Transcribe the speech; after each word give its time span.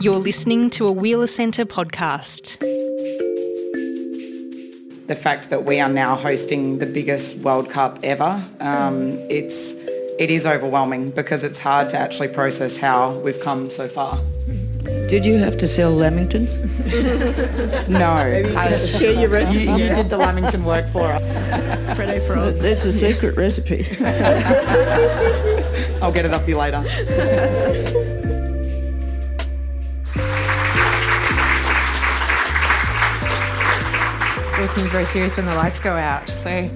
You're 0.00 0.18
listening 0.18 0.70
to 0.70 0.86
a 0.86 0.92
Wheeler 0.92 1.26
Centre 1.26 1.64
podcast. 1.66 2.58
The 5.06 5.14
fact 5.16 5.50
that 5.50 5.64
we 5.64 5.78
are 5.80 5.88
now 5.88 6.16
hosting 6.16 6.78
the 6.78 6.86
biggest 6.86 7.36
World 7.38 7.68
Cup 7.68 7.98
ever, 8.02 8.42
um, 8.60 9.12
it's 9.28 9.74
it 10.18 10.30
is 10.30 10.46
overwhelming 10.46 11.10
because 11.10 11.44
it's 11.44 11.60
hard 11.60 11.90
to 11.90 11.98
actually 11.98 12.28
process 12.28 12.78
how 12.78 13.18
we've 13.18 13.40
come 13.40 13.68
so 13.68 13.88
far. 13.88 14.18
Did 15.08 15.26
you 15.26 15.34
have 15.38 15.56
to 15.58 15.68
sell 15.68 15.92
Lamingtons? 15.94 16.56
No, 17.88 18.10
I, 18.12 18.78
Share 18.78 19.12
your 19.12 19.28
recipe. 19.38 19.64
you, 19.64 19.70
you 19.72 19.94
did 19.94 20.08
the 20.08 20.16
Lamington 20.16 20.64
work 20.64 20.88
for 20.88 21.02
us. 21.04 21.22
Freddo 21.96 22.26
frogs. 22.26 22.60
That's 22.60 22.84
a 22.84 22.92
secret 22.92 23.36
recipe. 23.36 23.86
I'll 26.02 26.12
get 26.12 26.24
it 26.24 26.32
off 26.32 26.48
you 26.48 26.56
later. 26.56 26.82
Seems 34.76 34.90
very 34.90 35.06
serious 35.06 35.38
when 35.38 35.46
the 35.46 35.54
lights 35.54 35.80
go 35.80 35.94
out. 35.94 36.28
So 36.28 36.68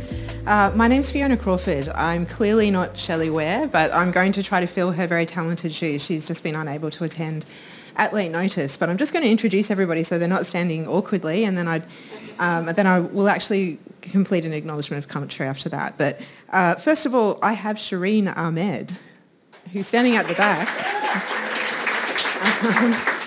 uh, 0.46 0.72
my 0.74 0.88
name's 0.88 1.10
Fiona 1.10 1.36
Crawford. 1.36 1.90
I'm 1.90 2.24
clearly 2.24 2.70
not 2.70 2.96
Shelley 2.96 3.28
Ware, 3.28 3.68
but 3.68 3.92
I'm 3.92 4.10
going 4.10 4.32
to 4.32 4.42
try 4.42 4.58
to 4.58 4.66
fill 4.66 4.92
her 4.92 5.06
very 5.06 5.26
talented 5.26 5.70
shoes. 5.74 6.02
She's 6.02 6.26
just 6.26 6.42
been 6.42 6.54
unable 6.54 6.90
to 6.92 7.04
attend 7.04 7.44
at 7.96 8.14
late 8.14 8.30
notice. 8.30 8.78
But 8.78 8.88
I'm 8.88 8.96
just 8.96 9.12
going 9.12 9.22
to 9.26 9.30
introduce 9.30 9.70
everybody 9.70 10.02
so 10.02 10.18
they're 10.18 10.28
not 10.28 10.46
standing 10.46 10.88
awkwardly, 10.88 11.44
and 11.44 11.58
then 11.58 11.68
I'd, 11.68 11.84
um, 12.38 12.64
then 12.74 12.86
I 12.86 13.00
will 13.00 13.28
actually 13.28 13.78
complete 14.00 14.46
an 14.46 14.54
acknowledgement 14.54 15.04
of 15.04 15.10
commentary 15.10 15.46
after 15.46 15.68
that. 15.68 15.98
But 15.98 16.22
uh, 16.54 16.76
first 16.76 17.04
of 17.04 17.14
all, 17.14 17.38
I 17.42 17.52
have 17.52 17.76
Shireen 17.76 18.34
Ahmed, 18.34 18.98
who's 19.74 19.86
standing 19.86 20.16
at 20.16 20.26
the 20.26 20.32
back. 20.32 20.66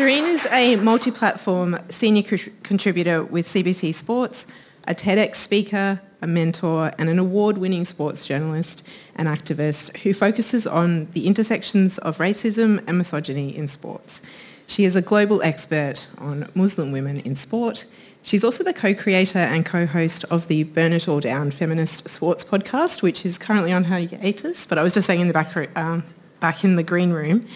Shireen 0.00 0.26
is 0.28 0.46
a 0.46 0.76
multi-platform 0.76 1.78
senior 1.90 2.22
co- 2.22 2.50
contributor 2.62 3.22
with 3.22 3.44
CBC 3.46 3.92
Sports, 3.92 4.46
a 4.88 4.94
TEDx 4.94 5.34
speaker, 5.34 6.00
a 6.22 6.26
mentor, 6.26 6.90
and 6.98 7.10
an 7.10 7.18
award-winning 7.18 7.84
sports 7.84 8.26
journalist 8.26 8.82
and 9.16 9.28
activist 9.28 9.94
who 9.98 10.14
focuses 10.14 10.66
on 10.66 11.04
the 11.12 11.26
intersections 11.26 11.98
of 11.98 12.16
racism 12.16 12.82
and 12.86 12.96
misogyny 12.96 13.54
in 13.54 13.68
sports. 13.68 14.22
She 14.66 14.86
is 14.86 14.96
a 14.96 15.02
global 15.02 15.42
expert 15.42 16.08
on 16.16 16.50
Muslim 16.54 16.92
women 16.92 17.20
in 17.20 17.34
sport. 17.34 17.84
She's 18.22 18.42
also 18.42 18.64
the 18.64 18.72
co-creator 18.72 19.38
and 19.38 19.66
co-host 19.66 20.24
of 20.30 20.46
the 20.46 20.62
Burn 20.62 20.94
It 20.94 21.08
All 21.08 21.20
Down 21.20 21.50
feminist 21.50 22.08
sports 22.08 22.42
podcast, 22.42 23.02
which 23.02 23.26
is 23.26 23.36
currently 23.36 23.70
on 23.70 23.84
hiatus. 23.84 24.64
But 24.64 24.78
I 24.78 24.82
was 24.82 24.94
just 24.94 25.06
saying 25.06 25.20
in 25.20 25.26
the 25.26 25.34
back, 25.34 25.76
um, 25.76 26.04
back 26.40 26.64
in 26.64 26.76
the 26.76 26.82
green 26.82 27.10
room 27.10 27.46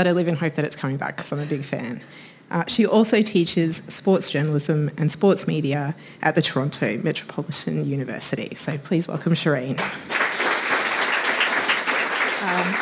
that 0.00 0.08
I 0.08 0.12
live 0.12 0.28
in 0.28 0.36
hope 0.36 0.54
that 0.54 0.64
it's 0.64 0.76
coming 0.76 0.96
back 0.96 1.16
because 1.16 1.30
I'm 1.30 1.40
a 1.40 1.44
big 1.44 1.62
fan. 1.62 2.00
Uh, 2.50 2.64
she 2.66 2.86
also 2.86 3.20
teaches 3.20 3.82
sports 3.88 4.30
journalism 4.30 4.90
and 4.96 5.12
sports 5.12 5.46
media 5.46 5.94
at 6.22 6.34
the 6.34 6.40
Toronto 6.40 6.96
Metropolitan 7.02 7.86
University. 7.86 8.54
So 8.54 8.78
please 8.78 9.06
welcome 9.06 9.34
Shireen. 9.34 9.78
Um, 12.42 12.74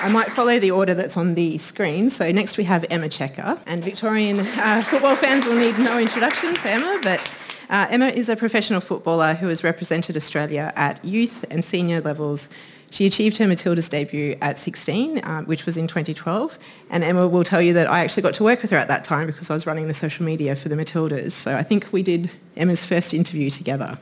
I 0.00 0.08
might 0.12 0.28
follow 0.28 0.60
the 0.60 0.70
order 0.70 0.94
that's 0.94 1.16
on 1.16 1.34
the 1.34 1.58
screen. 1.58 2.10
So 2.10 2.30
next 2.30 2.58
we 2.58 2.62
have 2.62 2.86
Emma 2.90 3.08
Checker. 3.08 3.58
And 3.66 3.82
Victorian 3.82 4.38
uh, 4.38 4.84
football 4.86 5.16
fans 5.16 5.46
will 5.46 5.56
need 5.56 5.76
no 5.80 5.98
introduction 5.98 6.54
for 6.54 6.68
Emma, 6.68 7.00
but 7.02 7.28
uh, 7.70 7.88
Emma 7.90 8.06
is 8.06 8.28
a 8.28 8.36
professional 8.36 8.80
footballer 8.80 9.34
who 9.34 9.48
has 9.48 9.64
represented 9.64 10.16
Australia 10.16 10.72
at 10.76 11.04
youth 11.04 11.44
and 11.50 11.64
senior 11.64 12.00
levels. 12.00 12.48
She 12.90 13.06
achieved 13.06 13.36
her 13.36 13.44
Matildas 13.44 13.90
debut 13.90 14.36
at 14.40 14.58
16, 14.58 15.18
uh, 15.18 15.42
which 15.42 15.66
was 15.66 15.76
in 15.76 15.86
2012. 15.86 16.58
And 16.90 17.04
Emma 17.04 17.28
will 17.28 17.44
tell 17.44 17.60
you 17.60 17.72
that 17.74 17.88
I 17.90 18.00
actually 18.00 18.22
got 18.22 18.34
to 18.34 18.44
work 18.44 18.62
with 18.62 18.70
her 18.70 18.78
at 18.78 18.88
that 18.88 19.04
time 19.04 19.26
because 19.26 19.50
I 19.50 19.54
was 19.54 19.66
running 19.66 19.88
the 19.88 19.94
social 19.94 20.24
media 20.24 20.56
for 20.56 20.68
the 20.68 20.76
Matildas. 20.76 21.32
So 21.32 21.56
I 21.56 21.62
think 21.62 21.92
we 21.92 22.02
did 22.02 22.30
Emma's 22.56 22.84
first 22.84 23.12
interview 23.12 23.50
together. 23.50 23.98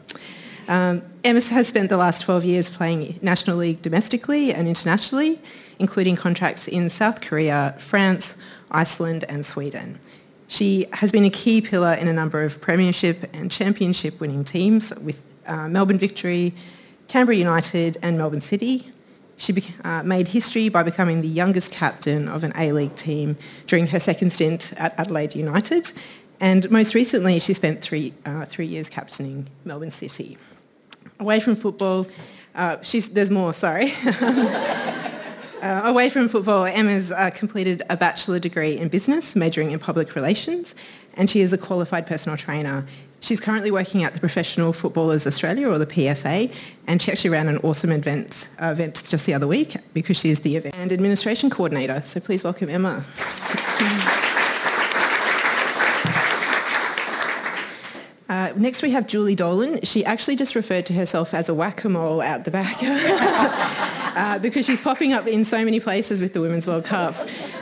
Um, 0.68 1.02
Emma 1.22 1.40
has 1.40 1.68
spent 1.68 1.90
the 1.90 1.96
last 1.96 2.22
12 2.22 2.44
years 2.44 2.70
playing 2.70 3.18
National 3.22 3.56
League 3.56 3.82
domestically 3.82 4.52
and 4.52 4.66
internationally, 4.66 5.40
including 5.78 6.16
contracts 6.16 6.66
in 6.66 6.88
South 6.88 7.20
Korea, 7.20 7.74
France, 7.78 8.36
Iceland 8.70 9.24
and 9.28 9.46
Sweden. 9.46 9.98
She 10.48 10.86
has 10.92 11.12
been 11.12 11.24
a 11.24 11.30
key 11.30 11.60
pillar 11.60 11.94
in 11.94 12.08
a 12.08 12.12
number 12.12 12.42
of 12.44 12.60
premiership 12.60 13.28
and 13.32 13.50
championship 13.50 14.20
winning 14.20 14.44
teams 14.44 14.92
with 15.00 15.22
uh, 15.46 15.68
Melbourne 15.68 15.98
Victory, 15.98 16.54
Canberra 17.08 17.36
United 17.36 17.98
and 18.02 18.18
Melbourne 18.18 18.40
City. 18.40 18.90
She 19.36 19.54
uh, 19.84 20.02
made 20.02 20.28
history 20.28 20.68
by 20.68 20.82
becoming 20.82 21.20
the 21.20 21.28
youngest 21.28 21.70
captain 21.70 22.26
of 22.28 22.42
an 22.42 22.52
A-League 22.56 22.96
team 22.96 23.36
during 23.66 23.86
her 23.88 24.00
second 24.00 24.30
stint 24.30 24.72
at 24.76 24.98
Adelaide 24.98 25.34
United. 25.34 25.92
And 26.40 26.70
most 26.70 26.94
recently, 26.94 27.38
she 27.38 27.52
spent 27.52 27.82
three, 27.82 28.14
uh, 28.24 28.46
three 28.46 28.66
years 28.66 28.88
captaining 28.88 29.48
Melbourne 29.64 29.90
City. 29.90 30.38
Away 31.20 31.40
from 31.40 31.54
football, 31.54 32.06
uh, 32.54 32.78
she's, 32.82 33.10
there's 33.10 33.30
more, 33.30 33.52
sorry. 33.52 33.92
Uh, 35.62 35.82
away 35.84 36.10
from 36.10 36.28
football, 36.28 36.66
Emma's 36.66 37.10
uh, 37.10 37.30
completed 37.30 37.82
a 37.88 37.96
bachelor 37.96 38.38
degree 38.38 38.76
in 38.76 38.88
business, 38.88 39.34
majoring 39.34 39.70
in 39.72 39.78
public 39.78 40.14
relations, 40.14 40.74
and 41.14 41.30
she 41.30 41.40
is 41.40 41.52
a 41.52 41.58
qualified 41.58 42.06
personal 42.06 42.36
trainer. 42.36 42.86
She's 43.20 43.40
currently 43.40 43.70
working 43.70 44.04
at 44.04 44.14
the 44.14 44.20
Professional 44.20 44.72
Footballers 44.72 45.26
Australia, 45.26 45.68
or 45.68 45.78
the 45.78 45.86
PFA, 45.86 46.52
and 46.86 47.00
she 47.00 47.10
actually 47.10 47.30
ran 47.30 47.48
an 47.48 47.58
awesome 47.58 47.90
event, 47.90 48.48
uh, 48.60 48.66
event 48.66 49.02
just 49.08 49.26
the 49.26 49.34
other 49.34 49.46
week 49.46 49.76
because 49.94 50.16
she 50.18 50.30
is 50.30 50.40
the 50.40 50.56
event 50.56 50.74
and 50.76 50.92
administration 50.92 51.50
coordinator. 51.50 52.00
So 52.02 52.20
please 52.20 52.44
welcome 52.44 52.68
Emma. 52.68 53.04
Uh, 58.28 58.52
next 58.56 58.82
we 58.82 58.90
have 58.90 59.06
Julie 59.06 59.36
Dolan. 59.36 59.80
She 59.82 60.04
actually 60.04 60.34
just 60.34 60.56
referred 60.56 60.84
to 60.86 60.92
herself 60.92 61.32
as 61.32 61.48
a 61.48 61.54
whack-a-mole 61.54 62.20
out 62.20 62.44
the 62.44 62.50
back 62.50 62.76
uh, 62.82 64.40
because 64.40 64.66
she's 64.66 64.80
popping 64.80 65.12
up 65.12 65.28
in 65.28 65.44
so 65.44 65.64
many 65.64 65.78
places 65.78 66.20
with 66.20 66.32
the 66.32 66.40
Women's 66.40 66.66
World 66.66 66.84
Cup. 66.84 67.14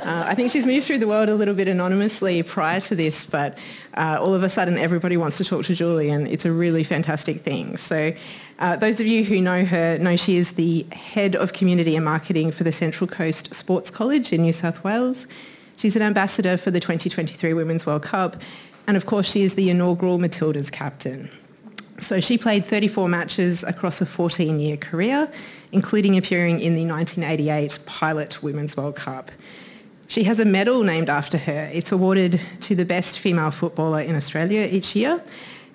Uh, 0.03 0.25
I 0.27 0.35
think 0.35 0.51
she's 0.51 0.65
moved 0.65 0.87
through 0.87 1.01
the 1.01 1.07
world 1.07 1.29
a 1.29 1.35
little 1.35 1.55
bit 1.55 1.69
anonymously 1.69 2.43
prior 2.43 2.81
to 2.81 2.95
this, 2.95 3.27
but 3.27 3.59
uh, 3.95 4.17
all 4.19 4.35
of 4.35 4.43
a 4.43 4.49
sudden 4.49 4.79
everybody 4.79 5.19
wants 5.19 5.37
to 5.37 5.45
talk 5.45 5.65
to 5.67 5.75
Julie 5.75 6.09
and 6.09 6.27
it's 6.29 6.47
a 6.47 6.53
really 6.53 6.83
fantastic 6.83 7.43
thing. 7.43 7.77
So 7.77 8.15
uh, 8.59 8.77
those 8.77 9.01
of 9.01 9.07
you 9.07 9.23
who 9.23 9.43
know 9.43 9.67
her 9.67 9.99
know 9.99 10.17
she 10.17 10.37
is 10.37 10.53
the 10.53 10.87
head 10.93 11.37
of 11.37 11.53
community 11.53 11.95
and 11.95 12.07
marketing 12.07 12.53
for 12.53 12.65
the 12.65 12.73
Central 12.73 13.07
Coast 13.07 13.55
Sports 13.55 13.91
College 13.91 14.33
in 14.33 14.41
New 14.41 14.53
South 14.55 14.83
Wales. 14.83 15.27
She's 15.77 15.97
an 15.97 16.03
ambassador 16.03 16.57
for 16.57 16.71
the 16.71 16.81
2023 16.81 17.53
Women's 17.53 17.85
World 17.85 18.03
Cup 18.03 18.41
and 18.87 18.97
of 18.97 19.07
course, 19.07 19.31
she 19.31 19.43
is 19.43 19.55
the 19.55 19.71
inaugural 19.71 20.19
Matildas 20.19 20.71
captain. 20.71 21.31
So 21.99 22.21
she 22.21 22.37
played 22.37 22.65
34 22.65 23.09
matches 23.09 23.63
across 23.63 24.01
a 24.01 24.07
14-year 24.07 24.77
career, 24.77 25.31
including 25.73 26.17
appearing 26.17 26.61
in 26.61 26.75
the 26.75 26.85
1988 26.85 27.79
Pilot 27.87 28.43
Women's 28.43 28.77
World 28.77 28.97
Cup. 28.97 29.31
She 30.09 30.25
has 30.25 30.39
a 30.39 30.45
medal 30.45 30.83
named 30.83 31.09
after 31.09 31.39
her. 31.39 31.71
It's 31.73 31.93
awarded 31.93 32.41
to 32.61 32.75
the 32.75 32.85
best 32.85 33.19
female 33.19 33.51
footballer 33.51 34.01
in 34.01 34.17
Australia 34.17 34.69
each 34.71 34.95
year. 34.95 35.23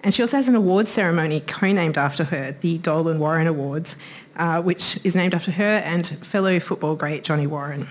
And 0.03 0.13
she 0.13 0.21
also 0.21 0.37
has 0.37 0.47
an 0.47 0.55
awards 0.55 0.89
ceremony 0.89 1.41
co-named 1.41 1.97
after 1.97 2.23
her, 2.25 2.55
the 2.61 2.77
Dolan 2.77 3.19
Warren 3.19 3.47
Awards, 3.47 3.95
uh, 4.37 4.61
which 4.61 4.99
is 5.03 5.15
named 5.15 5.33
after 5.33 5.51
her 5.51 5.81
and 5.83 6.07
fellow 6.25 6.59
football 6.59 6.95
great 6.95 7.23
Johnny 7.23 7.47
Warren. 7.47 7.87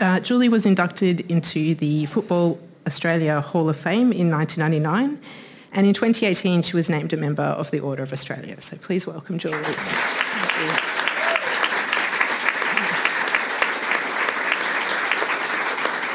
Uh, 0.00 0.18
Julie 0.18 0.48
was 0.48 0.66
inducted 0.66 1.20
into 1.30 1.74
the 1.74 2.06
Football 2.06 2.58
Australia 2.86 3.40
Hall 3.40 3.68
of 3.68 3.76
Fame 3.76 4.12
in 4.12 4.30
1999. 4.30 5.20
And 5.72 5.86
in 5.86 5.94
2018, 5.94 6.62
she 6.62 6.76
was 6.76 6.90
named 6.90 7.12
a 7.12 7.16
member 7.16 7.42
of 7.42 7.70
the 7.70 7.80
Order 7.80 8.02
of 8.02 8.12
Australia. 8.12 8.60
So 8.60 8.76
please 8.76 9.06
welcome 9.06 9.38
Julie. 9.38 9.56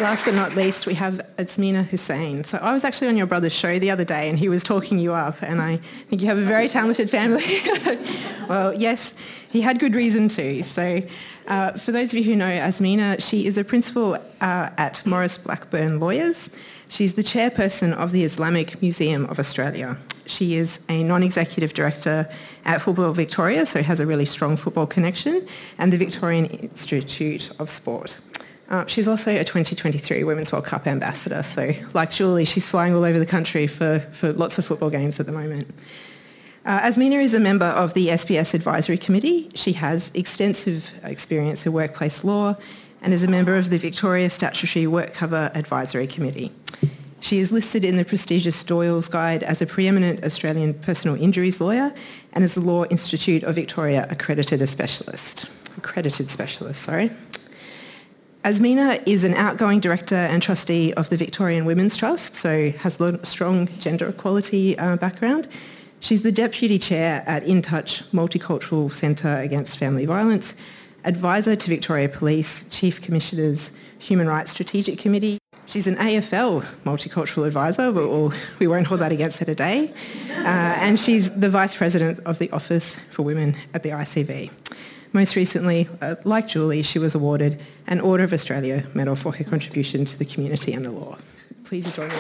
Last 0.01 0.25
but 0.25 0.33
not 0.33 0.55
least, 0.57 0.87
we 0.87 0.93
have 0.95 1.25
Azmeena 1.37 1.85
Hussain. 1.85 2.43
So 2.43 2.57
I 2.57 2.73
was 2.73 2.83
actually 2.83 3.07
on 3.07 3.15
your 3.15 3.27
brother's 3.27 3.53
show 3.53 3.79
the 3.79 3.91
other 3.91 4.03
day 4.03 4.27
and 4.27 4.37
he 4.37 4.49
was 4.49 4.61
talking 4.61 4.99
you 4.99 5.13
up 5.13 5.41
and 5.41 5.61
I 5.61 5.77
think 6.09 6.21
you 6.21 6.27
have 6.27 6.37
a 6.37 6.41
very 6.41 6.67
talented 6.67 7.09
family. 7.09 7.45
well, 8.49 8.73
yes, 8.73 9.15
he 9.49 9.61
had 9.61 9.79
good 9.79 9.95
reason 9.95 10.27
to. 10.27 10.61
So 10.63 11.01
uh, 11.47 11.71
for 11.73 11.93
those 11.93 12.13
of 12.13 12.19
you 12.19 12.25
who 12.25 12.35
know 12.35 12.45
Azmeena, 12.45 13.25
she 13.25 13.47
is 13.47 13.57
a 13.57 13.63
principal 13.63 14.15
uh, 14.15 14.19
at 14.41 15.01
Maurice 15.05 15.37
Blackburn 15.37 16.01
Lawyers. 16.01 16.49
She's 16.89 17.13
the 17.13 17.23
chairperson 17.23 17.93
of 17.93 18.11
the 18.11 18.25
Islamic 18.25 18.81
Museum 18.81 19.25
of 19.27 19.39
Australia. 19.39 19.95
She 20.25 20.55
is 20.55 20.83
a 20.89 21.03
non-executive 21.03 21.73
director 21.73 22.29
at 22.65 22.81
Football 22.81 23.13
Victoria, 23.13 23.65
so 23.65 23.81
has 23.81 24.01
a 24.01 24.05
really 24.05 24.25
strong 24.25 24.57
football 24.57 24.87
connection, 24.87 25.47
and 25.77 25.93
the 25.93 25.97
Victorian 25.97 26.47
Institute 26.47 27.49
of 27.59 27.69
Sport. 27.69 28.19
Uh, 28.69 28.85
she's 28.87 29.07
also 29.07 29.31
a 29.31 29.43
2023 29.43 30.23
Women's 30.23 30.51
World 30.51 30.65
Cup 30.65 30.87
ambassador, 30.87 31.43
so 31.43 31.73
like 31.93 32.09
Julie, 32.09 32.45
she's 32.45 32.67
flying 32.67 32.95
all 32.95 33.03
over 33.03 33.19
the 33.19 33.25
country 33.25 33.67
for, 33.67 33.99
for 34.11 34.31
lots 34.31 34.57
of 34.57 34.65
football 34.65 34.89
games 34.89 35.19
at 35.19 35.27
the 35.27 35.31
moment. 35.31 35.65
Uh, 36.65 36.91
is 36.91 37.33
a 37.35 37.39
member 37.39 37.65
of 37.65 37.93
the 37.93 38.07
SBS 38.07 38.55
Advisory 38.55 38.97
Committee. 38.97 39.51
She 39.53 39.73
has 39.73 40.11
extensive 40.15 40.91
experience 41.03 41.63
in 41.67 41.73
workplace 41.73 42.23
law 42.23 42.55
and 43.03 43.13
is 43.13 43.23
a 43.23 43.27
member 43.27 43.55
of 43.55 43.69
the 43.69 43.77
Victoria 43.77 44.31
Statutory 44.31 44.87
Work 44.87 45.13
Cover 45.13 45.51
Advisory 45.53 46.07
Committee. 46.07 46.51
She 47.19 47.39
is 47.39 47.51
listed 47.51 47.85
in 47.85 47.97
the 47.97 48.05
prestigious 48.05 48.63
Doyle's 48.63 49.09
Guide 49.09 49.43
as 49.43 49.61
a 49.61 49.67
preeminent 49.67 50.23
Australian 50.23 50.73
personal 50.73 51.21
injuries 51.21 51.61
lawyer 51.61 51.93
and 52.33 52.43
is 52.43 52.55
the 52.55 52.61
Law 52.61 52.85
Institute 52.85 53.43
of 53.43 53.53
Victoria 53.53 54.07
accredited 54.09 54.59
a 54.61 54.67
specialist. 54.67 55.47
Accredited 55.77 56.31
specialist, 56.31 56.81
sorry. 56.81 57.11
Azmeena 58.45 59.01
is 59.07 59.23
an 59.23 59.33
outgoing 59.33 59.79
director 59.79 60.13
and 60.13 60.39
trustee 60.39 60.93
of 60.93 61.09
the 61.09 61.17
Victorian 61.17 61.65
Women's 61.65 61.97
Trust, 61.97 62.35
so 62.35 62.69
has 62.69 63.01
a 63.01 63.25
strong 63.25 63.67
gender 63.79 64.09
equality 64.09 64.77
uh, 64.77 64.97
background. 64.97 65.47
She's 65.99 66.21
the 66.21 66.31
deputy 66.31 66.77
chair 66.77 67.23
at 67.25 67.43
In 67.43 67.63
Touch 67.63 68.03
Multicultural 68.11 68.93
Centre 68.93 69.39
Against 69.39 69.79
Family 69.79 70.05
Violence, 70.05 70.53
advisor 71.05 71.55
to 71.55 71.69
Victoria 71.71 72.07
Police, 72.07 72.69
chief 72.69 73.01
commissioner's 73.01 73.71
Human 73.97 74.27
Rights 74.27 74.51
Strategic 74.51 74.99
Committee. 74.99 75.39
She's 75.65 75.87
an 75.87 75.95
AFL 75.95 76.63
multicultural 76.83 77.47
advisor, 77.47 77.91
but 77.91 78.07
we'll, 78.07 78.31
we 78.59 78.67
won't 78.67 78.85
hold 78.85 79.01
that 79.01 79.11
against 79.11 79.39
her 79.39 79.45
today. 79.45 79.91
Uh, 80.29 80.43
and 80.43 80.99
she's 80.99 81.31
the 81.31 81.49
vice 81.49 81.75
president 81.75 82.19
of 82.27 82.37
the 82.37 82.51
Office 82.51 82.95
for 83.09 83.23
Women 83.23 83.57
at 83.73 83.81
the 83.81 83.89
ICV. 83.89 84.51
Most 85.15 85.37
recently, 85.37 85.87
uh, 86.01 86.15
like 86.25 86.45
Julie, 86.45 86.81
she 86.81 86.99
was 86.99 87.15
awarded 87.15 87.61
an 87.87 88.01
Order 88.01 88.25
of 88.25 88.33
Australia 88.33 88.85
Medal 88.93 89.15
for 89.15 89.33
her 89.33 89.45
contribution 89.45 90.03
to 90.03 90.19
the 90.19 90.25
community 90.25 90.73
and 90.73 90.83
the 90.83 90.91
law. 90.91 91.17
Please 91.63 91.89
join 91.93 92.09
me. 92.09 92.15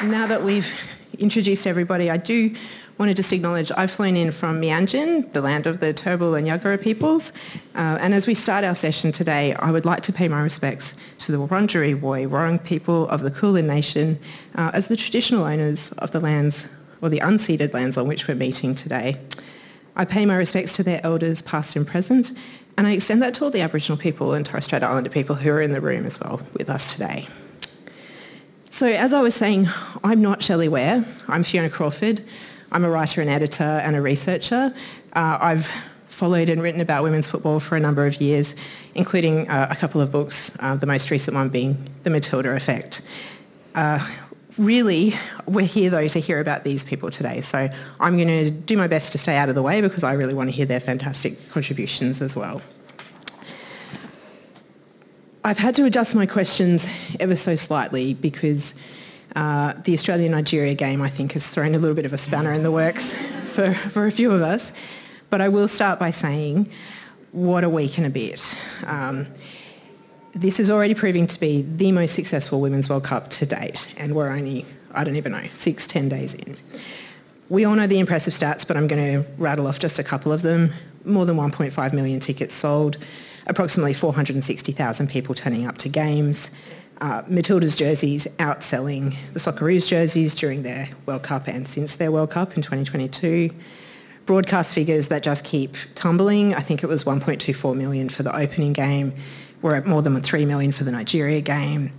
In 0.00 0.10
Now 0.10 0.26
that 0.28 0.42
we've 0.42 0.72
introduced 1.18 1.66
everybody, 1.66 2.08
I 2.08 2.16
do 2.16 2.56
want 2.96 3.10
to 3.10 3.14
just 3.14 3.34
acknowledge 3.34 3.70
I've 3.76 3.90
flown 3.90 4.16
in 4.16 4.32
from 4.32 4.58
Mianjin, 4.58 5.30
the 5.34 5.42
land 5.42 5.66
of 5.66 5.78
the 5.80 5.92
Turrbal 5.92 6.38
and 6.38 6.46
Yagara 6.46 6.80
peoples. 6.80 7.32
Uh, 7.74 7.98
and 8.00 8.14
as 8.14 8.26
we 8.26 8.32
start 8.32 8.64
our 8.64 8.74
session 8.74 9.12
today, 9.12 9.52
I 9.56 9.70
would 9.70 9.84
like 9.84 10.02
to 10.04 10.12
pay 10.14 10.26
my 10.26 10.40
respects 10.40 10.94
to 11.18 11.32
the 11.32 11.38
Wurundjeri 11.38 12.00
Woi 12.00 12.26
Wurrung 12.26 12.64
people 12.64 13.06
of 13.10 13.20
the 13.20 13.30
Kulin 13.30 13.66
Nation 13.66 14.18
uh, 14.54 14.70
as 14.72 14.88
the 14.88 14.96
traditional 14.96 15.44
owners 15.44 15.92
of 15.98 16.12
the 16.12 16.20
lands 16.20 16.66
or 17.02 17.10
the 17.10 17.18
unceded 17.18 17.74
lands 17.74 17.98
on 17.98 18.06
which 18.06 18.26
we're 18.26 18.34
meeting 18.34 18.74
today. 18.74 19.16
I 19.94 20.06
pay 20.06 20.24
my 20.24 20.36
respects 20.36 20.74
to 20.76 20.82
their 20.82 21.04
elders, 21.04 21.42
past 21.42 21.76
and 21.76 21.86
present, 21.86 22.32
and 22.78 22.86
I 22.86 22.92
extend 22.92 23.20
that 23.22 23.34
to 23.34 23.44
all 23.44 23.50
the 23.50 23.60
Aboriginal 23.60 23.98
people 23.98 24.32
and 24.32 24.46
Torres 24.46 24.64
Strait 24.64 24.82
Islander 24.82 25.10
people 25.10 25.36
who 25.36 25.50
are 25.50 25.60
in 25.60 25.72
the 25.72 25.80
room 25.80 26.06
as 26.06 26.18
well 26.18 26.40
with 26.54 26.70
us 26.70 26.92
today. 26.92 27.26
So 28.70 28.86
as 28.86 29.12
I 29.12 29.20
was 29.20 29.34
saying, 29.34 29.68
I'm 30.02 30.22
not 30.22 30.42
Shelley 30.42 30.68
Ware. 30.68 31.04
I'm 31.28 31.42
Fiona 31.42 31.68
Crawford. 31.68 32.22
I'm 32.70 32.84
a 32.84 32.88
writer 32.88 33.20
and 33.20 33.28
editor 33.28 33.64
and 33.64 33.94
a 33.94 34.00
researcher. 34.00 34.72
Uh, 35.12 35.38
I've 35.38 35.68
followed 36.06 36.48
and 36.48 36.62
written 36.62 36.80
about 36.80 37.02
women's 37.02 37.28
football 37.28 37.60
for 37.60 37.76
a 37.76 37.80
number 37.80 38.06
of 38.06 38.18
years, 38.22 38.54
including 38.94 39.48
uh, 39.50 39.66
a 39.70 39.76
couple 39.76 40.00
of 40.00 40.10
books, 40.10 40.56
uh, 40.60 40.74
the 40.76 40.86
most 40.86 41.10
recent 41.10 41.34
one 41.34 41.50
being 41.50 41.76
The 42.04 42.10
Matilda 42.10 42.54
Effect. 42.56 43.02
Uh, 43.74 43.98
really, 44.58 45.14
we're 45.46 45.66
here 45.66 45.90
though 45.90 46.08
to 46.08 46.18
hear 46.18 46.40
about 46.40 46.64
these 46.64 46.84
people 46.84 47.10
today. 47.10 47.40
So 47.40 47.68
I'm 48.00 48.16
going 48.16 48.28
to 48.28 48.50
do 48.50 48.76
my 48.76 48.86
best 48.86 49.12
to 49.12 49.18
stay 49.18 49.36
out 49.36 49.48
of 49.48 49.54
the 49.54 49.62
way 49.62 49.80
because 49.80 50.04
I 50.04 50.12
really 50.12 50.34
want 50.34 50.50
to 50.50 50.56
hear 50.56 50.66
their 50.66 50.80
fantastic 50.80 51.50
contributions 51.50 52.22
as 52.22 52.36
well. 52.36 52.60
I've 55.44 55.58
had 55.58 55.74
to 55.76 55.84
adjust 55.84 56.14
my 56.14 56.26
questions 56.26 56.86
ever 57.18 57.34
so 57.34 57.56
slightly 57.56 58.14
because 58.14 58.74
uh, 59.34 59.74
the 59.84 59.92
Australia-Nigeria 59.94 60.74
game, 60.74 61.02
I 61.02 61.08
think, 61.08 61.32
has 61.32 61.48
thrown 61.50 61.74
a 61.74 61.78
little 61.78 61.96
bit 61.96 62.06
of 62.06 62.12
a 62.12 62.18
spanner 62.18 62.52
in 62.52 62.62
the 62.62 62.70
works 62.70 63.14
for, 63.44 63.74
for 63.74 64.06
a 64.06 64.12
few 64.12 64.30
of 64.30 64.40
us. 64.40 64.72
But 65.30 65.40
I 65.40 65.48
will 65.48 65.66
start 65.66 65.98
by 65.98 66.10
saying, 66.10 66.70
what 67.32 67.64
a 67.64 67.68
week 67.68 67.96
and 67.98 68.06
a 68.06 68.10
bit. 68.10 68.56
Um, 68.86 69.26
this 70.34 70.58
is 70.58 70.70
already 70.70 70.94
proving 70.94 71.26
to 71.26 71.38
be 71.38 71.62
the 71.62 71.92
most 71.92 72.14
successful 72.14 72.60
Women's 72.60 72.88
World 72.88 73.04
Cup 73.04 73.30
to 73.30 73.46
date, 73.46 73.92
and 73.96 74.14
we're 74.14 74.30
only, 74.30 74.64
I 74.92 75.04
don't 75.04 75.16
even 75.16 75.32
know, 75.32 75.46
six, 75.52 75.86
ten 75.86 76.08
days 76.08 76.34
in. 76.34 76.56
We 77.48 77.64
all 77.64 77.74
know 77.74 77.86
the 77.86 77.98
impressive 77.98 78.32
stats, 78.32 78.66
but 78.66 78.76
I'm 78.76 78.86
going 78.86 79.22
to 79.22 79.30
rattle 79.36 79.66
off 79.66 79.78
just 79.78 79.98
a 79.98 80.04
couple 80.04 80.32
of 80.32 80.42
them. 80.42 80.72
More 81.04 81.26
than 81.26 81.36
1.5 81.36 81.92
million 81.92 82.20
tickets 82.20 82.54
sold, 82.54 82.96
approximately 83.46 83.92
460,000 83.92 85.10
people 85.10 85.34
turning 85.34 85.66
up 85.66 85.76
to 85.78 85.88
games, 85.88 86.50
uh, 87.02 87.22
Matilda's 87.26 87.74
jerseys 87.74 88.28
outselling 88.38 89.16
the 89.32 89.40
Socceroos 89.40 89.88
jerseys 89.88 90.36
during 90.36 90.62
their 90.62 90.88
World 91.04 91.24
Cup 91.24 91.48
and 91.48 91.66
since 91.66 91.96
their 91.96 92.12
World 92.12 92.30
Cup 92.30 92.56
in 92.56 92.62
2022. 92.62 93.50
Broadcast 94.24 94.72
figures 94.72 95.08
that 95.08 95.24
just 95.24 95.44
keep 95.44 95.76
tumbling. 95.96 96.54
I 96.54 96.60
think 96.60 96.84
it 96.84 96.86
was 96.86 97.02
1.24 97.02 97.76
million 97.76 98.08
for 98.08 98.22
the 98.22 98.34
opening 98.34 98.72
game, 98.72 99.14
we're 99.62 99.76
at 99.76 99.86
more 99.86 100.02
than 100.02 100.20
3 100.20 100.44
million 100.44 100.72
for 100.72 100.84
the 100.84 100.92
Nigeria 100.92 101.40
game. 101.40 101.92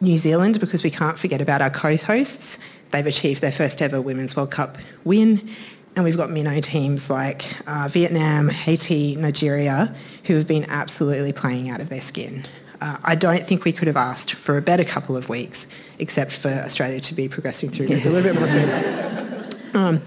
New 0.00 0.16
Zealand, 0.16 0.58
because 0.58 0.82
we 0.82 0.90
can't 0.90 1.18
forget 1.18 1.40
about 1.40 1.60
our 1.62 1.70
co-hosts, 1.70 2.58
they've 2.90 3.06
achieved 3.06 3.40
their 3.40 3.52
first 3.52 3.82
ever 3.82 4.00
Women's 4.00 4.34
World 4.34 4.50
Cup 4.50 4.78
win. 5.04 5.50
And 5.94 6.04
we've 6.04 6.16
got 6.16 6.30
minnow 6.30 6.60
teams 6.60 7.10
like 7.10 7.54
uh, 7.68 7.88
Vietnam, 7.88 8.48
Haiti, 8.48 9.14
Nigeria, 9.16 9.94
who 10.24 10.36
have 10.36 10.46
been 10.46 10.64
absolutely 10.68 11.32
playing 11.32 11.68
out 11.68 11.80
of 11.80 11.90
their 11.90 12.00
skin. 12.00 12.44
Uh, 12.80 12.96
I 13.04 13.14
don't 13.14 13.46
think 13.46 13.64
we 13.64 13.72
could 13.72 13.86
have 13.86 13.96
asked 13.96 14.34
for 14.34 14.56
a 14.56 14.62
better 14.62 14.84
couple 14.84 15.16
of 15.16 15.28
weeks, 15.28 15.68
except 15.98 16.32
for 16.32 16.48
Australia 16.48 17.00
to 17.00 17.14
be 17.14 17.28
progressing 17.28 17.70
through 17.70 17.86
a 17.86 18.00
little 18.08 18.22
bit 18.22 18.34
more 18.34 18.46
smoothly. 18.46 19.18
Um, 19.74 20.02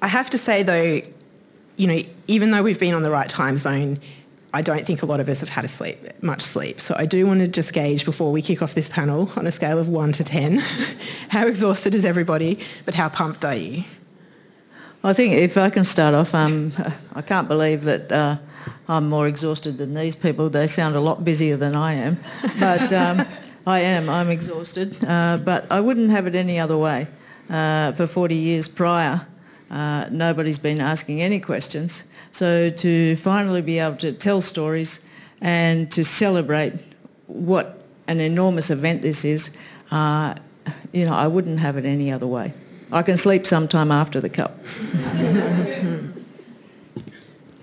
I 0.00 0.06
have 0.06 0.30
to 0.30 0.38
say, 0.38 0.62
though, 0.62 1.02
you 1.76 1.86
know, 1.88 2.00
even 2.28 2.52
though 2.52 2.62
we've 2.62 2.78
been 2.78 2.94
on 2.94 3.02
the 3.02 3.10
right 3.10 3.28
time 3.28 3.56
zone, 3.56 4.00
I 4.52 4.62
don't 4.62 4.84
think 4.84 5.02
a 5.02 5.06
lot 5.06 5.20
of 5.20 5.28
us 5.28 5.40
have 5.40 5.48
had 5.48 5.64
a 5.64 5.68
sleep, 5.68 5.98
much 6.22 6.42
sleep. 6.42 6.80
So 6.80 6.94
I 6.98 7.06
do 7.06 7.26
want 7.26 7.40
to 7.40 7.48
just 7.48 7.72
gauge 7.72 8.04
before 8.04 8.32
we 8.32 8.42
kick 8.42 8.62
off 8.62 8.74
this 8.74 8.88
panel 8.88 9.30
on 9.36 9.46
a 9.46 9.52
scale 9.52 9.78
of 9.78 9.88
1 9.88 10.12
to 10.12 10.24
10, 10.24 10.58
how 11.28 11.46
exhausted 11.46 11.94
is 11.94 12.04
everybody, 12.04 12.58
but 12.84 12.94
how 12.94 13.08
pumped 13.08 13.44
are 13.44 13.54
you? 13.54 13.84
I 15.02 15.12
think 15.12 15.34
if 15.34 15.56
I 15.56 15.70
can 15.70 15.84
start 15.84 16.14
off, 16.14 16.34
um, 16.34 16.72
I 17.14 17.22
can't 17.22 17.48
believe 17.48 17.84
that 17.84 18.12
uh, 18.12 18.36
I'm 18.88 19.08
more 19.08 19.26
exhausted 19.26 19.78
than 19.78 19.94
these 19.94 20.14
people. 20.16 20.50
They 20.50 20.66
sound 20.66 20.96
a 20.96 21.00
lot 21.00 21.24
busier 21.24 21.56
than 21.56 21.74
I 21.74 21.94
am. 21.94 22.18
But 22.58 22.92
um, 22.92 23.26
I 23.66 23.80
am, 23.80 24.10
I'm 24.10 24.28
exhausted. 24.28 25.02
Uh, 25.04 25.38
but 25.42 25.70
I 25.70 25.80
wouldn't 25.80 26.10
have 26.10 26.26
it 26.26 26.34
any 26.34 26.58
other 26.58 26.76
way. 26.76 27.06
Uh, 27.48 27.92
for 27.92 28.06
40 28.06 28.34
years 28.34 28.68
prior, 28.68 29.26
uh, 29.70 30.06
nobody's 30.10 30.58
been 30.58 30.80
asking 30.80 31.22
any 31.22 31.40
questions. 31.40 32.04
So 32.32 32.70
to 32.70 33.16
finally 33.16 33.62
be 33.62 33.78
able 33.78 33.96
to 33.96 34.12
tell 34.12 34.40
stories 34.40 35.00
and 35.40 35.90
to 35.92 36.04
celebrate 36.04 36.74
what 37.26 37.82
an 38.06 38.20
enormous 38.20 38.70
event 38.70 39.02
this 39.02 39.24
is, 39.24 39.50
uh, 39.90 40.34
you 40.92 41.04
know, 41.04 41.14
I 41.14 41.26
wouldn't 41.26 41.60
have 41.60 41.76
it 41.76 41.84
any 41.84 42.12
other 42.12 42.26
way. 42.26 42.52
I 42.92 43.02
can 43.02 43.16
sleep 43.16 43.46
sometime 43.46 43.90
after 43.92 44.20
the 44.20 44.28
cup. 44.28 44.58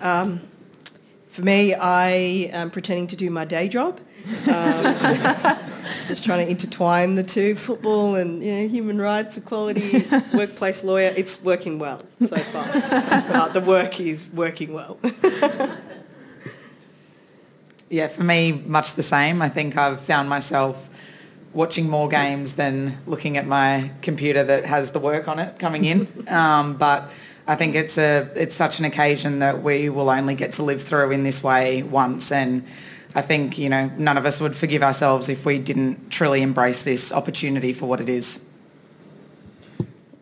um, 0.00 0.40
for 1.28 1.42
me, 1.42 1.74
I 1.74 2.10
am 2.52 2.70
pretending 2.70 3.06
to 3.08 3.16
do 3.16 3.30
my 3.30 3.44
day 3.44 3.68
job. 3.68 4.00
Um, 4.46 4.96
just 6.06 6.24
trying 6.24 6.44
to 6.44 6.50
intertwine 6.50 7.14
the 7.14 7.22
two, 7.22 7.54
football 7.54 8.14
and 8.16 8.42
you 8.42 8.52
know, 8.52 8.68
human 8.68 8.98
rights, 8.98 9.36
equality, 9.36 10.04
workplace 10.34 10.84
lawyer. 10.84 11.12
It's 11.16 11.42
working 11.42 11.78
well 11.78 12.02
so 12.20 12.36
far. 12.36 12.66
uh, 12.72 13.48
the 13.48 13.60
work 13.60 14.00
is 14.00 14.28
working 14.32 14.72
well. 14.72 14.98
yeah, 17.90 18.08
for 18.08 18.22
me, 18.24 18.52
much 18.52 18.94
the 18.94 19.02
same. 19.02 19.42
I 19.42 19.48
think 19.48 19.76
I've 19.76 20.00
found 20.00 20.28
myself 20.28 20.88
watching 21.52 21.88
more 21.88 22.08
games 22.08 22.54
than 22.54 22.96
looking 23.06 23.36
at 23.36 23.46
my 23.46 23.90
computer 24.02 24.44
that 24.44 24.64
has 24.66 24.90
the 24.90 24.98
work 24.98 25.28
on 25.28 25.38
it 25.38 25.58
coming 25.58 25.84
in. 25.84 26.06
Um, 26.28 26.76
but 26.76 27.10
I 27.46 27.56
think 27.56 27.74
it's 27.74 27.96
a 27.96 28.28
it's 28.36 28.54
such 28.54 28.78
an 28.80 28.84
occasion 28.84 29.38
that 29.38 29.62
we 29.62 29.88
will 29.88 30.10
only 30.10 30.34
get 30.34 30.52
to 30.52 30.62
live 30.62 30.82
through 30.82 31.10
in 31.12 31.24
this 31.24 31.42
way 31.42 31.82
once 31.82 32.30
and 32.30 32.62
I 33.14 33.22
think, 33.22 33.58
you 33.58 33.68
know, 33.68 33.90
none 33.96 34.18
of 34.18 34.26
us 34.26 34.40
would 34.40 34.54
forgive 34.54 34.82
ourselves 34.82 35.28
if 35.28 35.46
we 35.46 35.58
didn't 35.58 36.10
truly 36.10 36.42
embrace 36.42 36.82
this 36.82 37.12
opportunity 37.12 37.72
for 37.72 37.86
what 37.86 38.00
it 38.00 38.08
is. 38.08 38.40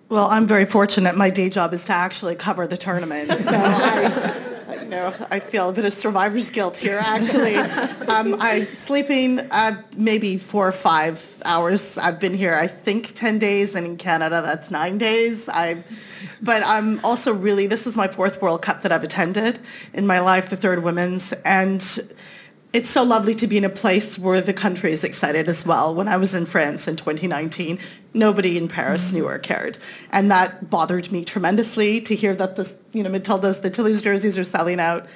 Well, 0.09 0.29
I'm 0.29 0.47
very 0.47 0.67
fortunate. 0.67 1.17
My 1.17 1.31
day 1.31 1.49
job 1.49 1.75
is 1.75 1.85
to 1.87 1.93
actually 1.93 2.37
cover 2.37 2.69
the 2.69 2.77
tournament. 2.77 3.41
So 3.41 3.51
I, 3.51 4.81
you 4.83 4.89
know, 4.89 5.13
I 5.33 5.41
feel 5.41 5.71
a 5.71 5.73
bit 5.73 5.85
of 5.85 5.93
survivor's 5.93 6.49
guilt 6.49 6.77
here, 6.77 7.01
actually. 7.03 7.57
Um, 7.57 8.37
I'm 8.41 8.67
sleeping 8.67 9.41
uh, 9.41 9.83
maybe 9.97 10.37
four 10.39 10.69
or 10.69 10.73
five 10.73 11.43
hours. 11.45 11.99
I've 11.99 12.21
been 12.21 12.35
here, 12.35 12.55
I 12.55 12.69
think, 12.69 13.15
10 13.15 13.41
days, 13.41 13.75
and 13.75 13.85
in 13.85 13.97
Canada, 13.97 14.43
that's 14.43 14.71
nine 14.71 14.97
days. 14.97 15.49
I, 15.49 15.83
but 16.41 16.63
I'm 16.65 17.05
also 17.05 17.35
really, 17.35 17.67
this 17.67 17.85
is 17.85 17.97
my 17.97 18.07
fourth 18.07 18.41
World 18.41 18.63
Cup 18.63 18.83
that 18.83 18.93
I've 18.93 19.03
attended 19.03 19.59
in 19.93 20.07
my 20.07 20.21
life, 20.21 20.51
the 20.51 20.57
third 20.57 20.85
women's, 20.85 21.33
and 21.45 21.83
it's 22.77 22.91
so 22.91 23.03
lovely 23.03 23.35
to 23.35 23.47
be 23.47 23.57
in 23.57 23.65
a 23.65 23.71
place 23.71 24.19
where 24.19 24.43
the 24.43 24.53
country 24.53 24.93
is 24.93 25.03
excited 25.03 25.49
as 25.49 25.65
well. 25.65 25.95
When 25.95 26.09
I 26.09 26.19
was 26.19 26.35
in 26.35 26.45
France 26.45 26.87
in 26.87 26.97
2019, 26.97 27.79
nobody 28.13 28.59
in 28.59 28.69
Paris 28.69 29.13
knew 29.13 29.27
or 29.27 29.39
cared. 29.39 29.79
And 30.13 30.31
that 30.31 30.69
bothered 30.69 31.11
me 31.11 31.25
tremendously 31.25 32.03
to 32.03 32.15
hear 32.15 32.35
that 32.35 32.57
the, 32.57 32.71
you 32.93 33.03
know, 33.03 33.09
Matilda's, 33.09 33.63
the 33.63 33.71
Tilly's 33.71 34.03
jerseys 34.03 34.37
are 34.37 34.45
selling 34.45 34.79
out. 34.79 35.07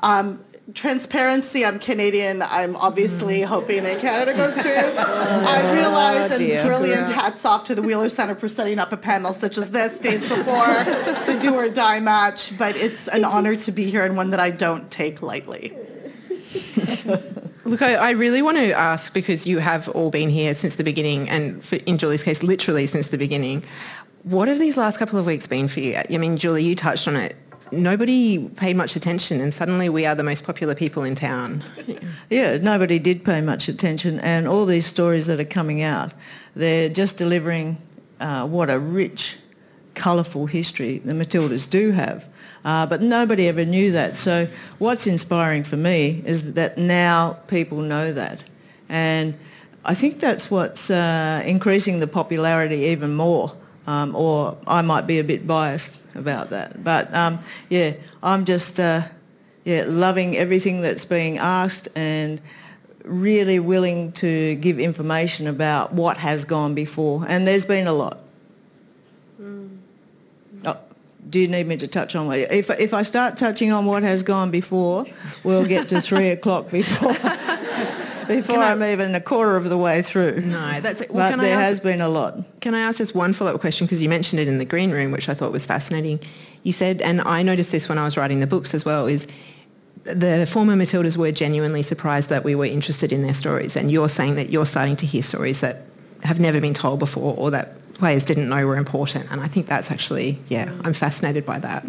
Um, 0.00 0.44
transparency, 0.74 1.64
I'm 1.64 1.78
Canadian. 1.78 2.42
I'm 2.42 2.76
obviously 2.76 3.40
hoping 3.40 3.84
that 3.84 4.00
Canada 4.00 4.34
goes 4.34 4.52
through. 4.52 4.70
I 4.98 5.72
realize 5.72 6.30
and 6.30 6.40
dear. 6.40 6.62
brilliant 6.62 7.08
hats 7.08 7.46
off 7.46 7.64
to 7.64 7.74
the 7.74 7.80
Wheeler 7.80 8.10
Center 8.10 8.34
for 8.34 8.50
setting 8.50 8.78
up 8.78 8.92
a 8.92 8.98
panel 8.98 9.32
such 9.32 9.56
as 9.56 9.70
this 9.70 9.98
days 9.98 10.28
before 10.28 10.84
the 11.24 11.38
do 11.40 11.54
or 11.54 11.70
die 11.70 12.00
match. 12.00 12.52
But 12.58 12.76
it's 12.76 13.08
an 13.08 13.24
honor 13.24 13.56
to 13.56 13.72
be 13.72 13.88
here 13.88 14.04
and 14.04 14.14
one 14.14 14.28
that 14.32 14.40
I 14.40 14.50
don't 14.50 14.90
take 14.90 15.22
lightly. 15.22 15.74
Look, 17.64 17.82
I, 17.82 17.94
I 17.96 18.10
really 18.12 18.42
want 18.42 18.56
to 18.56 18.72
ask 18.72 19.12
because 19.12 19.46
you 19.46 19.58
have 19.58 19.88
all 19.90 20.10
been 20.10 20.30
here 20.30 20.54
since 20.54 20.76
the 20.76 20.84
beginning, 20.84 21.28
and 21.28 21.62
for, 21.62 21.76
in 21.76 21.98
Julie's 21.98 22.22
case, 22.22 22.42
literally 22.42 22.86
since 22.86 23.08
the 23.08 23.18
beginning. 23.18 23.64
What 24.22 24.48
have 24.48 24.58
these 24.58 24.76
last 24.76 24.98
couple 24.98 25.18
of 25.18 25.26
weeks 25.26 25.46
been 25.46 25.68
for 25.68 25.80
you? 25.80 25.96
I 25.96 26.16
mean, 26.16 26.36
Julie, 26.36 26.64
you 26.64 26.74
touched 26.74 27.06
on 27.06 27.16
it. 27.16 27.36
Nobody 27.70 28.48
paid 28.48 28.76
much 28.76 28.96
attention, 28.96 29.40
and 29.40 29.52
suddenly 29.52 29.90
we 29.90 30.06
are 30.06 30.14
the 30.14 30.22
most 30.22 30.44
popular 30.44 30.74
people 30.74 31.02
in 31.02 31.14
town. 31.14 31.62
Yeah, 32.30 32.56
nobody 32.56 32.98
did 32.98 33.24
pay 33.24 33.40
much 33.40 33.68
attention, 33.68 34.20
and 34.20 34.48
all 34.48 34.64
these 34.64 34.86
stories 34.86 35.26
that 35.26 35.38
are 35.38 35.44
coming 35.44 35.82
out, 35.82 36.12
they're 36.54 36.88
just 36.88 37.16
delivering 37.18 37.76
uh, 38.20 38.46
what 38.46 38.70
a 38.70 38.78
rich, 38.78 39.36
colourful 39.94 40.46
history 40.46 40.98
the 40.98 41.12
Matildas 41.12 41.68
do 41.68 41.92
have. 41.92 42.28
Uh, 42.64 42.86
but 42.86 43.00
nobody 43.00 43.48
ever 43.48 43.64
knew 43.64 43.92
that. 43.92 44.16
So 44.16 44.48
what's 44.78 45.06
inspiring 45.06 45.64
for 45.64 45.76
me 45.76 46.22
is 46.26 46.54
that 46.54 46.76
now 46.76 47.34
people 47.46 47.78
know 47.78 48.12
that. 48.12 48.44
And 48.88 49.34
I 49.84 49.94
think 49.94 50.20
that's 50.20 50.50
what's 50.50 50.90
uh, 50.90 51.42
increasing 51.46 51.98
the 51.98 52.06
popularity 52.06 52.86
even 52.86 53.14
more. 53.14 53.52
Um, 53.86 54.14
or 54.14 54.58
I 54.66 54.82
might 54.82 55.06
be 55.06 55.18
a 55.18 55.24
bit 55.24 55.46
biased 55.46 56.02
about 56.14 56.50
that. 56.50 56.84
But 56.84 57.12
um, 57.14 57.38
yeah, 57.70 57.94
I'm 58.22 58.44
just 58.44 58.78
uh, 58.78 59.02
yeah 59.64 59.84
loving 59.86 60.36
everything 60.36 60.82
that's 60.82 61.06
being 61.06 61.38
asked 61.38 61.88
and 61.96 62.40
really 63.04 63.58
willing 63.58 64.12
to 64.12 64.56
give 64.56 64.78
information 64.78 65.46
about 65.46 65.94
what 65.94 66.18
has 66.18 66.44
gone 66.44 66.74
before. 66.74 67.24
And 67.26 67.46
there's 67.46 67.64
been 67.64 67.86
a 67.86 67.92
lot. 67.92 68.18
Oh, 69.42 69.70
do 71.28 71.38
you 71.40 71.48
need 71.48 71.66
me 71.66 71.76
to 71.76 71.86
touch 71.86 72.14
on 72.14 72.26
what? 72.26 72.38
If 72.38 72.70
if 72.70 72.94
I 72.94 73.02
start 73.02 73.36
touching 73.36 73.72
on 73.72 73.86
what 73.86 74.02
has 74.02 74.22
gone 74.22 74.50
before, 74.50 75.06
we'll 75.44 75.66
get 75.66 75.88
to 75.88 76.00
three 76.00 76.28
o'clock 76.36 76.70
before 76.70 77.14
before 78.26 78.58
I'm 78.58 78.82
even 78.82 79.14
a 79.14 79.20
quarter 79.20 79.56
of 79.56 79.68
the 79.68 79.78
way 79.78 80.02
through. 80.02 80.42
No, 80.42 80.80
that's 80.80 81.00
it. 81.00 81.10
Well, 81.10 81.26
but 81.26 81.30
can 81.30 81.40
I 81.40 81.44
there 81.44 81.58
ask- 81.58 81.68
has 81.68 81.80
been 81.80 82.00
a 82.00 82.08
lot. 82.08 82.60
Can 82.60 82.74
I 82.74 82.80
ask 82.80 82.98
just 82.98 83.14
one 83.14 83.32
follow-up 83.32 83.60
question? 83.60 83.86
Because 83.86 84.02
you 84.02 84.08
mentioned 84.08 84.40
it 84.40 84.48
in 84.48 84.58
the 84.58 84.64
green 84.64 84.90
room, 84.90 85.12
which 85.12 85.28
I 85.28 85.34
thought 85.34 85.52
was 85.52 85.64
fascinating. 85.66 86.20
You 86.62 86.72
said, 86.72 87.00
and 87.02 87.20
I 87.22 87.42
noticed 87.42 87.72
this 87.72 87.88
when 87.88 87.98
I 87.98 88.04
was 88.04 88.16
writing 88.16 88.40
the 88.40 88.46
books 88.46 88.74
as 88.74 88.84
well, 88.84 89.06
is 89.06 89.26
the 90.04 90.46
former 90.46 90.74
Matildas 90.74 91.16
were 91.16 91.32
genuinely 91.32 91.82
surprised 91.82 92.28
that 92.28 92.44
we 92.44 92.54
were 92.54 92.66
interested 92.66 93.12
in 93.12 93.22
their 93.22 93.34
stories. 93.34 93.76
And 93.76 93.90
you're 93.90 94.08
saying 94.08 94.34
that 94.36 94.50
you're 94.50 94.66
starting 94.66 94.96
to 94.96 95.06
hear 95.06 95.22
stories 95.22 95.60
that 95.60 95.82
have 96.24 96.40
never 96.40 96.60
been 96.60 96.74
told 96.74 96.98
before 96.98 97.34
or 97.36 97.50
that 97.50 97.77
players 97.98 98.24
didn't 98.24 98.48
know 98.48 98.66
were 98.66 98.76
important. 98.76 99.30
And 99.30 99.40
I 99.40 99.48
think 99.48 99.66
that's 99.66 99.90
actually, 99.90 100.38
yeah, 100.48 100.72
I'm 100.84 100.92
fascinated 100.92 101.44
by 101.44 101.58
that. 101.58 101.84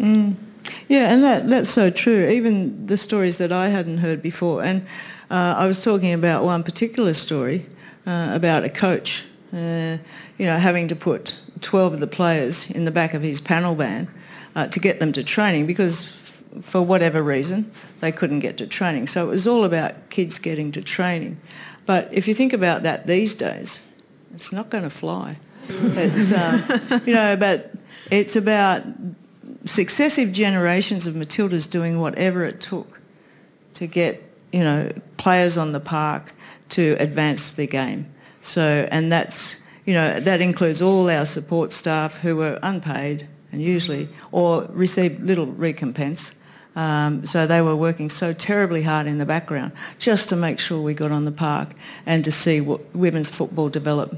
Yeah, 0.88 1.12
and 1.12 1.22
that, 1.24 1.48
that's 1.48 1.70
so 1.70 1.90
true. 1.90 2.28
Even 2.28 2.86
the 2.86 2.96
stories 2.96 3.38
that 3.38 3.52
I 3.52 3.68
hadn't 3.68 3.98
heard 3.98 4.20
before. 4.20 4.62
And 4.62 4.82
uh, 5.30 5.54
I 5.56 5.66
was 5.66 5.82
talking 5.82 6.12
about 6.12 6.44
one 6.44 6.62
particular 6.62 7.14
story 7.14 7.66
uh, 8.06 8.30
about 8.32 8.64
a 8.64 8.68
coach, 8.68 9.24
uh, 9.52 9.98
you 10.38 10.46
know, 10.46 10.58
having 10.58 10.88
to 10.88 10.96
put 10.96 11.36
12 11.60 11.94
of 11.94 12.00
the 12.00 12.06
players 12.06 12.70
in 12.70 12.84
the 12.84 12.90
back 12.90 13.14
of 13.14 13.22
his 13.22 13.40
panel 13.40 13.74
van 13.74 14.08
uh, 14.56 14.66
to 14.68 14.80
get 14.80 15.00
them 15.00 15.12
to 15.12 15.22
training 15.22 15.66
because 15.66 16.16
for 16.60 16.82
whatever 16.82 17.22
reason 17.22 17.70
they 18.00 18.10
couldn't 18.10 18.40
get 18.40 18.56
to 18.58 18.66
training. 18.66 19.06
So 19.06 19.24
it 19.26 19.30
was 19.30 19.46
all 19.46 19.64
about 19.64 20.10
kids 20.10 20.38
getting 20.38 20.72
to 20.72 20.82
training. 20.82 21.40
But 21.86 22.08
if 22.12 22.26
you 22.26 22.34
think 22.34 22.52
about 22.52 22.82
that 22.82 23.06
these 23.06 23.34
days, 23.34 23.82
it's 24.34 24.52
not 24.52 24.70
going 24.70 24.84
to 24.84 24.90
fly. 24.90 25.38
It's, 25.72 26.32
um, 26.32 27.02
you 27.06 27.14
know, 27.14 27.36
but 27.36 27.72
it's 28.10 28.36
about 28.36 28.82
successive 29.64 30.32
generations 30.32 31.06
of 31.06 31.14
Matildas 31.14 31.68
doing 31.68 32.00
whatever 32.00 32.44
it 32.44 32.60
took 32.60 33.00
to 33.74 33.86
get, 33.86 34.22
you 34.52 34.60
know, 34.60 34.90
players 35.16 35.56
on 35.56 35.72
the 35.72 35.80
park 35.80 36.32
to 36.70 36.96
advance 36.98 37.50
the 37.50 37.66
game. 37.66 38.06
So, 38.40 38.88
and 38.90 39.12
that's, 39.12 39.56
you 39.84 39.94
know, 39.94 40.20
that 40.20 40.40
includes 40.40 40.80
all 40.80 41.10
our 41.10 41.24
support 41.24 41.72
staff 41.72 42.18
who 42.18 42.36
were 42.36 42.58
unpaid 42.62 43.28
and 43.52 43.60
usually, 43.60 44.08
or 44.32 44.66
received 44.70 45.22
little 45.22 45.46
recompense. 45.46 46.34
Um, 46.76 47.26
so 47.26 47.46
they 47.48 47.60
were 47.60 47.74
working 47.74 48.08
so 48.08 48.32
terribly 48.32 48.82
hard 48.82 49.08
in 49.08 49.18
the 49.18 49.26
background 49.26 49.72
just 49.98 50.28
to 50.28 50.36
make 50.36 50.60
sure 50.60 50.80
we 50.80 50.94
got 50.94 51.10
on 51.10 51.24
the 51.24 51.32
park 51.32 51.70
and 52.06 52.24
to 52.24 52.30
see 52.30 52.60
what 52.60 52.94
women's 52.94 53.28
football 53.28 53.68
develop, 53.68 54.16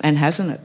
and 0.00 0.18
hasn't 0.18 0.50
it? 0.50 0.60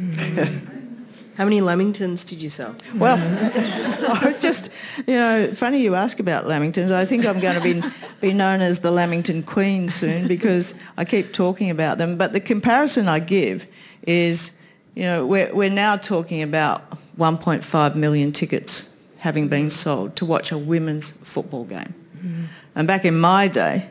How 1.36 1.44
many 1.44 1.60
Lamingtons 1.60 2.26
did 2.26 2.42
you 2.42 2.50
sell? 2.50 2.76
Well, 2.96 3.16
I 4.20 4.26
was 4.26 4.42
just, 4.42 4.70
you 5.06 5.14
know, 5.14 5.54
funny 5.54 5.80
you 5.80 5.94
ask 5.94 6.20
about 6.20 6.44
Lamingtons. 6.44 6.90
I 6.90 7.06
think 7.06 7.24
I'm 7.24 7.40
going 7.40 7.56
to 7.56 7.62
be, 7.62 7.82
be 8.20 8.34
known 8.34 8.60
as 8.60 8.80
the 8.80 8.90
Lamington 8.90 9.42
Queen 9.42 9.88
soon 9.88 10.28
because 10.28 10.74
I 10.98 11.06
keep 11.06 11.32
talking 11.32 11.70
about 11.70 11.96
them. 11.96 12.18
But 12.18 12.34
the 12.34 12.40
comparison 12.40 13.08
I 13.08 13.20
give 13.20 13.66
is, 14.02 14.50
you 14.94 15.04
know, 15.04 15.24
we're, 15.24 15.54
we're 15.54 15.70
now 15.70 15.96
talking 15.96 16.42
about 16.42 16.90
1.5 17.16 17.94
million 17.94 18.32
tickets 18.32 18.90
having 19.18 19.48
been 19.48 19.70
sold 19.70 20.16
to 20.16 20.26
watch 20.26 20.52
a 20.52 20.58
women's 20.58 21.10
football 21.10 21.64
game. 21.64 21.94
Mm-hmm. 22.18 22.44
And 22.74 22.88
back 22.88 23.04
in 23.04 23.18
my 23.18 23.48
day, 23.48 23.88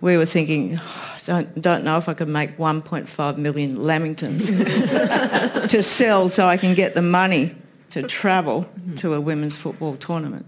we 0.00 0.16
were 0.16 0.26
thinking, 0.26 0.78
"Oh, 0.80 1.15
don't, 1.26 1.60
don't 1.60 1.82
know 1.82 1.98
if 1.98 2.08
I 2.08 2.14
could 2.14 2.28
make 2.28 2.56
1.5 2.56 3.36
million 3.36 3.78
Lamingtons 3.78 5.68
to 5.68 5.82
sell 5.82 6.28
so 6.28 6.46
I 6.46 6.56
can 6.56 6.74
get 6.74 6.94
the 6.94 7.02
money 7.02 7.56
to 7.90 8.04
travel 8.04 8.68
to 8.96 9.12
a 9.14 9.20
women's 9.20 9.56
football 9.56 9.96
tournament. 9.96 10.46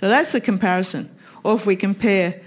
So 0.00 0.08
that's 0.08 0.32
the 0.32 0.40
comparison. 0.40 1.08
Or 1.44 1.54
if 1.54 1.66
we 1.66 1.76
compare 1.76 2.40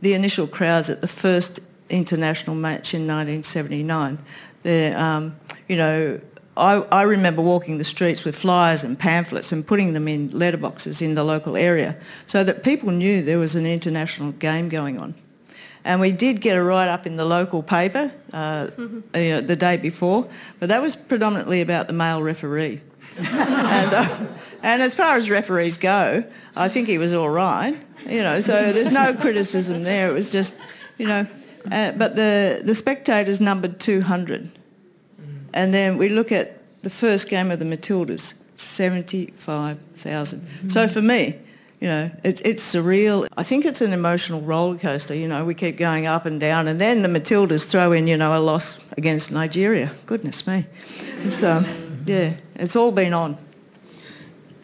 the 0.00 0.14
initial 0.14 0.46
crowds 0.46 0.88
at 0.88 1.02
the 1.02 1.08
first 1.08 1.60
international 1.90 2.56
match 2.56 2.94
in 2.94 3.02
1979, 3.02 4.18
the, 4.62 4.98
um, 4.98 5.36
you 5.68 5.76
know, 5.76 6.20
I, 6.56 6.76
I 6.90 7.02
remember 7.02 7.42
walking 7.42 7.76
the 7.76 7.84
streets 7.84 8.24
with 8.24 8.34
flyers 8.34 8.82
and 8.82 8.98
pamphlets 8.98 9.52
and 9.52 9.66
putting 9.66 9.92
them 9.92 10.08
in 10.08 10.30
letterboxes 10.30 11.02
in 11.02 11.14
the 11.14 11.24
local 11.24 11.54
area 11.54 11.96
so 12.26 12.42
that 12.44 12.62
people 12.62 12.90
knew 12.90 13.22
there 13.22 13.38
was 13.38 13.54
an 13.54 13.66
international 13.66 14.32
game 14.32 14.70
going 14.70 14.98
on. 14.98 15.14
And 15.84 16.00
we 16.00 16.12
did 16.12 16.40
get 16.40 16.56
a 16.56 16.62
write-up 16.62 17.06
in 17.06 17.16
the 17.16 17.24
local 17.24 17.62
paper 17.62 18.12
uh, 18.32 18.68
you 18.78 19.02
know, 19.14 19.40
the 19.40 19.56
day 19.56 19.76
before, 19.76 20.28
but 20.58 20.68
that 20.68 20.82
was 20.82 20.94
predominantly 20.94 21.62
about 21.62 21.86
the 21.86 21.94
male 21.94 22.22
referee. 22.22 22.80
and, 23.18 23.94
uh, 23.94 24.26
and 24.62 24.82
as 24.82 24.94
far 24.94 25.16
as 25.16 25.30
referees 25.30 25.78
go, 25.78 26.22
I 26.54 26.68
think 26.68 26.86
he 26.86 26.98
was 26.98 27.12
all 27.12 27.30
right. 27.30 27.76
You 28.06 28.22
know, 28.22 28.40
so 28.40 28.72
there's 28.72 28.90
no 28.90 29.14
criticism 29.14 29.82
there. 29.82 30.08
It 30.08 30.12
was 30.12 30.30
just, 30.30 30.58
you 30.98 31.06
know, 31.06 31.26
uh, 31.70 31.92
but 31.92 32.16
the 32.16 32.62
the 32.64 32.74
spectators 32.74 33.40
numbered 33.40 33.80
200, 33.80 34.50
and 35.52 35.74
then 35.74 35.98
we 35.98 36.08
look 36.08 36.32
at 36.32 36.82
the 36.82 36.90
first 36.90 37.28
game 37.28 37.50
of 37.50 37.58
the 37.58 37.66
Matildas, 37.66 38.34
75,000. 38.56 40.70
So 40.70 40.88
for 40.88 41.02
me, 41.02 41.36
you 41.80 41.88
know, 41.88 42.10
it's, 42.22 42.42
it's 42.42 42.62
surreal. 42.62 43.26
I 43.36 43.42
think 43.42 43.64
it's 43.64 43.80
an 43.80 43.92
emotional 43.92 44.42
roller 44.42 44.76
coaster. 44.76 45.14
You 45.14 45.26
know, 45.26 45.44
we 45.46 45.54
keep 45.54 45.78
going 45.78 46.06
up 46.06 46.26
and 46.26 46.38
down, 46.38 46.68
and 46.68 46.78
then 46.78 47.00
the 47.00 47.08
Matildas 47.08 47.70
throw 47.70 47.92
in, 47.92 48.06
you 48.06 48.18
know, 48.18 48.38
a 48.38 48.40
loss 48.40 48.84
against 48.98 49.32
Nigeria. 49.32 49.90
Goodness 50.04 50.46
me. 50.46 50.66
So, 51.30 51.64
yeah, 52.04 52.34
it's 52.56 52.76
all 52.76 52.92
been 52.92 53.14
on. 53.14 53.38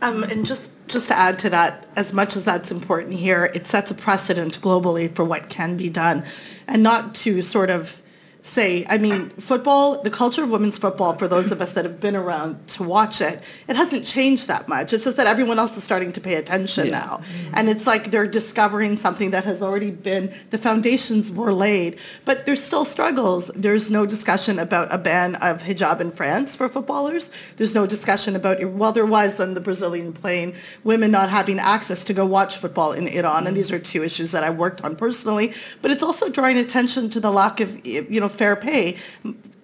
Um, 0.03 0.25
and 0.25 0.45
just, 0.45 0.71
just 0.89 1.09
to 1.09 1.17
add 1.17 1.39
to 1.39 1.51
that, 1.51 1.87
as 1.97 2.13
much 2.13 2.37
as 2.37 2.45
that's 2.45 2.71
important 2.71 3.15
here, 3.15 3.51
it 3.55 3.67
sets 3.67 3.91
a 3.91 3.95
precedent 3.95 4.61
globally 4.61 5.13
for 5.13 5.25
what 5.25 5.49
can 5.49 5.79
be 5.79 5.89
done. 5.89 6.23
And 6.69 6.83
not 6.83 7.15
to 7.17 7.41
sort 7.41 7.71
of 7.71 8.03
say, 8.47 8.87
I 8.89 8.97
mean, 8.97 9.31
football, 9.31 10.01
the 10.01 10.11
culture 10.11 10.45
of 10.45 10.51
women's 10.51 10.79
football, 10.79 11.15
for 11.17 11.27
those 11.27 11.51
of 11.51 11.61
us 11.61 11.73
that 11.73 11.85
have 11.85 12.01
been 12.01 12.15
around 12.15 12.69
to 12.69 12.85
watch 12.85 13.21
it, 13.21 13.43
it 13.67 13.75
hasn't 13.75 14.05
changed 14.05 14.47
that 14.47 14.69
much. 14.69 14.93
It's 14.93 15.05
just 15.05 15.17
that 15.17 15.27
everyone 15.27 15.59
else 15.59 15.77
is 15.77 15.83
starting 15.83 16.13
to 16.13 16.21
pay 16.21 16.35
attention 16.35 16.87
yeah. 16.87 16.99
now. 16.99 17.23
And 17.55 17.69
it's 17.69 17.87
like 17.87 18.13
they're 18.13 18.27
discovering 18.27 18.97
something 18.97 19.33
that 19.33 19.45
has 19.45 19.63
already 19.63 19.91
been, 19.91 20.33
the 20.51 20.59
foundations 20.59 21.33
were 21.33 21.53
laid. 21.53 21.99
But 22.25 22.47
there's 22.47 22.63
still 22.63 22.85
struggles. 22.85 23.51
There's 23.55 23.91
no 23.91 24.07
discussion 24.07 24.61
about 24.61 24.95
a 24.95 24.99
ban 24.99 25.35
of 25.37 25.63
hijab 25.63 26.01
in 26.01 26.13
France 26.13 26.55
for 26.55 26.69
footballers. 26.69 27.33
There's 27.57 27.75
no 27.75 27.85
discussion 27.85 28.37
about, 28.37 28.65
well, 28.65 28.93
there 28.93 29.07
was 29.07 29.41
on 29.41 29.55
the 29.55 29.61
Brazilian 29.61 30.13
plane, 30.13 30.55
women 30.85 31.11
not 31.11 31.31
having 31.31 31.59
access 31.59 32.05
to 32.05 32.15
go 32.15 32.25
watch 32.25 32.57
football 32.57 32.93
in 32.93 33.09
Iran. 33.09 33.49
And 33.49 33.57
these 33.57 33.73
are 33.73 33.81
two 33.81 34.05
issues 34.05 34.31
that 34.31 34.45
I 34.45 34.51
worked 34.51 34.85
on 34.85 34.95
personally. 34.95 35.53
But 35.83 35.91
it's 35.91 36.03
also 36.03 36.29
drawing 36.29 36.59
attention 36.59 37.11
to 37.11 37.19
the 37.19 37.33
lack 37.33 37.59
of, 37.59 37.85
you 37.85 38.21
know, 38.21 38.29
fair 38.37 38.57
pay. 38.57 38.97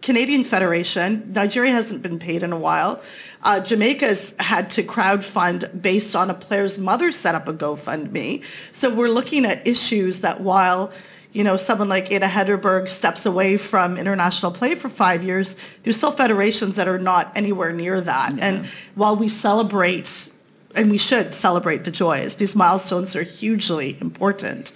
Canadian 0.03 0.43
Federation, 0.43 1.33
Nigeria 1.33 1.71
hasn't 1.71 2.03
been 2.03 2.19
paid 2.19 2.43
in 2.43 2.53
a 2.53 2.59
while. 2.59 3.01
Uh, 3.43 3.61
Jamaica's 3.61 4.35
had 4.39 4.71
to 4.71 4.83
crowdfund 4.83 5.81
based 5.81 6.17
on 6.17 6.29
a 6.29 6.35
player's 6.35 6.79
mother 6.79 7.13
set 7.13 7.35
up 7.35 7.49
a 7.49 7.53
GoFundMe. 7.53 8.43
So 8.73 8.93
we're 8.93 9.09
looking 9.09 9.45
at 9.45 9.67
issues 9.67 10.21
that 10.21 10.41
while 10.41 10.93
you 11.33 11.43
know, 11.43 11.57
someone 11.57 11.89
like 11.89 12.13
Ada 12.13 12.27
Hegerberg 12.27 12.89
steps 12.89 13.25
away 13.25 13.57
from 13.57 13.97
international 13.97 14.53
play 14.53 14.75
for 14.75 14.91
five 14.91 15.23
years, 15.23 15.57
there's 15.83 15.97
still 15.97 16.13
federations 16.13 16.77
that 16.77 16.89
are 16.89 16.99
not 16.99 17.33
anywhere 17.35 17.73
near 17.73 18.01
that. 18.03 18.37
Yeah. 18.37 18.47
And 18.47 18.67
while 18.95 19.17
we 19.17 19.31
celebrate, 19.31 20.29
and 20.77 20.91
we 20.91 20.99
should 20.99 21.33
celebrate 21.33 21.85
the 21.85 21.91
joys, 21.91 22.37
these 22.37 22.55
milestones 22.55 23.17
are 23.17 23.23
hugely 23.23 23.97
important. 24.01 24.73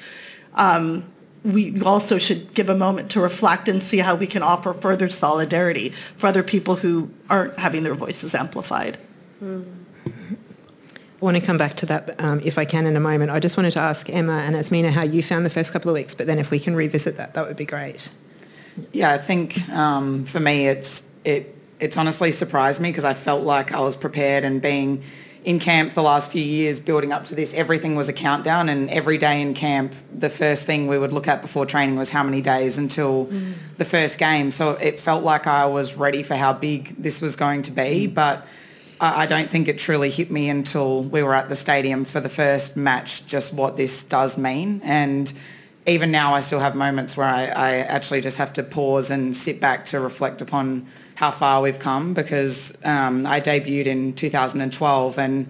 Um, 0.54 1.04
we 1.46 1.80
also 1.82 2.18
should 2.18 2.52
give 2.54 2.68
a 2.68 2.74
moment 2.74 3.08
to 3.12 3.20
reflect 3.20 3.68
and 3.68 3.80
see 3.80 3.98
how 3.98 4.16
we 4.16 4.26
can 4.26 4.42
offer 4.42 4.72
further 4.72 5.08
solidarity 5.08 5.90
for 6.16 6.26
other 6.26 6.42
people 6.42 6.74
who 6.74 7.08
aren't 7.30 7.56
having 7.56 7.84
their 7.84 7.94
voices 7.94 8.34
amplified. 8.34 8.98
Mm. 9.42 9.64
I 10.06 11.24
want 11.24 11.36
to 11.36 11.40
come 11.40 11.56
back 11.56 11.74
to 11.74 11.86
that 11.86 12.20
um, 12.20 12.40
if 12.44 12.58
I 12.58 12.64
can 12.64 12.84
in 12.84 12.96
a 12.96 13.00
moment. 13.00 13.30
I 13.30 13.38
just 13.38 13.56
wanted 13.56 13.70
to 13.72 13.78
ask 13.78 14.10
Emma 14.10 14.38
and 14.38 14.56
Azmeena 14.56 14.90
how 14.90 15.02
you 15.02 15.22
found 15.22 15.46
the 15.46 15.50
first 15.50 15.72
couple 15.72 15.88
of 15.88 15.94
weeks, 15.94 16.16
but 16.16 16.26
then 16.26 16.40
if 16.40 16.50
we 16.50 16.58
can 16.58 16.74
revisit 16.74 17.16
that, 17.16 17.34
that 17.34 17.46
would 17.46 17.56
be 17.56 17.64
great. 17.64 18.10
Yeah, 18.92 19.12
I 19.12 19.18
think 19.18 19.68
um, 19.70 20.24
for 20.24 20.40
me 20.40 20.66
it's 20.66 21.04
it 21.24 21.54
it's 21.78 21.96
honestly 21.96 22.32
surprised 22.32 22.80
me 22.80 22.90
because 22.90 23.04
I 23.04 23.14
felt 23.14 23.44
like 23.44 23.72
I 23.72 23.80
was 23.80 23.96
prepared 23.96 24.44
and 24.44 24.60
being 24.60 25.02
in 25.46 25.60
camp 25.60 25.94
the 25.94 26.02
last 26.02 26.32
few 26.32 26.42
years 26.42 26.80
building 26.80 27.12
up 27.12 27.24
to 27.24 27.36
this, 27.36 27.54
everything 27.54 27.94
was 27.94 28.08
a 28.08 28.12
countdown 28.12 28.68
and 28.68 28.90
every 28.90 29.16
day 29.16 29.40
in 29.40 29.54
camp, 29.54 29.94
the 30.12 30.28
first 30.28 30.66
thing 30.66 30.88
we 30.88 30.98
would 30.98 31.12
look 31.12 31.28
at 31.28 31.40
before 31.40 31.64
training 31.64 31.96
was 31.96 32.10
how 32.10 32.24
many 32.24 32.42
days 32.42 32.78
until 32.78 33.26
mm. 33.26 33.54
the 33.78 33.84
first 33.84 34.18
game. 34.18 34.50
So 34.50 34.72
it 34.72 34.98
felt 34.98 35.22
like 35.22 35.46
I 35.46 35.66
was 35.66 35.94
ready 35.94 36.24
for 36.24 36.34
how 36.34 36.52
big 36.52 37.00
this 37.00 37.20
was 37.20 37.36
going 37.36 37.62
to 37.62 37.70
be, 37.70 38.08
mm. 38.08 38.12
but 38.14 38.44
I 39.00 39.26
don't 39.26 39.48
think 39.48 39.68
it 39.68 39.78
truly 39.78 40.10
hit 40.10 40.32
me 40.32 40.48
until 40.48 41.04
we 41.04 41.22
were 41.22 41.34
at 41.34 41.48
the 41.48 41.54
stadium 41.54 42.04
for 42.04 42.18
the 42.18 42.30
first 42.30 42.76
match, 42.76 43.24
just 43.26 43.52
what 43.52 43.76
this 43.76 44.02
does 44.02 44.36
mean. 44.36 44.80
And 44.82 45.32
even 45.86 46.10
now 46.10 46.34
I 46.34 46.40
still 46.40 46.60
have 46.60 46.74
moments 46.74 47.16
where 47.16 47.28
I, 47.28 47.44
I 47.44 47.70
actually 47.76 48.20
just 48.20 48.38
have 48.38 48.54
to 48.54 48.64
pause 48.64 49.12
and 49.12 49.36
sit 49.36 49.60
back 49.60 49.84
to 49.86 50.00
reflect 50.00 50.42
upon 50.42 50.86
how 51.16 51.30
far 51.30 51.62
we've 51.62 51.78
come 51.78 52.14
because 52.14 52.76
um, 52.84 53.26
I 53.26 53.40
debuted 53.40 53.86
in 53.86 54.12
2012 54.12 55.18
and 55.18 55.48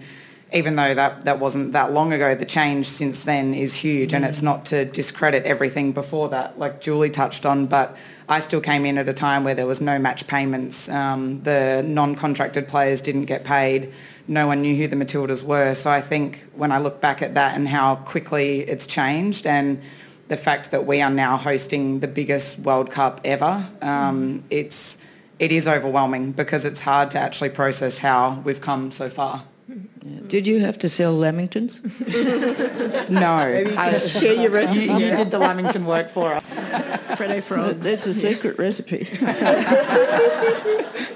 even 0.53 0.77
though 0.77 0.93
that, 0.93 1.25
that 1.25 1.39
wasn't 1.39 1.73
that 1.73 1.91
long 1.91 2.13
ago, 2.13 2.33
the 2.33 2.45
change 2.45 2.87
since 2.87 3.23
then 3.23 3.53
is 3.53 3.73
huge. 3.73 4.13
And 4.13 4.23
it's 4.23 4.41
not 4.41 4.65
to 4.67 4.85
discredit 4.85 5.43
everything 5.43 5.91
before 5.91 6.29
that, 6.29 6.57
like 6.57 6.79
Julie 6.79 7.09
touched 7.09 7.45
on, 7.45 7.67
but 7.67 7.97
I 8.29 8.39
still 8.39 8.61
came 8.61 8.85
in 8.85 8.97
at 8.97 9.09
a 9.09 9.13
time 9.13 9.43
where 9.43 9.55
there 9.55 9.67
was 9.67 9.81
no 9.81 9.99
match 9.99 10.25
payments. 10.25 10.87
Um, 10.87 11.43
the 11.43 11.83
non-contracted 11.85 12.69
players 12.69 13.01
didn't 13.01 13.25
get 13.25 13.43
paid. 13.43 13.91
No 14.29 14.47
one 14.47 14.61
knew 14.61 14.75
who 14.75 14.87
the 14.87 14.95
Matildas 14.95 15.43
were. 15.43 15.73
So 15.73 15.89
I 15.89 15.99
think 15.99 16.45
when 16.55 16.71
I 16.71 16.77
look 16.77 17.01
back 17.01 17.21
at 17.21 17.33
that 17.35 17.57
and 17.57 17.67
how 17.67 17.95
quickly 17.95 18.61
it's 18.61 18.87
changed 18.87 19.45
and 19.45 19.81
the 20.29 20.37
fact 20.37 20.71
that 20.71 20.85
we 20.85 21.01
are 21.01 21.09
now 21.09 21.35
hosting 21.35 21.99
the 21.99 22.07
biggest 22.07 22.59
World 22.59 22.89
Cup 22.89 23.19
ever, 23.25 23.67
um, 23.81 24.45
it's 24.49 24.97
it 25.39 25.51
is 25.51 25.67
overwhelming 25.67 26.31
because 26.31 26.65
it's 26.65 26.81
hard 26.81 27.11
to 27.11 27.19
actually 27.19 27.49
process 27.49 27.99
how 27.99 28.41
we've 28.43 28.61
come 28.61 28.91
so 28.91 29.09
far. 29.09 29.43
Yeah. 29.67 30.21
Did 30.27 30.47
you 30.47 30.59
have 30.61 30.77
to 30.79 30.89
sell 30.89 31.15
Lamingtons? 31.15 31.83
no. 33.09 33.45
Maybe 33.45 33.71
you 33.71 33.77
I, 33.77 33.99
share 33.99 34.33
your 34.33 34.51
recipe. 34.51 34.85
You, 34.85 34.93
you, 34.93 35.15
did 35.15 35.31
the 35.31 35.39
Lamington 35.39 35.85
work 35.85 36.09
for 36.09 36.33
us. 36.33 36.43
Freddo 36.43 37.43
frogs. 37.43 37.83
That's 37.83 38.05
a 38.05 38.13
secret 38.13 38.57
recipe. 38.57 39.07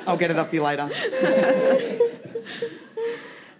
I'll 0.05 0.17
get 0.17 0.31
it 0.31 0.37
off 0.37 0.53
you 0.53 0.63
later. 0.63 0.89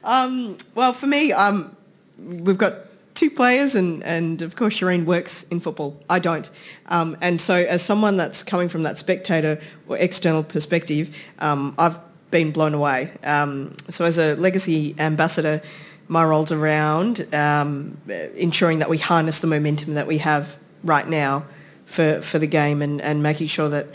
Um, 0.04 0.58
well, 0.74 0.94
for 0.94 1.06
me, 1.06 1.32
um, 1.32 1.76
we've 2.18 2.58
got 2.58 2.76
two 3.16 3.30
players, 3.30 3.76
and, 3.76 4.04
and 4.04 4.42
of 4.42 4.56
course 4.56 4.80
Shireen 4.80 5.06
works 5.06 5.44
in 5.44 5.60
football. 5.60 6.02
I 6.10 6.20
don't. 6.20 6.50
Um, 6.88 7.18
and 7.22 7.40
so 7.40 7.56
as 7.56 7.82
someone 7.82 8.18
that's 8.18 8.44
coming 8.44 8.70
from 8.70 8.84
that 8.84 8.98
spectator 8.98 9.60
or 9.88 9.98
external 9.98 10.44
perspective, 10.44 11.16
um, 11.40 11.76
I've 11.78 12.00
been 12.32 12.52
blown 12.52 12.74
away. 12.74 13.12
Um, 13.24 13.76
so 13.90 14.06
as 14.06 14.18
a 14.18 14.36
legacy 14.36 14.96
ambassador, 14.98 15.62
my 16.08 16.24
role's 16.24 16.52
around 16.52 17.34
um, 17.34 17.98
ensuring 18.36 18.80
that 18.80 18.90
we 18.90 18.98
harness 18.98 19.40
the 19.40 19.48
momentum 19.48 19.94
that 19.94 20.08
we 20.08 20.18
have 20.18 20.58
right 20.84 21.08
now 21.08 21.46
for, 21.86 22.22
for 22.22 22.40
the 22.40 22.48
game 22.48 22.82
and, 22.82 23.02
and 23.02 23.22
making 23.22 23.48
sure 23.48 23.70
that 23.70 23.88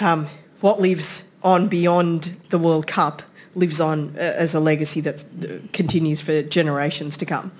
um, 0.00 0.26
what 0.60 0.80
lives 0.80 1.24
on 1.42 1.68
beyond 1.68 2.36
the 2.50 2.58
World 2.58 2.86
Cup 2.86 3.22
lives 3.54 3.80
on 3.80 4.14
uh, 4.16 4.20
as 4.20 4.54
a 4.54 4.60
legacy 4.60 5.00
that 5.00 5.24
continues 5.72 6.20
for 6.20 6.42
generations 6.42 7.16
to 7.16 7.26
come. 7.26 7.52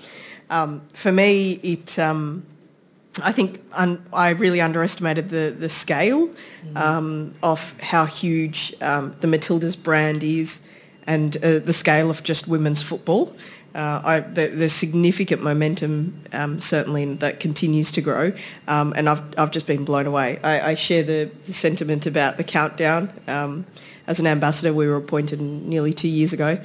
Um, 0.51 0.81
for 0.93 1.13
me, 1.13 1.53
it 1.63 1.97
um, 1.97 2.45
I 3.23 3.31
think 3.31 3.61
un- 3.71 4.05
I 4.13 4.29
really 4.29 4.61
underestimated 4.61 5.29
the 5.29 5.55
the 5.57 5.69
scale 5.69 6.27
mm. 6.27 6.77
um, 6.77 7.33
of 7.41 7.73
how 7.81 8.05
huge 8.05 8.75
um, 8.81 9.15
the 9.21 9.27
Matildas 9.27 9.81
brand 9.81 10.23
is, 10.23 10.61
and 11.07 11.35
uh, 11.37 11.59
the 11.59 11.73
scale 11.73 12.11
of 12.11 12.21
just 12.21 12.47
women's 12.47 12.81
football. 12.81 13.35
Uh, 13.73 14.01
I, 14.03 14.19
the, 14.19 14.47
there's 14.47 14.73
significant 14.73 15.41
momentum 15.41 16.21
um, 16.33 16.59
certainly 16.59 17.05
that 17.15 17.39
continues 17.39 17.89
to 17.93 18.01
grow, 18.01 18.33
um, 18.67 18.93
and 18.97 19.07
I've 19.07 19.23
I've 19.37 19.51
just 19.51 19.67
been 19.67 19.85
blown 19.85 20.05
away. 20.05 20.37
I, 20.43 20.71
I 20.71 20.75
share 20.75 21.03
the, 21.03 21.31
the, 21.45 21.53
sentiment 21.53 22.05
about 22.05 22.35
the 22.35 22.43
countdown. 22.43 23.09
as 24.07 24.19
an 24.19 24.27
ambassador, 24.27 24.73
we 24.73 24.85
were 24.85 24.97
appointed 24.97 25.39
nearly 25.39 25.93
two 25.93 26.09
years 26.09 26.33
ago. 26.33 26.59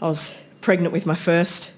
I 0.00 0.08
was 0.08 0.36
pregnant 0.60 0.92
with 0.92 1.06
my 1.06 1.14
first. 1.14 1.74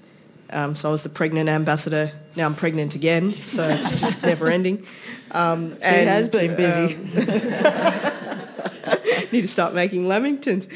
Um, 0.49 0.75
so 0.75 0.89
I 0.89 0.91
was 0.91 1.03
the 1.03 1.09
pregnant 1.09 1.49
ambassador. 1.49 2.11
Now 2.35 2.45
I'm 2.45 2.55
pregnant 2.55 2.95
again, 2.95 3.33
so 3.41 3.67
it's 3.67 3.95
just 3.95 4.23
never 4.23 4.47
ending. 4.47 4.85
Um, 5.31 5.75
she 5.77 5.83
and, 5.83 6.09
has 6.09 6.29
been 6.29 6.55
busy. 6.55 6.95
Um, 6.95 8.11
need 9.31 9.41
to 9.41 9.47
start 9.47 9.73
making 9.73 10.05
lamingtons. 10.05 10.69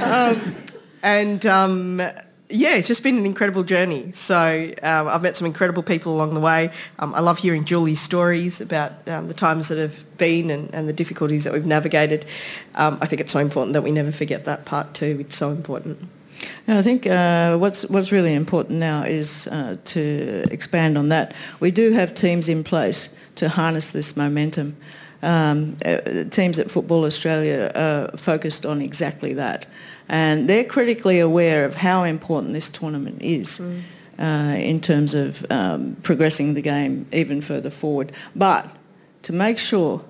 Um, 0.00 0.56
and 1.02 1.44
um, 1.46 2.00
yeah, 2.48 2.74
it's 2.74 2.88
just 2.88 3.02
been 3.02 3.18
an 3.18 3.26
incredible 3.26 3.62
journey. 3.62 4.12
So 4.12 4.72
um, 4.82 5.08
I've 5.08 5.22
met 5.22 5.36
some 5.36 5.46
incredible 5.46 5.82
people 5.82 6.14
along 6.14 6.34
the 6.34 6.40
way. 6.40 6.70
Um, 6.98 7.14
I 7.14 7.20
love 7.20 7.38
hearing 7.38 7.64
Julie's 7.64 8.00
stories 8.00 8.60
about 8.60 9.06
um, 9.08 9.28
the 9.28 9.34
times 9.34 9.68
that 9.68 9.78
have 9.78 10.18
been 10.18 10.50
and, 10.50 10.72
and, 10.74 10.88
the 10.88 10.92
difficulties 10.92 11.44
that 11.44 11.52
we've 11.52 11.66
navigated. 11.66 12.26
Um, 12.74 12.98
I 13.00 13.06
think 13.06 13.20
it's 13.20 13.32
so 13.32 13.38
important 13.38 13.72
that 13.74 13.82
we 13.82 13.90
never 13.90 14.12
forget 14.12 14.44
that 14.44 14.64
part 14.64 14.94
too. 14.94 15.18
It's 15.20 15.36
so 15.36 15.50
important. 15.50 16.08
And 16.66 16.78
I 16.78 16.82
think 16.82 17.06
uh, 17.06 17.56
what's 17.58 17.84
what's 17.88 18.12
really 18.12 18.34
important 18.34 18.78
now 18.78 19.04
is 19.04 19.46
uh, 19.48 19.76
to 19.84 20.44
expand 20.50 20.98
on 20.98 21.08
that. 21.08 21.34
We 21.60 21.70
do 21.70 21.92
have 21.92 22.14
teams 22.14 22.48
in 22.48 22.64
place 22.64 23.08
to 23.36 23.48
harness 23.48 23.92
this 23.92 24.16
momentum. 24.16 24.76
Um, 25.22 25.76
uh, 25.84 26.24
teams 26.30 26.58
at 26.58 26.70
Football 26.70 27.04
Australia 27.04 27.72
are 27.74 28.16
focused 28.16 28.66
on 28.66 28.82
exactly 28.82 29.34
that, 29.34 29.66
and 30.08 30.48
they're 30.48 30.64
critically 30.64 31.20
aware 31.20 31.64
of 31.64 31.76
how 31.76 32.04
important 32.04 32.52
this 32.52 32.70
tournament 32.70 33.22
is. 33.22 33.58
Mm. 33.58 33.82
Uh, 34.18 34.56
in 34.58 34.80
terms 34.80 35.12
of 35.12 35.44
um, 35.50 35.94
progressing 36.02 36.54
the 36.54 36.62
game 36.62 37.06
even 37.12 37.42
further 37.42 37.68
forward. 37.68 38.10
But 38.34 38.74
to 39.24 39.32
make 39.34 39.58
sure 39.58 40.02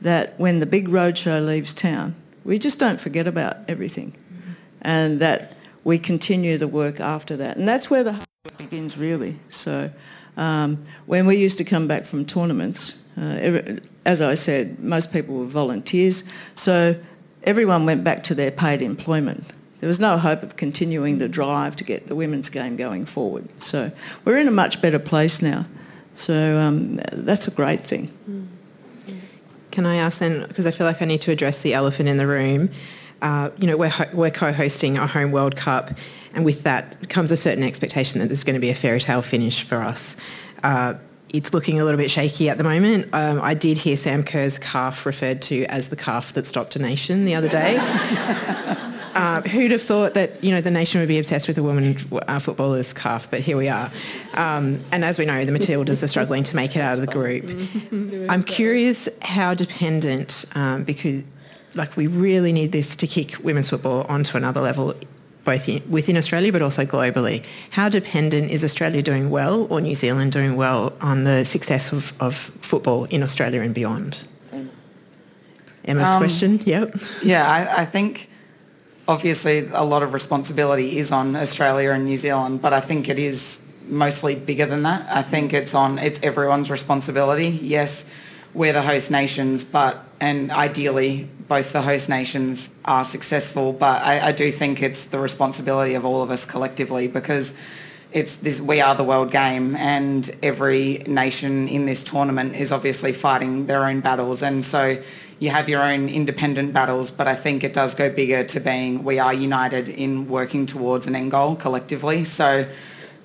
that 0.00 0.38
when 0.38 0.60
the 0.60 0.66
big 0.66 0.88
roadshow 0.88 1.44
leaves 1.44 1.72
town, 1.72 2.14
we 2.44 2.56
just 2.56 2.78
don't 2.78 3.00
forget 3.00 3.26
about 3.26 3.56
everything 3.66 4.14
and 4.82 5.20
that 5.20 5.56
we 5.84 5.98
continue 5.98 6.58
the 6.58 6.68
work 6.68 7.00
after 7.00 7.36
that. 7.36 7.56
And 7.56 7.66
that's 7.66 7.90
where 7.90 8.04
the 8.04 8.12
hard 8.12 8.26
work 8.44 8.58
begins 8.58 8.96
really. 8.96 9.36
So 9.48 9.90
um, 10.36 10.84
when 11.06 11.26
we 11.26 11.36
used 11.36 11.58
to 11.58 11.64
come 11.64 11.88
back 11.88 12.04
from 12.04 12.24
tournaments, 12.24 12.96
uh, 13.16 13.78
as 14.04 14.20
I 14.20 14.34
said, 14.34 14.78
most 14.78 15.12
people 15.12 15.36
were 15.36 15.46
volunteers, 15.46 16.24
so 16.54 16.96
everyone 17.44 17.86
went 17.86 18.04
back 18.04 18.22
to 18.24 18.34
their 18.34 18.50
paid 18.50 18.82
employment. 18.82 19.52
There 19.78 19.88
was 19.88 19.98
no 19.98 20.16
hope 20.16 20.44
of 20.44 20.54
continuing 20.56 21.18
the 21.18 21.28
drive 21.28 21.74
to 21.76 21.84
get 21.84 22.06
the 22.06 22.14
women's 22.14 22.48
game 22.48 22.76
going 22.76 23.04
forward. 23.04 23.48
So 23.60 23.90
we're 24.24 24.38
in 24.38 24.46
a 24.46 24.52
much 24.52 24.80
better 24.80 25.00
place 25.00 25.42
now. 25.42 25.66
So 26.14 26.58
um, 26.58 27.00
that's 27.12 27.48
a 27.48 27.50
great 27.50 27.84
thing. 27.84 28.08
Can 29.72 29.86
I 29.86 29.96
ask 29.96 30.18
then, 30.18 30.46
because 30.46 30.66
I 30.66 30.70
feel 30.70 30.86
like 30.86 31.02
I 31.02 31.04
need 31.04 31.20
to 31.22 31.32
address 31.32 31.62
the 31.62 31.74
elephant 31.74 32.08
in 32.08 32.16
the 32.16 32.26
room. 32.26 32.70
Uh, 33.22 33.50
you 33.58 33.66
know, 33.66 33.76
we're, 33.76 33.88
ho- 33.88 34.10
we're 34.12 34.30
co-hosting 34.30 34.98
a 34.98 35.06
home 35.06 35.32
World 35.32 35.56
Cup, 35.56 35.92
and 36.34 36.44
with 36.44 36.64
that 36.64 37.08
comes 37.08 37.32
a 37.32 37.36
certain 37.36 37.62
expectation 37.64 38.18
that 38.20 38.26
there's 38.26 38.44
going 38.44 38.54
to 38.54 38.60
be 38.60 38.70
a 38.70 38.74
fairy 38.74 39.00
tale 39.00 39.22
finish 39.22 39.62
for 39.62 39.76
us. 39.76 40.16
Uh, 40.62 40.94
it's 41.32 41.54
looking 41.54 41.80
a 41.80 41.84
little 41.84 41.98
bit 41.98 42.10
shaky 42.10 42.50
at 42.50 42.58
the 42.58 42.64
moment. 42.64 43.08
Um, 43.14 43.40
I 43.40 43.54
did 43.54 43.78
hear 43.78 43.96
Sam 43.96 44.22
Kerr's 44.22 44.58
calf 44.58 45.06
referred 45.06 45.40
to 45.42 45.64
as 45.66 45.88
the 45.88 45.96
calf 45.96 46.34
that 46.34 46.44
stopped 46.44 46.76
a 46.76 46.78
nation 46.78 47.24
the 47.24 47.34
other 47.34 47.48
day. 47.48 47.78
Uh, 49.14 49.42
who'd 49.42 49.70
have 49.70 49.82
thought 49.82 50.14
that 50.14 50.42
you 50.42 50.50
know 50.50 50.62
the 50.62 50.70
nation 50.70 50.98
would 50.98 51.08
be 51.08 51.18
obsessed 51.18 51.46
with 51.46 51.58
a 51.58 51.62
woman 51.62 51.96
uh, 52.28 52.38
footballer's 52.38 52.94
calf? 52.94 53.30
But 53.30 53.40
here 53.40 53.58
we 53.58 53.68
are. 53.68 53.92
Um, 54.32 54.80
and 54.90 55.04
as 55.04 55.18
we 55.18 55.26
know, 55.26 55.44
the 55.44 55.52
Matildas 55.52 56.02
are 56.02 56.06
struggling 56.06 56.42
to 56.44 56.56
make 56.56 56.76
it 56.76 56.80
out 56.80 56.94
of 56.94 57.00
the 57.00 57.06
group. 57.12 57.44
I'm 58.30 58.42
curious 58.42 59.10
how 59.20 59.52
dependent, 59.52 60.46
um, 60.54 60.84
because 60.84 61.20
like 61.74 61.96
we 61.96 62.06
really 62.06 62.52
need 62.52 62.72
this 62.72 62.94
to 62.96 63.06
kick 63.06 63.36
women's 63.42 63.70
football 63.70 64.04
onto 64.08 64.36
another 64.36 64.60
level, 64.60 64.94
both 65.44 65.68
in, 65.68 65.82
within 65.90 66.16
Australia 66.16 66.52
but 66.52 66.62
also 66.62 66.84
globally. 66.84 67.44
How 67.70 67.88
dependent 67.88 68.50
is 68.50 68.64
Australia 68.64 69.02
doing 69.02 69.30
well 69.30 69.66
or 69.70 69.80
New 69.80 69.94
Zealand 69.94 70.32
doing 70.32 70.56
well 70.56 70.92
on 71.00 71.24
the 71.24 71.44
success 71.44 71.92
of, 71.92 72.12
of 72.20 72.34
football 72.36 73.04
in 73.04 73.22
Australia 73.22 73.60
and 73.62 73.74
beyond? 73.74 74.26
Emma's 75.84 76.08
Um, 76.10 76.18
question. 76.18 76.60
Yep. 76.64 76.96
Yeah, 77.24 77.50
I, 77.50 77.82
I 77.82 77.84
think 77.84 78.28
obviously 79.08 79.68
a 79.72 79.82
lot 79.82 80.02
of 80.02 80.12
responsibility 80.14 80.98
is 80.98 81.10
on 81.10 81.34
Australia 81.34 81.90
and 81.90 82.04
New 82.04 82.16
Zealand, 82.16 82.62
but 82.62 82.72
I 82.72 82.80
think 82.80 83.08
it 83.08 83.18
is 83.18 83.60
mostly 83.88 84.36
bigger 84.36 84.64
than 84.66 84.84
that. 84.84 85.08
I 85.10 85.22
think 85.22 85.52
it's 85.52 85.74
on 85.74 85.98
it's 85.98 86.20
everyone's 86.22 86.70
responsibility. 86.70 87.48
Yes, 87.48 88.06
we're 88.54 88.72
the 88.72 88.82
host 88.82 89.10
nations, 89.10 89.64
but 89.64 90.04
and 90.20 90.52
ideally 90.52 91.28
both 91.52 91.74
the 91.74 91.82
host 91.82 92.08
nations 92.08 92.70
are 92.86 93.04
successful, 93.04 93.74
but 93.74 94.00
I, 94.00 94.28
I 94.28 94.32
do 94.32 94.50
think 94.50 94.82
it's 94.82 95.04
the 95.04 95.18
responsibility 95.18 95.92
of 95.92 96.02
all 96.02 96.22
of 96.22 96.30
us 96.30 96.46
collectively 96.46 97.08
because 97.08 97.52
it's 98.10 98.36
this 98.36 98.58
we 98.58 98.80
are 98.80 98.94
the 98.94 99.04
world 99.04 99.30
game 99.30 99.76
and 99.76 100.34
every 100.42 101.04
nation 101.06 101.68
in 101.68 101.84
this 101.84 102.02
tournament 102.04 102.56
is 102.56 102.72
obviously 102.72 103.12
fighting 103.12 103.66
their 103.66 103.84
own 103.84 104.00
battles. 104.00 104.42
And 104.42 104.64
so 104.64 104.96
you 105.40 105.50
have 105.50 105.68
your 105.68 105.82
own 105.82 106.08
independent 106.08 106.72
battles 106.72 107.10
but 107.10 107.28
I 107.28 107.34
think 107.34 107.64
it 107.64 107.74
does 107.74 107.94
go 107.94 108.08
bigger 108.08 108.44
to 108.44 108.58
being 108.58 109.04
we 109.04 109.18
are 109.18 109.34
united 109.34 109.90
in 109.90 110.28
working 110.28 110.64
towards 110.64 111.06
an 111.06 111.14
end 111.14 111.32
goal 111.32 111.54
collectively. 111.54 112.24
So 112.24 112.66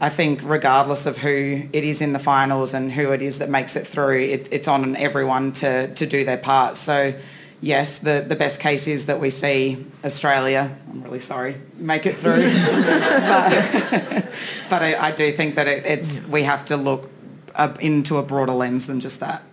I 0.01 0.09
think 0.09 0.41
regardless 0.43 1.05
of 1.05 1.17
who 1.17 1.61
it 1.71 1.85
is 1.85 2.01
in 2.01 2.11
the 2.11 2.19
finals 2.19 2.73
and 2.73 2.91
who 2.91 3.11
it 3.11 3.21
is 3.21 3.39
that 3.39 3.49
makes 3.49 3.77
it 3.77 3.87
through 3.87 4.19
it, 4.19 4.49
it's 4.51 4.67
on 4.67 4.97
everyone 4.97 5.53
to, 5.63 5.93
to 5.93 6.05
do 6.05 6.25
their 6.25 6.37
part. 6.37 6.75
So 6.75 7.13
yes, 7.61 7.99
the, 7.99 8.25
the 8.27 8.35
best 8.35 8.59
case 8.59 8.87
is 8.87 9.05
that 9.07 9.19
we 9.19 9.29
see 9.29 9.85
Australia, 10.03 10.75
I'm 10.89 11.03
really 11.03 11.19
sorry, 11.19 11.55
make 11.77 12.05
it 12.05 12.17
through. 12.17 12.43
but 12.43 14.25
but 14.69 14.81
I, 14.83 15.07
I, 15.07 15.11
do 15.11 15.31
think 15.31 15.55
that 15.55 15.67
it, 15.67 15.85
it's 15.85 16.21
we 16.27 16.43
have 16.43 16.65
to 16.65 16.77
look 16.77 17.09
uh, 17.55 17.73
into 17.79 18.17
a 18.17 18.23
broader 18.23 18.53
lens 18.53 18.87
than 18.87 18.99
just 18.99 19.19
that. 19.19 19.43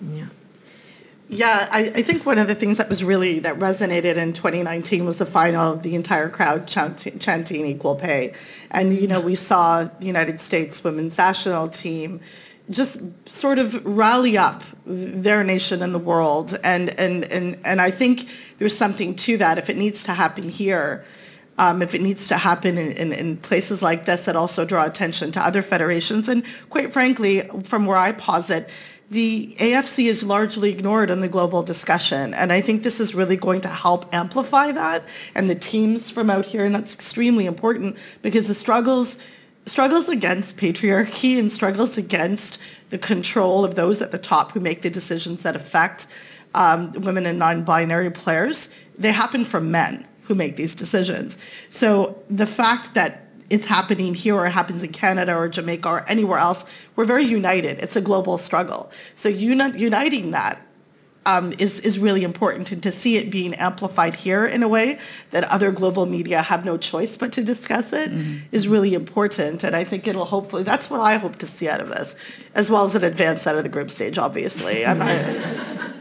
Yeah. 0.00 0.26
Yeah, 1.28 1.66
I, 1.72 1.90
I, 1.94 2.02
think 2.02 2.26
one 2.26 2.36
of 2.36 2.46
the 2.46 2.54
things 2.54 2.76
that 2.76 2.90
was 2.90 3.02
really 3.02 3.38
that 3.38 3.58
resonated 3.58 4.16
in 4.16 4.34
2019 4.34 5.06
was 5.06 5.16
the 5.16 5.24
final 5.24 5.72
of 5.72 5.82
the 5.82 5.94
entire 5.94 6.28
crowd 6.28 6.66
chanting, 6.66 7.18
chanting 7.18 7.64
equal 7.64 7.94
pay, 7.94 8.34
and 8.70 8.94
you 8.94 9.06
know 9.06 9.18
we 9.18 9.34
saw 9.34 9.84
the 9.84 10.06
United 10.06 10.40
States 10.40 10.84
women's 10.84 11.16
national 11.16 11.68
team 11.68 12.20
just 12.70 13.00
sort 13.28 13.58
of 13.58 13.84
rally 13.84 14.38
up 14.38 14.62
their 14.86 15.42
nation 15.44 15.82
and 15.82 15.94
the 15.94 15.98
world. 15.98 16.58
And, 16.62 16.90
and, 16.98 17.24
and, 17.24 17.58
and 17.64 17.80
I 17.80 17.90
think 17.90 18.28
there's 18.58 18.76
something 18.76 19.14
to 19.16 19.36
that. 19.38 19.58
If 19.58 19.68
it 19.68 19.76
needs 19.76 20.04
to 20.04 20.12
happen 20.12 20.48
here, 20.48 21.04
um, 21.58 21.82
if 21.82 21.94
it 21.94 22.00
needs 22.00 22.28
to 22.28 22.36
happen 22.36 22.78
in, 22.78 22.92
in, 22.92 23.12
in, 23.12 23.36
places 23.36 23.82
like 23.82 24.06
this 24.06 24.24
that 24.24 24.36
also 24.36 24.64
draw 24.64 24.86
attention 24.86 25.32
to 25.32 25.40
other 25.40 25.62
federations. 25.62 26.28
And 26.28 26.44
quite 26.70 26.92
frankly, 26.92 27.42
from 27.64 27.84
where 27.86 27.98
I 27.98 28.12
posit, 28.12 28.70
the 29.10 29.54
AFC 29.58 30.06
is 30.06 30.24
largely 30.24 30.70
ignored 30.70 31.10
in 31.10 31.20
the 31.20 31.28
global 31.28 31.62
discussion. 31.62 32.32
And 32.32 32.50
I 32.50 32.62
think 32.62 32.82
this 32.82 32.98
is 32.98 33.14
really 33.14 33.36
going 33.36 33.60
to 33.60 33.68
help 33.68 34.12
amplify 34.14 34.72
that 34.72 35.06
and 35.34 35.50
the 35.50 35.54
teams 35.54 36.10
from 36.10 36.30
out 36.30 36.46
here. 36.46 36.64
And 36.64 36.74
that's 36.74 36.94
extremely 36.94 37.44
important 37.44 37.98
because 38.22 38.48
the 38.48 38.54
struggles 38.54 39.18
struggles 39.66 40.08
against 40.08 40.56
patriarchy 40.56 41.38
and 41.38 41.50
struggles 41.50 41.96
against 41.96 42.58
the 42.90 42.98
control 42.98 43.64
of 43.64 43.74
those 43.74 44.02
at 44.02 44.10
the 44.10 44.18
top 44.18 44.52
who 44.52 44.60
make 44.60 44.82
the 44.82 44.90
decisions 44.90 45.42
that 45.44 45.56
affect 45.56 46.06
um, 46.54 46.92
women 46.92 47.26
and 47.26 47.38
non-binary 47.38 48.10
players, 48.10 48.68
they 48.98 49.12
happen 49.12 49.44
from 49.44 49.70
men 49.70 50.06
who 50.24 50.34
make 50.34 50.56
these 50.56 50.74
decisions. 50.74 51.38
So 51.70 52.22
the 52.28 52.46
fact 52.46 52.94
that 52.94 53.28
it's 53.50 53.66
happening 53.66 54.14
here 54.14 54.34
or 54.34 54.46
it 54.46 54.50
happens 54.50 54.82
in 54.82 54.92
Canada 54.92 55.34
or 55.34 55.48
Jamaica 55.48 55.88
or 55.88 56.08
anywhere 56.08 56.38
else, 56.38 56.64
we're 56.96 57.04
very 57.04 57.24
united. 57.24 57.78
It's 57.80 57.96
a 57.96 58.00
global 58.00 58.38
struggle. 58.38 58.90
So 59.14 59.28
uni- 59.28 59.78
uniting 59.78 60.30
that 60.30 60.60
um, 61.24 61.52
is, 61.58 61.80
is 61.80 61.98
really 61.98 62.24
important 62.24 62.72
and 62.72 62.82
to 62.82 62.90
see 62.90 63.16
it 63.16 63.30
being 63.30 63.54
amplified 63.54 64.16
here 64.16 64.44
in 64.44 64.62
a 64.62 64.68
way 64.68 64.98
that 65.30 65.44
other 65.44 65.70
global 65.70 66.06
media 66.06 66.42
have 66.42 66.64
no 66.64 66.76
choice 66.76 67.16
but 67.16 67.32
to 67.32 67.44
discuss 67.44 67.92
it 67.92 68.10
mm-hmm. 68.10 68.38
is 68.50 68.66
really 68.66 68.94
important. 68.94 69.62
And 69.62 69.76
I 69.76 69.84
think 69.84 70.06
it'll 70.06 70.24
hopefully 70.24 70.62
that's 70.64 70.90
what 70.90 71.00
I 71.00 71.16
hope 71.18 71.36
to 71.36 71.46
see 71.46 71.68
out 71.68 71.80
of 71.80 71.88
this 71.90 72.16
as 72.54 72.70
well 72.70 72.84
as 72.84 72.94
an 72.94 73.04
advance 73.04 73.46
out 73.46 73.56
of 73.56 73.62
the 73.62 73.68
group 73.68 73.90
stage 73.90 74.18
obviously. 74.18 74.84
I, 74.84 74.92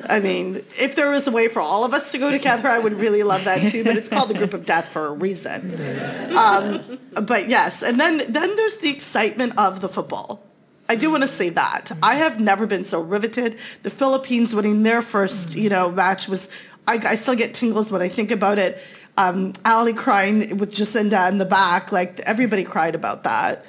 I 0.09 0.19
mean 0.19 0.63
if 0.79 0.95
there 0.95 1.11
was 1.11 1.27
a 1.27 1.31
way 1.31 1.47
for 1.47 1.61
all 1.61 1.83
of 1.83 1.93
us 1.93 2.11
to 2.11 2.17
go 2.17 2.31
together 2.31 2.67
I 2.67 2.79
would 2.79 2.93
really 2.93 3.21
love 3.23 3.43
that 3.45 3.71
too 3.71 3.83
but 3.83 3.95
it's 3.95 4.09
called 4.09 4.29
the 4.29 4.33
group 4.33 4.53
of 4.53 4.65
death 4.65 4.87
for 4.87 5.07
a 5.07 5.11
reason. 5.11 5.77
Um, 6.31 6.97
but 7.23 7.49
yes 7.49 7.83
and 7.83 7.99
then 7.99 8.23
then 8.29 8.55
there's 8.55 8.77
the 8.77 8.89
excitement 8.89 9.53
of 9.57 9.81
the 9.81 9.89
football 9.89 10.50
I 10.91 10.95
do 10.95 11.09
want 11.09 11.21
to 11.21 11.27
say 11.27 11.47
that. 11.51 11.89
I 12.03 12.15
have 12.15 12.41
never 12.41 12.67
been 12.67 12.83
so 12.83 12.99
riveted. 12.99 13.57
The 13.83 13.89
Philippines 13.89 14.53
winning 14.53 14.83
their 14.83 15.01
first, 15.01 15.51
you 15.55 15.69
know, 15.69 15.89
match 15.89 16.27
was, 16.27 16.49
I, 16.85 16.95
I 16.95 17.15
still 17.15 17.33
get 17.33 17.53
tingles 17.53 17.93
when 17.93 18.01
I 18.01 18.09
think 18.09 18.29
about 18.29 18.57
it. 18.57 18.77
Um, 19.17 19.53
Ali 19.63 19.93
crying 19.93 20.57
with 20.57 20.73
Jacinda 20.73 21.29
in 21.29 21.37
the 21.37 21.45
back, 21.45 21.93
like 21.93 22.19
everybody 22.19 22.65
cried 22.65 22.93
about 22.93 23.23
that. 23.23 23.63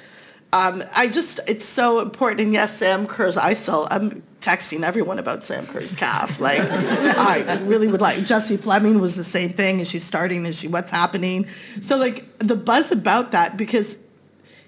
Um, 0.51 0.83
I 0.93 1.07
just, 1.07 1.39
it's 1.47 1.63
so 1.63 2.01
important. 2.01 2.41
And 2.41 2.51
yes, 2.53 2.77
Sam 2.77 3.07
Kerr's, 3.07 3.37
I 3.37 3.53
still, 3.53 3.87
I'm 3.89 4.21
texting 4.41 4.83
everyone 4.83 5.17
about 5.17 5.43
Sam 5.43 5.65
Kerr's 5.65 5.95
calf. 5.95 6.41
Like, 6.41 6.59
I 6.69 7.57
really 7.61 7.87
would 7.87 8.01
like, 8.01 8.25
Jessie 8.25 8.57
Fleming 8.57 8.99
was 8.99 9.15
the 9.15 9.23
same 9.23 9.53
thing. 9.53 9.79
Is 9.79 9.89
she 9.89 9.99
starting? 9.99 10.45
Is 10.45 10.59
she, 10.59 10.67
what's 10.67 10.91
happening? 10.91 11.47
So 11.79 11.95
like 11.95 12.25
the 12.39 12.57
buzz 12.57 12.91
about 12.91 13.31
that, 13.31 13.55
because 13.55 13.97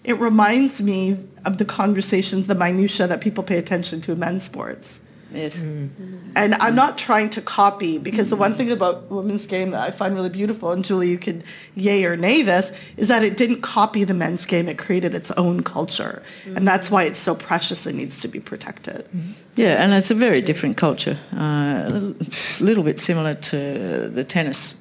it 0.05 0.19
reminds 0.19 0.81
me 0.81 1.17
of 1.45 1.57
the 1.57 1.65
conversations, 1.65 2.47
the 2.47 2.55
minutia 2.55 3.07
that 3.07 3.21
people 3.21 3.43
pay 3.43 3.57
attention 3.57 4.01
to 4.01 4.11
in 4.13 4.19
men's 4.19 4.43
sports. 4.43 5.01
Yes. 5.33 5.59
Mm-hmm. 5.59 6.31
And 6.35 6.55
I'm 6.55 6.75
not 6.75 6.97
trying 6.97 7.29
to 7.31 7.41
copy 7.41 7.97
because 7.97 8.29
the 8.29 8.35
one 8.35 8.53
thing 8.53 8.71
about 8.71 9.09
women's 9.09 9.45
game 9.45 9.71
that 9.71 9.81
I 9.81 9.91
find 9.91 10.15
really 10.15 10.29
beautiful, 10.29 10.71
and 10.71 10.85
Julie, 10.85 11.09
you 11.09 11.17
could 11.17 11.43
yay 11.75 12.05
or 12.05 12.15
nay 12.15 12.41
this, 12.41 12.71
is 12.95 13.07
that 13.09 13.23
it 13.23 13.35
didn't 13.35 13.61
copy 13.61 14.03
the 14.03 14.13
men's 14.13 14.45
game. 14.45 14.69
It 14.69 14.77
created 14.77 15.13
its 15.13 15.31
own 15.31 15.63
culture. 15.63 16.23
Mm-hmm. 16.43 16.57
And 16.57 16.67
that's 16.67 16.89
why 16.89 17.03
it's 17.03 17.19
so 17.19 17.35
precious 17.35 17.85
and 17.85 17.97
needs 17.97 18.21
to 18.21 18.27
be 18.27 18.39
protected. 18.39 19.05
Mm-hmm. 19.05 19.31
Yeah, 19.55 19.83
and 19.83 19.93
it's 19.93 20.11
a 20.11 20.15
very 20.15 20.41
different 20.41 20.77
culture. 20.77 21.17
Uh, 21.33 21.89
a 21.89 22.63
little 22.63 22.83
bit 22.83 22.99
similar 22.99 23.35
to 23.35 24.09
the 24.09 24.23
tennis 24.23 24.75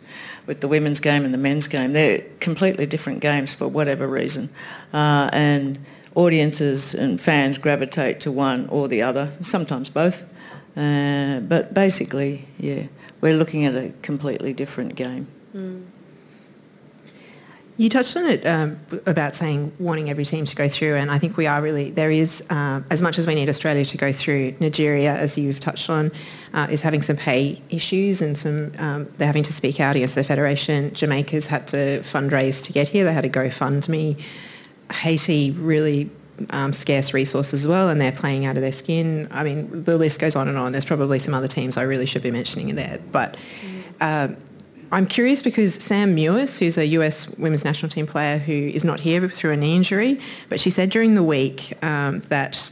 with 0.46 0.60
the 0.60 0.68
women's 0.68 1.00
game 1.00 1.24
and 1.24 1.32
the 1.32 1.38
men's 1.38 1.66
game. 1.66 1.94
They're 1.94 2.22
completely 2.40 2.86
different 2.86 3.20
games 3.20 3.54
for 3.54 3.66
whatever 3.66 4.06
reason. 4.06 4.50
Uh, 4.92 5.30
and 5.32 5.78
audiences 6.14 6.94
and 6.94 7.20
fans 7.20 7.58
gravitate 7.58 8.20
to 8.20 8.32
one 8.32 8.68
or 8.68 8.88
the 8.88 9.02
other, 9.02 9.32
sometimes 9.40 9.90
both. 9.90 10.24
Uh, 10.76 11.40
but 11.40 11.72
basically, 11.74 12.46
yeah, 12.58 12.84
we're 13.20 13.36
looking 13.36 13.64
at 13.64 13.74
a 13.74 13.92
completely 14.02 14.52
different 14.52 14.94
game. 14.96 15.28
Mm. 15.54 15.84
You 17.76 17.88
touched 17.88 18.16
on 18.16 18.24
it 18.26 18.46
um, 18.46 18.78
about 19.04 19.34
saying 19.34 19.72
wanting 19.80 20.08
every 20.08 20.24
team 20.24 20.44
to 20.44 20.54
go 20.54 20.68
through, 20.68 20.94
and 20.94 21.10
I 21.10 21.18
think 21.18 21.36
we 21.36 21.48
are 21.48 21.60
really 21.60 21.90
there 21.90 22.10
is 22.10 22.44
uh, 22.48 22.82
as 22.88 23.02
much 23.02 23.18
as 23.18 23.26
we 23.26 23.34
need 23.34 23.48
Australia 23.48 23.84
to 23.84 23.96
go 23.96 24.12
through. 24.12 24.54
Nigeria, 24.60 25.12
as 25.16 25.36
you've 25.36 25.58
touched 25.58 25.90
on, 25.90 26.12
uh, 26.52 26.68
is 26.70 26.82
having 26.82 27.02
some 27.02 27.16
pay 27.16 27.60
issues 27.70 28.22
and 28.22 28.38
some 28.38 28.72
um, 28.78 29.12
they're 29.18 29.26
having 29.26 29.42
to 29.42 29.52
speak 29.52 29.80
out 29.80 29.96
against 29.96 30.14
their 30.14 30.22
federation. 30.22 30.94
Jamaica's 30.94 31.48
had 31.48 31.66
to 31.68 31.98
fundraise 32.00 32.64
to 32.64 32.72
get 32.72 32.88
here; 32.88 33.04
they 33.04 33.12
had 33.12 33.24
to 33.24 33.30
GoFundMe. 33.30 34.22
Haiti 34.94 35.50
really 35.52 36.10
um, 36.50 36.72
scarce 36.72 37.14
resources 37.14 37.62
as 37.62 37.68
well, 37.68 37.88
and 37.88 38.00
they're 38.00 38.12
playing 38.12 38.46
out 38.46 38.56
of 38.56 38.62
their 38.62 38.72
skin. 38.72 39.28
I 39.30 39.44
mean, 39.44 39.84
the 39.84 39.96
list 39.96 40.18
goes 40.18 40.36
on 40.36 40.48
and 40.48 40.58
on. 40.58 40.72
There's 40.72 40.84
probably 40.84 41.18
some 41.18 41.34
other 41.34 41.48
teams 41.48 41.76
I 41.76 41.82
really 41.82 42.06
should 42.06 42.22
be 42.22 42.30
mentioning 42.30 42.68
in 42.68 42.76
there, 42.76 43.00
but. 43.12 43.36
Mm. 44.00 44.36
I'm 44.92 45.06
curious 45.06 45.42
because 45.42 45.74
Sam 45.74 46.14
Mewis, 46.14 46.56
who's 46.56 46.78
a 46.78 46.86
US 46.86 47.28
women's 47.36 47.64
national 47.64 47.88
team 47.90 48.06
player 48.06 48.38
who 48.38 48.52
is 48.52 48.84
not 48.84 49.00
here 49.00 49.28
through 49.28 49.50
a 49.50 49.56
knee 49.56 49.74
injury, 49.74 50.20
but 50.48 50.60
she 50.60 50.70
said 50.70 50.90
during 50.90 51.16
the 51.16 51.22
week 51.22 51.72
um, 51.82 52.20
that 52.28 52.70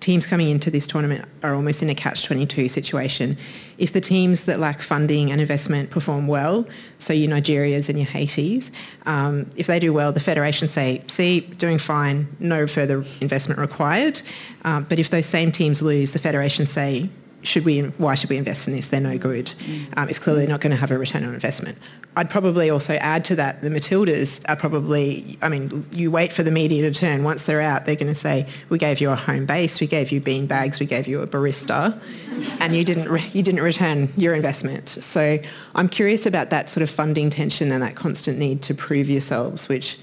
teams 0.00 0.26
coming 0.26 0.48
into 0.48 0.70
this 0.70 0.86
tournament 0.86 1.26
are 1.42 1.54
almost 1.54 1.82
in 1.82 1.90
a 1.90 1.94
catch-22 1.94 2.70
situation. 2.70 3.36
If 3.76 3.92
the 3.92 4.00
teams 4.00 4.46
that 4.46 4.58
lack 4.58 4.80
funding 4.80 5.30
and 5.30 5.40
investment 5.40 5.90
perform 5.90 6.26
well, 6.26 6.66
so 6.98 7.12
your 7.12 7.30
Nigerias 7.30 7.88
and 7.88 7.98
your 7.98 8.08
Haitis, 8.08 8.70
um, 9.06 9.48
if 9.56 9.66
they 9.66 9.78
do 9.78 9.92
well, 9.92 10.10
the 10.10 10.20
federation 10.20 10.68
say, 10.68 11.02
see, 11.06 11.40
doing 11.40 11.78
fine, 11.78 12.34
no 12.40 12.66
further 12.66 13.04
investment 13.20 13.60
required. 13.60 14.20
Um, 14.64 14.84
but 14.88 14.98
if 14.98 15.10
those 15.10 15.26
same 15.26 15.52
teams 15.52 15.82
lose, 15.82 16.12
the 16.12 16.18
federation 16.18 16.64
say, 16.64 17.08
should 17.42 17.64
we, 17.64 17.80
why 17.80 18.14
should 18.14 18.30
we 18.30 18.36
invest 18.36 18.68
in 18.68 18.74
this? 18.74 18.88
They're 18.88 19.00
no 19.00 19.16
good. 19.18 19.54
Um, 19.96 20.08
it's 20.08 20.18
clearly 20.18 20.46
not 20.46 20.60
going 20.60 20.72
to 20.72 20.76
have 20.76 20.90
a 20.90 20.98
return 20.98 21.24
on 21.24 21.34
investment. 21.34 21.78
I'd 22.16 22.28
probably 22.28 22.70
also 22.70 22.94
add 22.94 23.24
to 23.26 23.36
that 23.36 23.62
the 23.62 23.70
Matildas 23.70 24.42
are 24.48 24.56
probably, 24.56 25.38
I 25.42 25.48
mean, 25.48 25.86
you 25.92 26.10
wait 26.10 26.32
for 26.32 26.42
the 26.42 26.50
media 26.50 26.82
to 26.82 26.98
turn. 26.98 27.24
Once 27.24 27.46
they're 27.46 27.60
out, 27.60 27.86
they're 27.86 27.96
going 27.96 28.08
to 28.08 28.14
say, 28.14 28.46
we 28.68 28.78
gave 28.78 29.00
you 29.00 29.10
a 29.10 29.16
home 29.16 29.46
base, 29.46 29.80
we 29.80 29.86
gave 29.86 30.10
you 30.10 30.20
bean 30.20 30.46
bags, 30.46 30.80
we 30.80 30.86
gave 30.86 31.06
you 31.06 31.22
a 31.22 31.26
barista, 31.26 31.98
and 32.60 32.74
you 32.74 32.84
didn't, 32.84 33.08
re- 33.08 33.30
you 33.32 33.42
didn't 33.42 33.62
return 33.62 34.12
your 34.16 34.34
investment. 34.34 34.88
So 34.88 35.38
I'm 35.74 35.88
curious 35.88 36.26
about 36.26 36.50
that 36.50 36.68
sort 36.68 36.82
of 36.82 36.90
funding 36.90 37.30
tension 37.30 37.70
and 37.72 37.82
that 37.82 37.94
constant 37.94 38.38
need 38.38 38.62
to 38.62 38.74
prove 38.74 39.08
yourselves, 39.08 39.68
which 39.68 39.98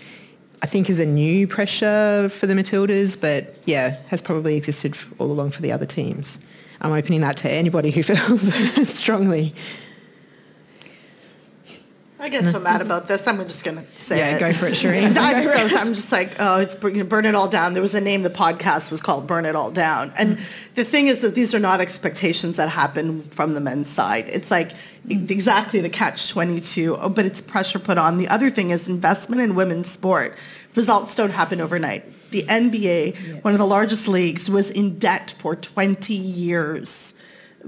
I 0.62 0.66
think 0.66 0.90
is 0.90 1.00
a 1.00 1.06
new 1.06 1.48
pressure 1.48 2.30
for 2.30 2.48
the 2.48 2.54
Matildas, 2.54 3.20
but 3.20 3.54
yeah, 3.66 3.98
has 4.08 4.22
probably 4.22 4.56
existed 4.56 4.98
all 5.20 5.32
along 5.32 5.52
for 5.52 5.62
the 5.62 5.72
other 5.72 5.86
teams. 5.86 6.40
I'm 6.82 6.92
opening 6.92 7.22
that 7.22 7.38
to 7.38 7.50
anybody 7.50 7.92
who 7.92 8.04
feels 8.04 8.90
strongly. 8.90 9.54
I 12.20 12.30
get 12.30 12.46
so 12.46 12.60
mad 12.60 12.82
about 12.82 13.08
this. 13.08 13.28
I'm 13.28 13.38
just 13.48 13.64
going 13.64 13.78
to 13.78 13.86
say 13.94 14.18
Yeah, 14.18 14.36
it. 14.36 14.40
go 14.40 14.52
for 14.52 14.66
it, 14.66 14.74
Shireen. 14.74 15.16
I'm, 15.20 15.70
so, 15.70 15.78
I'm 15.78 15.94
just 15.94 16.12
like, 16.12 16.36
oh, 16.40 16.60
it's 16.60 16.74
burn 16.74 17.26
it 17.26 17.36
all 17.36 17.48
down. 17.48 17.74
There 17.74 17.82
was 17.82 17.94
a 17.94 18.02
name. 18.02 18.24
The 18.24 18.32
podcast 18.32 18.90
was 18.90 19.02
called 19.02 19.28
"Burn 19.28 19.46
It 19.46 19.56
All 19.56 19.70
Down." 19.70 20.12
And 20.18 20.38
mm. 20.38 20.42
the 20.74 20.84
thing 20.84 21.08
is 21.08 21.22
that 21.22 21.36
these 21.36 21.54
are 21.54 21.60
not 21.60 21.80
expectations 21.80 22.58
that 22.58 22.70
happen 22.70 23.22
from 23.30 23.54
the 23.54 23.62
men's 23.62 23.88
side. 23.88 24.30
It's 24.30 24.50
like 24.50 24.72
mm. 25.08 25.30
exactly 25.30 25.80
the 25.80 25.90
catch 25.90 26.30
twenty 26.30 26.60
two, 26.60 26.98
oh, 26.98 27.10
but 27.10 27.26
it's 27.26 27.40
pressure 27.40 27.80
put 27.80 28.00
on. 28.00 28.18
The 28.18 28.30
other 28.30 28.50
thing 28.50 28.72
is 28.72 28.88
investment 28.88 29.42
in 29.42 29.54
women's 29.54 29.88
sport. 29.88 30.36
Results 30.74 31.14
don't 31.14 31.32
happen 31.32 31.62
overnight. 31.62 32.04
The 32.32 32.44
NBA, 32.44 33.44
one 33.44 33.54
of 33.54 33.60
the 33.60 33.66
largest 33.66 34.08
leagues, 34.08 34.50
was 34.50 34.70
in 34.70 35.00
debt 35.00 35.36
for 35.38 35.56
20 35.56 36.14
years 36.14 37.14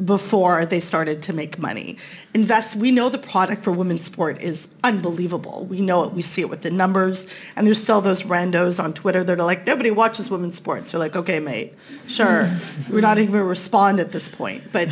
before 0.04 0.66
they 0.66 0.80
started 0.80 1.22
to 1.24 1.34
make 1.34 1.60
money. 1.60 1.98
Invest, 2.34 2.76
we 2.76 2.92
know 2.92 3.10
the 3.10 3.18
product 3.18 3.64
for 3.64 3.72
women's 3.72 4.04
sport 4.04 4.42
is 4.42 4.70
unbelievable. 4.84 5.66
We 5.66 5.82
know 5.82 6.04
it, 6.06 6.14
we 6.14 6.22
see 6.22 6.42
it 6.42 6.50
with 6.50 6.62
the 6.62 6.72
numbers, 6.72 7.28
and 7.56 7.68
there's 7.68 7.82
still 7.82 8.02
those 8.02 8.24
randos 8.24 8.82
on 8.82 8.94
Twitter 8.94 9.24
that 9.24 9.40
are 9.40 9.44
like, 9.44 9.68
nobody 9.68 9.92
watches 9.92 10.30
women's 10.32 10.56
sports. 10.56 10.92
They're 10.92 11.00
like, 11.00 11.16
okay, 11.16 11.40
mate, 11.40 11.74
sure. 12.08 12.50
We're 12.90 13.02
not 13.02 13.18
even 13.18 13.32
going 13.32 13.44
to 13.44 13.48
respond 13.50 14.00
at 14.00 14.12
this 14.12 14.30
point. 14.30 14.72
But 14.72 14.90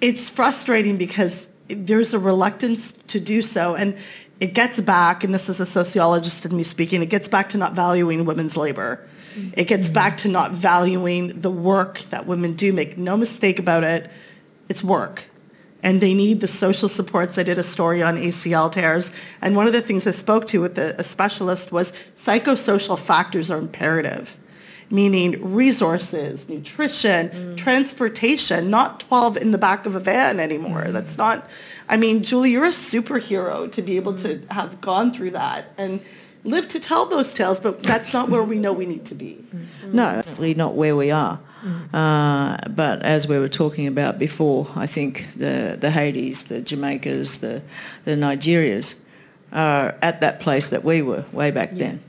it's 0.00 0.28
frustrating 0.28 0.96
because 0.96 1.48
there's 1.68 2.14
a 2.14 2.18
reluctance 2.18 2.92
to 2.92 3.20
do 3.20 3.42
so. 3.42 3.74
And 3.74 3.96
it 4.40 4.54
gets 4.54 4.80
back, 4.80 5.24
and 5.24 5.34
this 5.34 5.48
is 5.48 5.58
a 5.58 5.66
sociologist 5.66 6.44
in 6.46 6.56
me 6.56 6.62
speaking, 6.62 7.02
it 7.02 7.10
gets 7.10 7.28
back 7.28 7.48
to 7.50 7.58
not 7.58 7.74
valuing 7.74 8.24
women's 8.24 8.56
labor. 8.56 9.06
It 9.52 9.64
gets 9.64 9.86
mm-hmm. 9.86 9.94
back 9.94 10.16
to 10.18 10.28
not 10.28 10.52
valuing 10.52 11.40
the 11.40 11.50
work 11.50 12.00
that 12.10 12.26
women 12.26 12.54
do. 12.54 12.72
Make 12.72 12.98
no 12.98 13.16
mistake 13.16 13.58
about 13.58 13.84
it, 13.84 14.10
it's 14.68 14.82
work. 14.82 15.26
And 15.82 16.00
they 16.00 16.12
need 16.12 16.40
the 16.40 16.48
social 16.48 16.88
supports. 16.88 17.38
I 17.38 17.44
did 17.44 17.56
a 17.56 17.62
story 17.62 18.02
on 18.02 18.16
ACL 18.16 18.70
tears. 18.70 19.12
And 19.40 19.54
one 19.54 19.68
of 19.68 19.72
the 19.72 19.80
things 19.80 20.06
I 20.06 20.10
spoke 20.10 20.46
to 20.48 20.60
with 20.60 20.76
a, 20.76 20.96
a 20.98 21.04
specialist 21.04 21.70
was 21.70 21.92
psychosocial 22.16 22.98
factors 22.98 23.48
are 23.48 23.58
imperative, 23.58 24.36
meaning 24.90 25.54
resources, 25.54 26.48
nutrition, 26.48 27.28
mm. 27.28 27.56
transportation, 27.56 28.70
not 28.70 28.98
12 29.00 29.36
in 29.36 29.52
the 29.52 29.58
back 29.58 29.86
of 29.86 29.94
a 29.94 30.00
van 30.00 30.40
anymore. 30.40 30.82
Mm. 30.86 30.92
That's 30.92 31.16
not, 31.16 31.48
I 31.88 31.96
mean, 31.96 32.22
Julie, 32.22 32.50
you're 32.50 32.64
a 32.64 32.68
superhero 32.68 33.70
to 33.72 33.82
be 33.82 33.96
able 33.96 34.14
to 34.18 34.42
have 34.50 34.80
gone 34.80 35.12
through 35.12 35.30
that 35.30 35.66
and 35.78 36.00
live 36.44 36.68
to 36.68 36.80
tell 36.80 37.06
those 37.06 37.34
tales, 37.34 37.60
but 37.60 37.82
that's 37.82 38.12
not 38.12 38.28
where 38.28 38.42
we 38.42 38.58
know 38.58 38.72
we 38.72 38.86
need 38.86 39.04
to 39.06 39.14
be. 39.14 39.42
No, 39.84 40.16
definitely 40.16 40.54
not 40.54 40.74
where 40.74 40.94
we 40.96 41.10
are. 41.10 41.40
Uh, 41.92 42.56
but 42.68 43.02
as 43.02 43.26
we 43.26 43.38
were 43.38 43.48
talking 43.48 43.86
about 43.86 44.18
before, 44.18 44.68
I 44.76 44.86
think 44.86 45.26
the, 45.34 45.76
the 45.78 45.88
Haitis, 45.88 46.46
the 46.46 46.60
Jamaicas, 46.60 47.40
the, 47.40 47.62
the 48.04 48.12
Nigerias 48.12 48.94
are 49.52 49.96
at 50.02 50.20
that 50.20 50.40
place 50.40 50.68
that 50.70 50.84
we 50.84 51.02
were 51.02 51.24
way 51.32 51.50
back 51.50 51.72
then. 51.72 52.00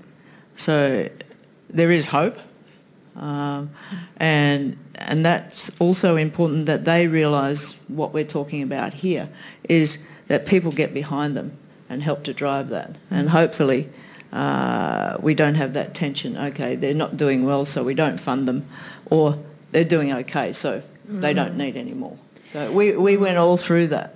So 0.56 1.10
there 1.70 1.92
is 1.92 2.08
hope. 2.08 2.38
Um, 3.15 3.72
and, 4.17 4.78
and 4.95 5.26
that's 5.26 5.72
also 5.80 6.15
important 6.15 6.65
that 6.67 6.86
they 6.86 7.08
realise 7.08 7.74
what 7.88 8.13
we're 8.13 8.24
talking 8.24 8.62
about 8.62 8.93
here 8.93 9.30
is 9.67 10.00
that 10.28 10.45
people 10.45 10.72
get 10.72 10.93
behind 10.93 11.36
them 11.36 11.58
and 11.89 12.04
help 12.04 12.24
to 12.26 12.34
drive 12.34 12.69
that. 12.69 12.95
And 13.12 13.30
hopefully 13.30 13.89
uh, 14.32 15.17
we 15.19 15.34
don't 15.34 15.56
have 15.56 15.74
that 15.74 15.93
tension. 15.95 16.38
Okay, 16.38 16.76
they're 16.76 16.93
not 16.93 17.17
doing 17.17 17.45
well, 17.45 17.65
so 17.65 17.84
we 17.84 17.95
don't 17.95 18.19
fund 18.19 18.48
them, 18.48 18.67
or 19.10 19.39
they're 19.72 19.84
doing 19.84 20.13
okay, 20.13 20.54
so 20.54 20.84
they 21.06 21.34
don't 21.34 21.58
need 21.58 21.76
any 21.76 21.93
more. 21.93 22.17
So 22.54 22.72
we, 22.72 22.95
we 22.95 23.17
went 23.17 23.38
all 23.38 23.58
through 23.58 23.88
that. 23.88 24.15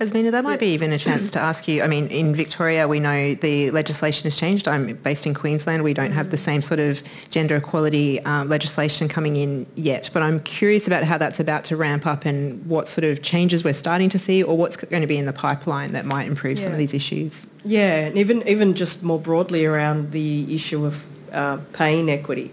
Azmeena, 0.00 0.30
that 0.30 0.44
might 0.44 0.60
be 0.60 0.66
even 0.66 0.92
a 0.92 0.98
chance 0.98 1.28
to 1.32 1.40
ask 1.40 1.66
you. 1.66 1.82
I 1.82 1.88
mean, 1.88 2.06
in 2.06 2.32
Victoria, 2.32 2.86
we 2.86 3.00
know 3.00 3.34
the 3.34 3.72
legislation 3.72 4.24
has 4.24 4.36
changed. 4.36 4.68
I'm 4.68 4.94
based 4.94 5.26
in 5.26 5.34
Queensland. 5.34 5.82
We 5.82 5.92
don't 5.92 6.12
have 6.12 6.30
the 6.30 6.36
same 6.36 6.62
sort 6.62 6.78
of 6.78 7.02
gender 7.30 7.56
equality 7.56 8.20
um, 8.24 8.48
legislation 8.48 9.08
coming 9.08 9.34
in 9.34 9.66
yet. 9.74 10.08
But 10.12 10.22
I'm 10.22 10.38
curious 10.40 10.86
about 10.86 11.02
how 11.02 11.18
that's 11.18 11.40
about 11.40 11.64
to 11.64 11.76
ramp 11.76 12.06
up 12.06 12.24
and 12.24 12.64
what 12.66 12.86
sort 12.86 13.04
of 13.04 13.22
changes 13.22 13.64
we're 13.64 13.72
starting 13.72 14.08
to 14.10 14.20
see 14.20 14.40
or 14.40 14.56
what's 14.56 14.76
going 14.76 15.00
to 15.00 15.08
be 15.08 15.18
in 15.18 15.26
the 15.26 15.32
pipeline 15.32 15.92
that 15.92 16.04
might 16.04 16.28
improve 16.28 16.60
some 16.60 16.70
of 16.70 16.78
these 16.78 16.94
issues. 16.94 17.48
Yeah, 17.64 18.06
and 18.06 18.16
even 18.16 18.46
even 18.46 18.74
just 18.74 19.02
more 19.02 19.18
broadly 19.18 19.66
around 19.66 20.12
the 20.12 20.54
issue 20.54 20.84
of 20.86 21.04
uh, 21.34 21.58
pay 21.72 21.98
inequity. 21.98 22.52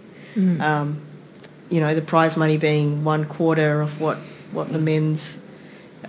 Um, 0.60 1.00
you 1.70 1.80
know, 1.80 1.94
the 1.94 2.02
prize 2.02 2.36
money 2.36 2.58
being 2.58 3.04
one 3.04 3.24
quarter 3.24 3.80
of 3.80 4.00
what 4.00 4.18
what 4.50 4.72
the 4.72 4.78
men's 4.78 5.38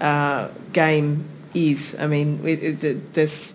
uh, 0.01 0.49
game 0.73 1.25
is. 1.53 1.95
I 1.99 2.07
mean, 2.07 2.41
it, 2.45 2.83
it, 2.83 3.53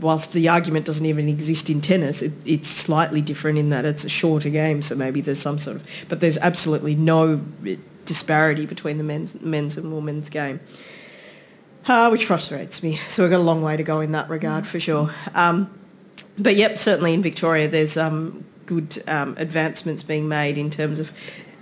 whilst 0.00 0.32
the 0.32 0.48
argument 0.48 0.86
doesn't 0.86 1.06
even 1.06 1.28
exist 1.28 1.70
in 1.70 1.80
tennis, 1.80 2.22
it, 2.22 2.32
it's 2.44 2.68
slightly 2.68 3.20
different 3.20 3.58
in 3.58 3.70
that 3.70 3.84
it's 3.84 4.04
a 4.04 4.08
shorter 4.08 4.50
game. 4.50 4.82
So 4.82 4.94
maybe 4.94 5.20
there's 5.20 5.40
some 5.40 5.58
sort 5.58 5.76
of, 5.76 5.86
but 6.08 6.20
there's 6.20 6.38
absolutely 6.38 6.94
no 6.94 7.40
disparity 8.04 8.66
between 8.66 8.98
the 8.98 9.04
men's 9.04 9.40
men's 9.40 9.76
and 9.76 9.94
women's 9.94 10.28
game 10.28 10.60
uh, 11.86 12.08
which 12.08 12.24
frustrates 12.24 12.82
me. 12.82 12.96
So 13.08 13.22
we've 13.22 13.30
got 13.30 13.38
a 13.38 13.42
long 13.42 13.62
way 13.62 13.76
to 13.76 13.82
go 13.82 14.00
in 14.00 14.12
that 14.12 14.28
regard 14.28 14.66
for 14.66 14.80
sure. 14.80 15.10
Um, 15.34 15.72
but 16.38 16.56
yep, 16.56 16.78
certainly 16.78 17.14
in 17.14 17.22
Victoria 17.22 17.68
there's 17.68 17.96
um, 17.96 18.44
good 18.66 19.02
um, 19.08 19.34
advancements 19.38 20.02
being 20.02 20.28
made 20.28 20.58
in 20.58 20.70
terms 20.70 21.00
of 21.00 21.12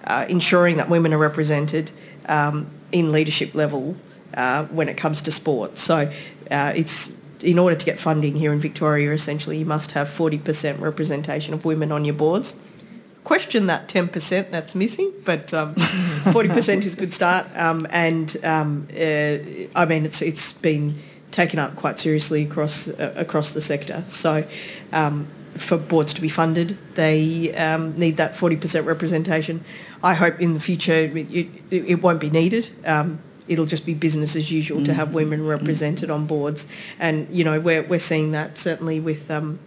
uh, 0.04 0.26
ensuring 0.28 0.76
that 0.76 0.88
women 0.88 1.12
are 1.12 1.18
represented 1.18 1.90
um, 2.26 2.68
in 2.92 3.12
leadership 3.12 3.54
level 3.54 3.96
uh, 4.34 4.64
when 4.66 4.88
it 4.88 4.96
comes 4.96 5.22
to 5.22 5.30
sport. 5.30 5.78
So 5.78 6.12
uh, 6.50 6.72
it's 6.74 7.16
in 7.42 7.58
order 7.58 7.76
to 7.76 7.86
get 7.86 7.98
funding 7.98 8.36
here 8.36 8.52
in 8.52 8.60
Victoria, 8.60 9.12
essentially 9.12 9.58
you 9.58 9.66
must 9.66 9.92
have 9.92 10.08
40% 10.08 10.80
representation 10.80 11.54
of 11.54 11.64
women 11.64 11.92
on 11.92 12.04
your 12.04 12.14
boards. 12.14 12.54
Question 13.24 13.66
that 13.66 13.88
10% 13.88 14.50
that's 14.50 14.74
missing, 14.74 15.12
but 15.24 15.52
um, 15.52 15.74
40% 15.74 16.84
is 16.84 16.94
a 16.94 16.96
good 16.96 17.12
start. 17.12 17.46
Um, 17.56 17.86
and 17.90 18.36
um, 18.44 18.88
uh, 18.92 19.38
I 19.74 19.84
mean, 19.86 20.06
it's 20.06 20.22
it's 20.22 20.52
been 20.52 20.96
taken 21.30 21.58
up 21.58 21.76
quite 21.76 21.98
seriously 21.98 22.44
across 22.44 22.88
uh, 22.88 23.12
across 23.16 23.50
the 23.50 23.60
sector. 23.60 24.04
So 24.06 24.46
um, 24.92 25.28
for 25.54 25.76
boards 25.76 26.14
to 26.14 26.20
be 26.20 26.30
funded, 26.30 26.78
they 26.94 27.54
um, 27.54 27.98
need 27.98 28.16
that 28.16 28.32
40% 28.32 28.86
representation. 28.86 29.64
I 30.02 30.14
hope 30.14 30.40
in 30.40 30.54
the 30.54 30.60
future 30.60 30.92
it, 30.92 31.16
it, 31.32 31.48
it 31.70 32.02
won't 32.02 32.20
be 32.20 32.30
needed. 32.30 32.70
Um, 32.86 33.18
it'll 33.48 33.66
just 33.66 33.84
be 33.84 33.94
business 33.94 34.36
as 34.36 34.52
usual 34.52 34.84
to 34.84 34.94
have 34.94 35.12
women 35.12 35.46
represented 35.46 36.08
on 36.08 36.26
boards. 36.26 36.66
And, 37.00 37.26
you 37.30 37.42
know, 37.42 37.58
we're, 37.58 37.82
we're 37.82 37.98
seeing 37.98 38.30
that 38.30 38.56
certainly 38.56 39.00
with 39.00 39.28
um, 39.28 39.58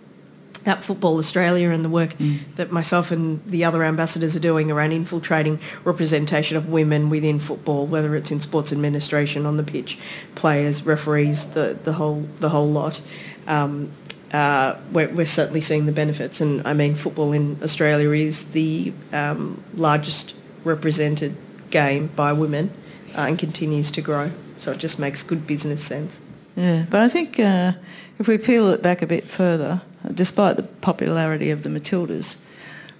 at 0.66 0.84
Football 0.84 1.18
Australia 1.18 1.70
and 1.70 1.84
the 1.84 1.90
work 1.90 2.16
that 2.56 2.72
myself 2.72 3.12
and 3.12 3.44
the 3.46 3.66
other 3.66 3.84
ambassadors 3.84 4.36
are 4.36 4.40
doing 4.40 4.72
around 4.72 4.94
infiltrating 4.94 5.60
representation 5.84 6.56
of 6.56 6.70
women 6.70 7.10
within 7.10 7.40
football, 7.40 7.86
whether 7.86 8.16
it's 8.16 8.32
in 8.32 8.40
sports 8.40 8.72
administration, 8.72 9.46
on 9.46 9.58
the 9.58 9.64
pitch, 9.64 9.98
players, 10.36 10.86
referees, 10.86 11.48
the, 11.48 11.78
the 11.84 11.94
whole 11.94 12.22
the 12.40 12.50
whole 12.50 12.70
lot. 12.70 13.02
Um, 13.48 13.92
uh, 14.34 14.76
we're, 14.92 15.10
we're 15.10 15.26
certainly 15.26 15.62
seeing 15.62 15.86
the 15.86 15.92
benefits, 15.92 16.42
and 16.42 16.66
I 16.68 16.74
mean, 16.74 16.96
football 16.96 17.32
in 17.34 17.58
Australia 17.62 18.10
is 18.12 18.46
the 18.46 18.92
um, 19.12 19.64
largest 19.76 20.36
represented 20.64 21.36
game 21.70 22.08
by 22.08 22.34
women 22.34 22.72
uh, 23.16 23.22
and 23.22 23.38
continues 23.38 23.92
to 23.92 24.02
grow. 24.02 24.32
So 24.58 24.72
it 24.72 24.80
just 24.80 24.98
makes 24.98 25.24
good 25.24 25.46
business 25.46 25.84
sense. 25.84 26.20
Yeah, 26.56 26.86
but 26.90 27.02
I 27.02 27.08
think 27.08 27.40
uh, 27.40 27.74
if 28.20 28.28
we 28.28 28.38
peel 28.38 28.70
it 28.70 28.82
back 28.82 29.02
a 29.02 29.08
bit 29.08 29.26
further, 29.26 29.82
despite 30.14 30.58
the 30.58 30.64
popularity 30.64 31.50
of 31.50 31.64
the 31.64 31.70
Matildas, 31.70 32.38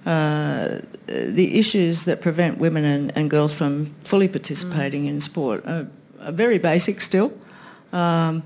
uh, 0.06 0.80
the 1.06 1.58
issues 1.58 2.04
that 2.04 2.20
prevent 2.20 2.58
women 2.58 2.84
and, 2.84 3.12
and 3.16 3.30
girls 3.30 3.54
from 3.54 3.94
fully 4.00 4.28
participating 4.28 5.04
mm. 5.04 5.08
in 5.08 5.20
sport 5.20 5.64
are, 5.66 5.88
are, 6.20 6.32
very 6.32 6.58
basic 6.58 7.00
still. 7.00 7.32
Um, 7.92 8.42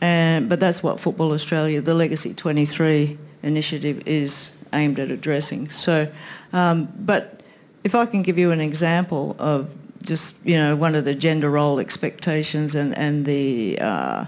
but 0.00 0.60
that's 0.60 0.82
what 0.82 1.00
Football 1.00 1.32
Australia, 1.32 1.80
the 1.80 1.94
Legacy 1.94 2.34
23 2.34 3.18
initiative 3.42 4.06
is 4.06 4.50
aimed 4.72 4.98
at 4.98 5.10
addressing. 5.10 5.70
So, 5.70 6.10
um, 6.52 6.88
but 6.98 7.42
if 7.84 7.94
I 7.94 8.06
can 8.06 8.22
give 8.22 8.38
you 8.38 8.50
an 8.50 8.60
example 8.60 9.36
of 9.38 9.74
just, 10.04 10.36
you 10.44 10.56
know, 10.56 10.76
one 10.76 10.94
of 10.94 11.04
the 11.04 11.14
gender 11.14 11.50
role 11.50 11.78
expectations 11.78 12.74
and, 12.74 12.96
and 12.96 13.24
the, 13.26 13.78
uh, 13.80 14.26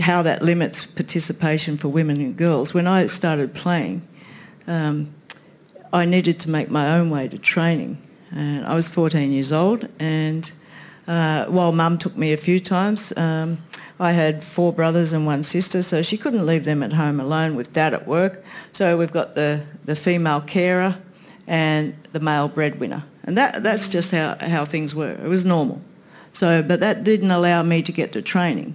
how 0.00 0.22
that 0.22 0.42
limits 0.42 0.84
participation 0.84 1.76
for 1.76 1.88
women 1.88 2.20
and 2.20 2.36
girls. 2.36 2.74
When 2.74 2.86
I 2.86 3.06
started 3.06 3.54
playing, 3.54 4.06
um, 4.66 5.14
I 5.92 6.04
needed 6.04 6.40
to 6.40 6.50
make 6.50 6.70
my 6.70 6.96
own 6.96 7.10
way 7.10 7.28
to 7.28 7.38
training. 7.38 7.98
And 8.32 8.66
I 8.66 8.74
was 8.74 8.88
14 8.88 9.30
years 9.30 9.52
old 9.52 9.88
and 10.00 10.50
uh, 11.06 11.46
while 11.46 11.72
mum 11.72 11.98
took 11.98 12.16
me 12.16 12.32
a 12.32 12.36
few 12.36 12.58
times, 12.60 13.12
um, 13.16 13.58
I 14.00 14.12
had 14.12 14.42
four 14.42 14.72
brothers 14.72 15.12
and 15.12 15.26
one 15.26 15.42
sister, 15.42 15.82
so 15.82 16.02
she 16.02 16.16
couldn't 16.16 16.44
leave 16.46 16.64
them 16.64 16.82
at 16.82 16.92
home 16.92 17.20
alone 17.20 17.54
with 17.54 17.72
dad 17.72 17.94
at 17.94 18.06
work. 18.06 18.44
So 18.72 18.96
we've 18.96 19.12
got 19.12 19.34
the, 19.34 19.62
the 19.84 19.94
female 19.94 20.40
carer 20.40 20.98
and 21.46 21.94
the 22.12 22.20
male 22.20 22.48
breadwinner. 22.48 23.04
And 23.24 23.38
that, 23.38 23.62
that's 23.62 23.88
just 23.88 24.10
how, 24.10 24.36
how 24.40 24.64
things 24.64 24.94
were. 24.94 25.12
It 25.12 25.28
was 25.28 25.44
normal. 25.44 25.80
So, 26.32 26.62
but 26.62 26.80
that 26.80 27.04
didn't 27.04 27.30
allow 27.30 27.62
me 27.62 27.82
to 27.82 27.92
get 27.92 28.12
to 28.12 28.22
training 28.22 28.74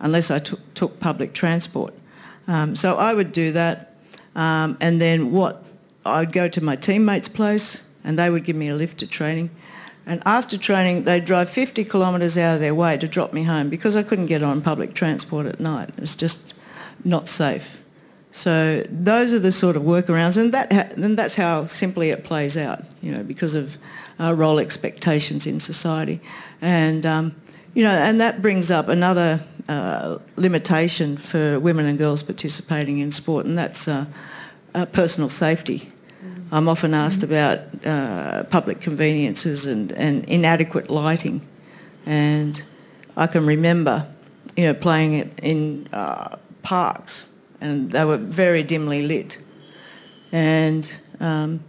unless 0.00 0.30
I 0.30 0.38
took, 0.38 0.74
took 0.74 1.00
public 1.00 1.32
transport. 1.32 1.94
Um, 2.46 2.76
so 2.76 2.96
I 2.96 3.14
would 3.14 3.32
do 3.32 3.52
that. 3.52 3.96
Um, 4.34 4.76
and 4.80 5.00
then 5.00 5.32
what, 5.32 5.64
I'd 6.04 6.32
go 6.32 6.48
to 6.48 6.62
my 6.62 6.76
teammates' 6.76 7.28
place 7.28 7.82
and 8.04 8.18
they 8.18 8.28
would 8.28 8.44
give 8.44 8.56
me 8.56 8.68
a 8.68 8.74
lift 8.74 8.98
to 8.98 9.06
training. 9.06 9.50
And 10.04 10.22
after 10.26 10.58
training, 10.58 11.04
they'd 11.04 11.24
drive 11.24 11.48
50 11.48 11.84
kilometres 11.84 12.36
out 12.36 12.54
of 12.54 12.60
their 12.60 12.74
way 12.74 12.98
to 12.98 13.06
drop 13.06 13.32
me 13.32 13.44
home 13.44 13.68
because 13.68 13.94
I 13.94 14.02
couldn't 14.02 14.26
get 14.26 14.42
on 14.42 14.60
public 14.60 14.94
transport 14.94 15.46
at 15.46 15.60
night. 15.60 15.90
It 15.90 16.00
was 16.00 16.16
just 16.16 16.54
not 17.04 17.28
safe. 17.28 17.80
So 18.32 18.82
those 18.88 19.32
are 19.34 19.38
the 19.38 19.52
sort 19.52 19.76
of 19.76 19.82
workarounds, 19.82 20.38
and 20.38 20.52
that 20.52 20.72
and 20.72 21.18
that's 21.18 21.34
how 21.34 21.66
simply 21.66 22.08
it 22.08 22.24
plays 22.24 22.56
out, 22.56 22.82
you 23.02 23.12
know, 23.12 23.22
because 23.22 23.54
of 23.54 23.76
our 24.18 24.34
role 24.34 24.58
expectations 24.58 25.46
in 25.46 25.60
society, 25.60 26.18
and 26.62 27.04
um, 27.04 27.36
you 27.74 27.84
know, 27.84 27.90
and 27.90 28.22
that 28.22 28.40
brings 28.40 28.70
up 28.70 28.88
another 28.88 29.44
uh, 29.68 30.16
limitation 30.36 31.18
for 31.18 31.60
women 31.60 31.84
and 31.84 31.98
girls 31.98 32.22
participating 32.22 32.98
in 32.98 33.10
sport, 33.10 33.44
and 33.44 33.58
that's 33.58 33.86
uh, 33.86 34.06
uh, 34.74 34.86
personal 34.86 35.28
safety. 35.28 35.91
I'm 36.52 36.68
often 36.68 36.94
asked 36.94 37.22
about 37.24 37.60
uh, 37.84 38.44
public 38.44 38.80
conveniences 38.80 39.66
and, 39.66 39.90
and 39.92 40.24
inadequate 40.26 40.90
lighting, 40.90 41.40
and 42.06 42.62
I 43.16 43.26
can 43.26 43.46
remember, 43.46 44.06
you 44.56 44.64
know, 44.64 44.74
playing 44.74 45.14
it 45.14 45.40
in 45.42 45.88
uh, 45.92 46.36
parks 46.62 47.26
and 47.62 47.90
they 47.92 48.04
were 48.04 48.16
very 48.16 48.62
dimly 48.62 49.06
lit. 49.06 49.38
And 50.32 50.90
um, 51.20 51.62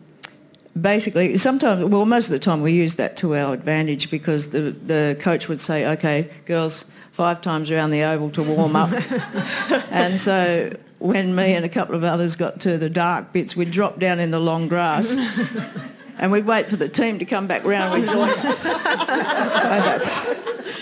basically, 0.80 1.38
sometimes, 1.38 1.86
well, 1.86 2.06
most 2.06 2.26
of 2.26 2.32
the 2.32 2.40
time 2.40 2.62
we 2.62 2.74
used 2.74 2.98
that 2.98 3.16
to 3.18 3.36
our 3.36 3.54
advantage 3.54 4.10
because 4.10 4.50
the, 4.50 4.72
the 4.72 5.16
coach 5.20 5.48
would 5.48 5.60
say, 5.60 5.88
okay, 5.94 6.30
girls, 6.46 6.86
five 7.12 7.42
times 7.42 7.70
around 7.70 7.92
the 7.92 8.02
oval 8.02 8.32
to 8.32 8.44
warm 8.44 8.76
up. 8.76 8.92
and 9.92 10.20
so 10.20 10.76
when 11.04 11.36
me 11.36 11.54
and 11.54 11.66
a 11.66 11.70
couple 11.70 11.96
of 11.96 12.06
others 12.06 12.38
got 12.38 12.62
to 12.62 12.78
the 12.78 12.90
dark 12.90 13.34
bits, 13.34 13.58
we'd 13.58 13.72
drop 13.72 14.00
down 14.00 14.20
in 14.20 14.32
the 14.32 14.40
long 14.40 14.70
grass 14.70 15.12
and 16.18 16.32
we'd 16.32 16.46
wait 16.46 16.68
for 16.68 16.78
the 16.78 16.88
team 16.88 17.20
to 17.20 17.26
come 17.26 17.46
back 17.46 17.66
round. 17.66 17.94
We'd 17.94 18.08
join. 18.08 18.30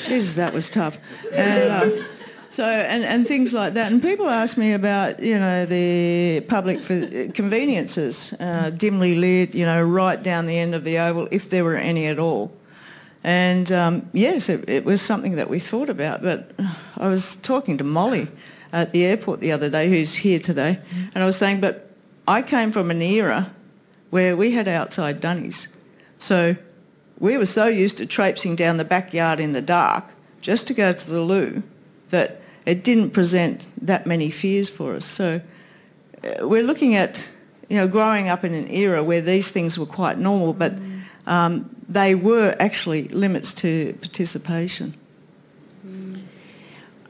Jesus, 0.05 0.35
that 0.35 0.51
was 0.53 0.69
tough. 0.69 0.99
And, 1.33 1.71
uh, 1.71 2.03
so 2.51 2.65
and, 2.65 3.03
and 3.03 3.27
things 3.27 3.51
like 3.51 3.73
that. 3.73 3.91
And 3.91 3.99
people 3.99 4.29
ask 4.29 4.57
me 4.57 4.73
about 4.73 5.19
you 5.21 5.39
know 5.39 5.65
the 5.65 6.41
public 6.41 6.83
conveniences, 7.33 8.33
uh, 8.39 8.69
dimly 8.69 9.15
lit, 9.15 9.55
you 9.55 9.65
know, 9.65 9.81
right 9.81 10.21
down 10.21 10.45
the 10.45 10.59
end 10.59 10.75
of 10.75 10.83
the 10.83 10.99
oval, 10.99 11.29
if 11.31 11.49
there 11.49 11.63
were 11.63 11.77
any 11.77 12.05
at 12.05 12.19
all. 12.19 12.51
And 13.23 13.71
um, 13.71 14.07
yes, 14.13 14.49
it, 14.49 14.69
it, 14.69 14.85
was 14.85 15.01
something 15.01 15.35
that 15.37 15.49
we 15.49 15.59
thought 15.59 15.89
about. 15.89 16.21
But 16.21 16.51
I 16.97 17.07
was 17.07 17.37
talking 17.37 17.77
to 17.77 17.83
Molly 17.83 18.27
at 18.71 18.91
the 18.91 19.05
airport 19.05 19.39
the 19.39 19.51
other 19.51 19.69
day, 19.69 19.89
who's 19.89 20.15
here 20.15 20.39
today, 20.39 20.79
and 21.13 21.23
I 21.23 21.25
was 21.25 21.37
saying, 21.37 21.61
but 21.61 21.91
I 22.27 22.41
came 22.41 22.71
from 22.71 22.91
an 22.91 23.01
era 23.01 23.51
where 24.09 24.37
we 24.37 24.51
had 24.51 24.67
outside 24.67 25.19
dunnies. 25.19 25.67
So 26.17 26.55
we 27.19 27.37
were 27.37 27.45
so 27.45 27.67
used 27.67 27.97
to 27.97 28.05
traipsing 28.05 28.55
down 28.55 28.77
the 28.77 28.85
backyard 28.85 29.39
in 29.39 29.51
the 29.53 29.61
dark 29.61 30.05
just 30.41 30.67
to 30.67 30.73
go 30.73 30.93
to 30.93 31.09
the 31.09 31.21
loo 31.21 31.63
that 32.09 32.41
it 32.65 32.83
didn't 32.83 33.11
present 33.11 33.65
that 33.81 34.05
many 34.05 34.29
fears 34.29 34.69
for 34.69 34.95
us. 34.95 35.05
So 35.05 35.41
uh, 36.23 36.47
we're 36.47 36.63
looking 36.63 36.95
at, 36.95 37.27
you 37.69 37.77
know, 37.77 37.87
growing 37.87 38.29
up 38.29 38.43
in 38.43 38.53
an 38.53 38.69
era 38.69 39.03
where 39.03 39.21
these 39.21 39.51
things 39.51 39.77
were 39.77 39.85
quite 39.85 40.17
normal, 40.17 40.53
but 40.53 40.73
um, 41.25 41.75
they 41.87 42.15
were 42.15 42.55
actually 42.59 43.07
limits 43.09 43.53
to 43.53 43.93
participation. 44.01 44.93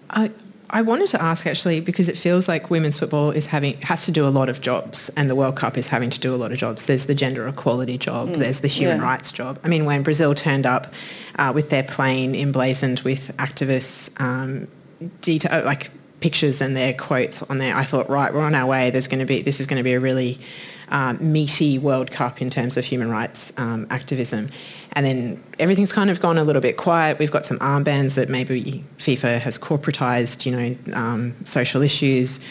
I, 0.10 0.32
I 0.74 0.82
wanted 0.82 1.08
to 1.08 1.22
ask 1.22 1.46
actually 1.46 1.82
because 1.82 2.08
it 2.08 2.18
feels 2.18 2.48
like 2.48 2.70
women's 2.70 2.98
football 2.98 3.32
is 3.32 3.46
having 3.46 3.80
has 3.82 4.06
to 4.06 4.12
do 4.12 4.26
a 4.26 4.30
lot 4.30 4.48
of 4.48 4.62
jobs 4.62 5.10
and 5.18 5.30
the 5.30 5.36
World 5.36 5.58
Cup 5.58 5.78
is 5.78 5.90
having 5.90 6.10
to 6.10 6.20
do 6.20 6.34
a 6.34 6.38
lot 6.38 6.54
of 6.54 6.58
jobs. 6.58 6.86
There's 6.86 7.08
the 7.08 7.16
gender 7.16 7.46
equality 7.48 7.98
job, 7.98 8.30
mm. 8.30 8.36
there's 8.38 8.62
the 8.62 8.70
human 8.70 8.98
yeah. 8.98 9.04
rights 9.04 9.32
job. 9.34 9.60
I 9.66 9.68
mean, 9.68 9.84
when 9.86 10.02
Brazil 10.02 10.34
turned 10.34 10.66
up 10.66 10.94
uh, 11.38 11.52
with 11.54 11.70
their 11.70 11.84
plane 11.84 12.36
emblazoned 12.36 13.02
with 13.02 13.36
activists 13.38 14.10
um, 14.22 14.70
detail 15.22 15.64
like 15.66 15.92
pictures 16.22 16.62
and 16.62 16.78
their 16.78 16.94
quotes 16.94 17.42
on 17.44 17.58
there, 17.58 17.76
I 17.76 17.84
thought, 17.84 18.10
right, 18.10 18.34
we're 18.34 18.42
on 18.42 18.56
our 18.56 18.68
way. 18.68 18.92
There's 18.92 19.10
going 19.10 19.20
to 19.20 19.26
be 19.26 19.42
this 19.42 19.60
is 19.60 19.68
going 19.68 19.78
to 19.78 19.84
be 19.84 19.94
a 19.94 20.00
really 20.00 20.40
um, 20.88 21.18
meaty 21.34 21.80
World 21.80 22.12
Cup 22.12 22.42
in 22.42 22.50
terms 22.50 22.78
of 22.78 22.86
human 22.86 23.10
rights 23.10 23.52
um, 23.58 23.88
activism. 23.90 24.50
And 24.94 25.06
then 25.06 25.44
everything's 25.58 25.94
kind 25.94 26.10
of 26.10 26.20
gone 26.20 26.38
a 26.38 26.44
little 26.44 26.62
bit 26.62 26.76
quiet. 26.76 27.18
We've 27.18 27.32
got 27.32 27.46
some 27.46 27.58
armbands 27.60 28.16
that 28.16 28.28
maybe 28.28 28.84
FIFA 28.98 29.40
has 29.40 29.58
corporatized, 29.58 30.46
you 30.46 30.52
know, 30.52 30.76
um, 30.94 31.34
social 31.46 31.82
issues. 31.82 32.42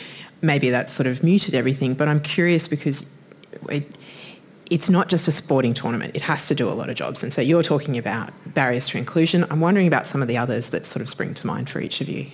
Maybe 0.40 0.70
that's 0.70 0.90
sort 0.90 1.06
of 1.06 1.22
muted 1.22 1.54
everything. 1.54 1.92
But 1.92 2.08
I'm 2.08 2.20
curious 2.20 2.66
because 2.66 3.04
it, 3.68 3.94
it's 4.70 4.88
not 4.88 5.08
just 5.08 5.28
a 5.28 5.32
sporting 5.32 5.74
tournament. 5.74 6.16
It 6.16 6.22
has 6.22 6.48
to 6.48 6.54
do 6.54 6.66
a 6.66 6.72
lot 6.72 6.88
of 6.88 6.96
jobs. 6.96 7.22
And 7.22 7.30
so 7.30 7.42
you're 7.42 7.62
talking 7.62 7.98
about 7.98 8.32
barriers 8.54 8.88
to 8.88 8.96
inclusion. 8.96 9.44
I'm 9.50 9.60
wondering 9.60 9.86
about 9.86 10.06
some 10.06 10.22
of 10.22 10.28
the 10.28 10.38
others 10.38 10.70
that 10.70 10.86
sort 10.86 11.02
of 11.02 11.10
spring 11.10 11.34
to 11.34 11.46
mind 11.46 11.68
for 11.68 11.80
each 11.80 12.00
of 12.00 12.08
you. 12.08 12.26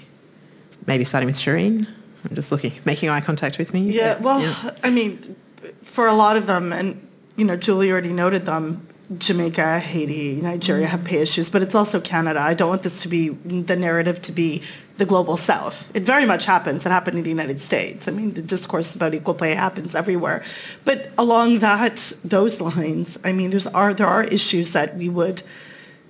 Maybe 0.87 1.05
starting 1.05 1.27
with 1.27 1.37
Shireen. 1.37 1.89
I'm 2.29 2.35
just 2.37 2.53
looking, 2.53 2.73
making 2.85 3.09
eye 3.09 3.21
contact 3.21 3.59
with 3.59 3.75
me. 3.75 3.91
Yeah, 3.91 4.21
well, 4.21 4.41
yeah. 4.41 4.71
I 4.85 4.91
mean, 4.91 5.35
for 5.83 6.07
a 6.07 6.15
lot 6.15 6.37
of 6.37 6.47
them, 6.47 6.73
and, 6.73 7.05
you 7.35 7.45
know, 7.45 7.57
Julie 7.57 7.91
already 7.91 8.13
noted 8.13 8.47
them, 8.47 8.87
Jamaica, 9.19 9.79
Haiti, 9.79 10.41
Nigeria 10.41 10.87
have 10.87 11.05
pay 11.05 11.19
issues, 11.19 11.49
but 11.49 11.63
it's 11.63 11.75
also 11.75 12.01
Canada. 12.01 12.41
I 12.41 12.55
don't 12.55 12.69
want 12.69 12.83
this 12.83 12.99
to 13.01 13.09
be 13.09 13.29
the 13.29 13.77
narrative 13.77 14.21
to 14.23 14.33
be 14.33 14.63
the 14.97 15.07
global 15.07 15.37
south. 15.37 15.89
It 15.95 16.03
very 16.03 16.25
much 16.25 16.45
happens. 16.45 16.85
It 16.85 16.91
happened 16.91 17.19
in 17.19 17.25
the 17.25 17.31
United 17.31 17.61
States. 17.61 18.09
I 18.09 18.11
mean, 18.11 18.35
the 18.35 18.43
discourse 18.43 18.95
about 18.95 19.15
equal 19.15 19.35
pay 19.35 19.55
happens 19.55 19.95
everywhere. 19.95 20.43
But 20.85 21.13
along 21.19 21.61
that 21.61 22.13
those 22.25 22.61
lines, 22.61 23.19
I 23.23 23.33
mean, 23.33 23.51
there's 23.51 23.69
are 23.69 23.95
there 23.95 24.09
are 24.09 24.25
issues 24.25 24.73
that 24.73 24.97
we 24.97 25.09
would 25.09 25.43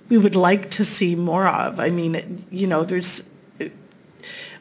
we 0.09 0.17
would 0.17 0.35
like 0.35 0.71
to 0.71 0.85
see 0.85 1.15
more 1.15 1.47
of. 1.47 1.79
I 1.79 1.89
mean, 1.89 2.45
you 2.49 2.65
know, 2.65 2.83
there's 2.83 3.23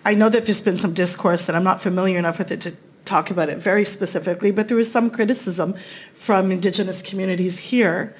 I 0.04 0.14
know 0.14 0.28
that 0.28 0.46
there's 0.46 0.60
been 0.60 0.78
some 0.78 0.92
discourse, 0.92 1.48
and 1.48 1.56
I'm 1.56 1.64
not 1.64 1.80
familiar 1.80 2.18
enough 2.18 2.38
with 2.38 2.52
it 2.52 2.60
to 2.62 2.76
talk 3.06 3.30
about 3.30 3.48
it 3.48 3.58
very 3.58 3.84
specifically, 3.84 4.50
but 4.50 4.68
there 4.68 4.76
was 4.76 4.90
some 4.90 5.10
criticism 5.10 5.74
from 6.12 6.50
Indigenous 6.50 7.00
communities 7.00 7.58
here. 7.58 8.14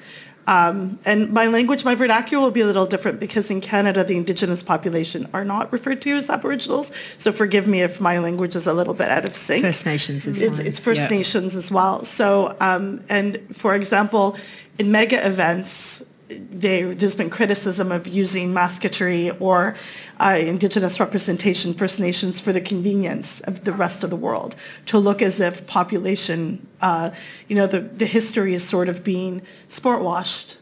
Um, 0.47 0.97
and 1.03 1.33
my 1.33 1.47
language, 1.47 1.83
my 1.83 1.93
vernacular 1.93 2.41
will 2.41 2.51
be 2.51 2.61
a 2.61 2.65
little 2.65 2.85
different 2.85 3.19
because 3.19 3.51
in 3.51 3.59
Canada, 3.59 4.05
the 4.05 4.15
Indigenous 4.15 4.63
population 4.63 5.27
are 5.33 5.43
not 5.43 5.71
referred 5.73 6.01
to 6.03 6.11
as 6.11 6.29
Aboriginals. 6.29 6.91
So 7.17 7.33
forgive 7.33 7.67
me 7.67 7.81
if 7.81 7.99
my 7.99 8.19
language 8.19 8.55
is 8.55 8.65
a 8.65 8.73
little 8.73 8.93
bit 8.93 9.09
out 9.09 9.25
of 9.25 9.35
sync. 9.35 9.65
First 9.65 9.85
Nations 9.85 10.25
is 10.25 10.39
it's, 10.39 10.59
it's 10.59 10.79
First 10.79 11.01
yeah. 11.01 11.09
Nations 11.09 11.53
as 11.57 11.69
well. 11.69 12.05
So, 12.05 12.55
um, 12.61 13.03
and 13.09 13.39
for 13.53 13.75
example, 13.75 14.37
in 14.79 14.89
mega 14.89 15.25
events, 15.27 16.01
they, 16.27 16.83
there's 16.83 17.15
been 17.15 17.29
criticism 17.29 17.91
of 17.91 18.07
using 18.07 18.53
mascotry 18.53 19.31
or 19.39 19.75
uh, 20.19 20.37
indigenous 20.39 20.99
representation, 20.99 21.73
First 21.73 21.99
Nations, 21.99 22.39
for 22.41 22.51
the 22.51 22.61
convenience 22.61 23.41
of 23.41 23.63
the 23.63 23.71
rest 23.71 24.03
of 24.03 24.09
the 24.09 24.15
world, 24.15 24.55
to 24.87 24.97
look 24.97 25.21
as 25.21 25.39
if 25.39 25.65
population, 25.67 26.67
uh, 26.81 27.11
you 27.47 27.55
know, 27.55 27.67
the, 27.67 27.79
the 27.79 28.05
history 28.05 28.53
is 28.53 28.63
sort 28.63 28.89
of 28.89 29.03
being 29.03 29.41
sport 29.67 30.01
washed. 30.01 30.57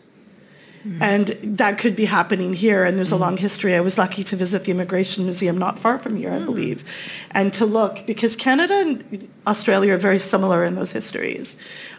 And 1.01 1.29
that 1.57 1.79
could 1.79 1.95
be 1.95 2.05
happening 2.05 2.53
here, 2.53 2.83
and 2.83 2.95
there's 2.95 3.11
a 3.11 3.15
long 3.15 3.37
history. 3.37 3.73
I 3.73 3.79
was 3.79 3.97
lucky 3.97 4.23
to 4.23 4.35
visit 4.35 4.65
the 4.65 4.71
Immigration 4.71 5.23
Museum 5.23 5.57
not 5.57 5.79
far 5.79 5.97
from 5.97 6.15
here, 6.15 6.31
I 6.31 6.37
believe, 6.37 6.83
and 7.31 7.51
to 7.53 7.65
look, 7.65 8.05
because 8.05 8.35
Canada 8.35 8.75
and 8.75 9.27
Australia 9.47 9.95
are 9.95 9.97
very 9.97 10.19
similar 10.19 10.63
in 10.63 10.75
those 10.75 10.91
histories 10.91 11.57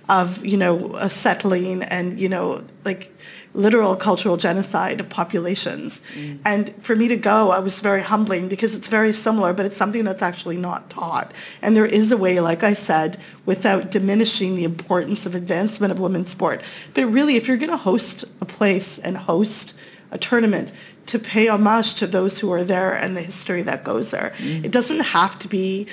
of, 0.09 0.47
you 0.47 0.57
know, 0.57 1.09
settling 1.09 1.83
and, 1.83 2.21
you 2.21 2.29
know, 2.29 2.63
like 2.85 3.13
literal 3.57 3.97
cultural 3.97 4.37
genocide 4.37 5.01
of 5.01 5.09
populations. 5.09 6.03
And 6.45 6.73
for 6.83 6.95
me 6.95 7.09
to 7.09 7.17
go, 7.17 7.51
I 7.51 7.59
was 7.59 7.81
very 7.81 8.03
humbling 8.03 8.49
because 8.49 8.75
it's 8.75 8.89
very 8.89 9.13
similar, 9.13 9.53
but 9.53 9.67
it's 9.67 9.77
something 9.77 10.05
that's 10.05 10.23
actually 10.23 10.59
not 10.59 10.91
taught. 10.91 11.33
And 11.63 11.75
there 11.75 11.87
is 11.87 12.13
a 12.13 12.17
way, 12.17 12.39
like 12.41 12.63
I 12.63 12.75
said, 12.75 13.17
without 13.47 13.91
diminishing 13.91 14.57
the 14.57 14.65
importance 14.65 15.27
of 15.27 15.35
advancement 15.35 15.91
of 15.91 15.99
women's 15.99 16.29
sport. 16.29 16.63
But 16.95 17.07
really, 17.07 17.37
if 17.37 17.49
you're 17.49 17.57
going 17.57 17.71
to 17.71 17.77
host 17.77 18.25
a 18.41 18.45
place 18.45 18.99
and 18.99 19.17
host 19.17 19.75
a 20.11 20.19
tournament, 20.19 20.73
to 21.07 21.19
pay 21.21 21.47
homage 21.47 21.95
to 21.95 22.07
those 22.07 22.41
who 22.41 22.53
are 22.53 22.65
there 22.65 22.93
and 22.93 23.17
the 23.17 23.23
history 23.23 23.63
that 23.63 23.85
goes 23.85 24.11
there. 24.11 24.35
It 24.41 24.73
doesn't 24.73 25.01
have 25.01 25.39
to 25.39 25.49
be 25.49 25.87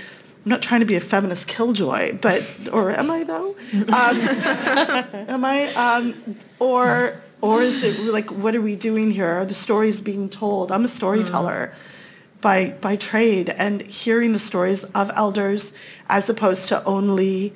I'm 0.46 0.50
not 0.50 0.62
trying 0.62 0.82
to 0.82 0.86
be 0.86 0.96
a 0.96 1.00
feminist 1.00 1.48
killjoy, 1.48 2.18
but 2.18 2.44
or 2.74 2.92
am 2.92 3.10
I 3.10 3.24
though? 3.24 3.56
Um, 3.74 3.88
am 5.30 5.46
I? 5.46 5.68
Um, 5.76 6.36
or 6.60 7.22
or 7.44 7.62
is 7.62 7.84
it 7.84 8.00
like 8.00 8.32
what 8.32 8.56
are 8.56 8.62
we 8.62 8.78
doing 8.78 9.12
here? 9.12 9.28
Are 9.28 9.46
the 9.46 9.54
stories 9.54 10.00
being 10.00 10.30
told? 10.30 10.72
I'm 10.72 10.86
a 10.86 10.88
storyteller 10.88 11.74
hmm. 11.74 12.40
by 12.40 12.70
by 12.80 12.96
trade, 12.96 13.50
and 13.50 13.82
hearing 13.82 14.32
the 14.32 14.40
stories 14.40 14.86
of 14.96 15.12
elders 15.14 15.74
as 16.08 16.30
opposed 16.30 16.70
to 16.70 16.82
only. 16.86 17.54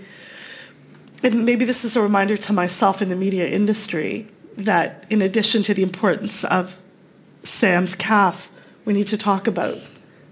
And 1.24 1.46
maybe 1.46 1.64
this 1.64 1.86
is 1.86 1.96
a 1.96 2.02
reminder 2.02 2.36
to 2.36 2.54
myself 2.54 3.02
in 3.02 3.08
the 3.08 3.16
media 3.16 3.48
industry 3.48 4.28
that 4.58 5.06
in 5.10 5.22
addition 5.22 5.64
to 5.64 5.74
the 5.74 5.84
importance 5.84 6.44
of 6.44 6.82
Sam's 7.44 7.96
calf, 7.96 8.52
we 8.84 8.92
need 8.92 9.08
to 9.08 9.18
talk 9.18 9.48
about 9.48 9.78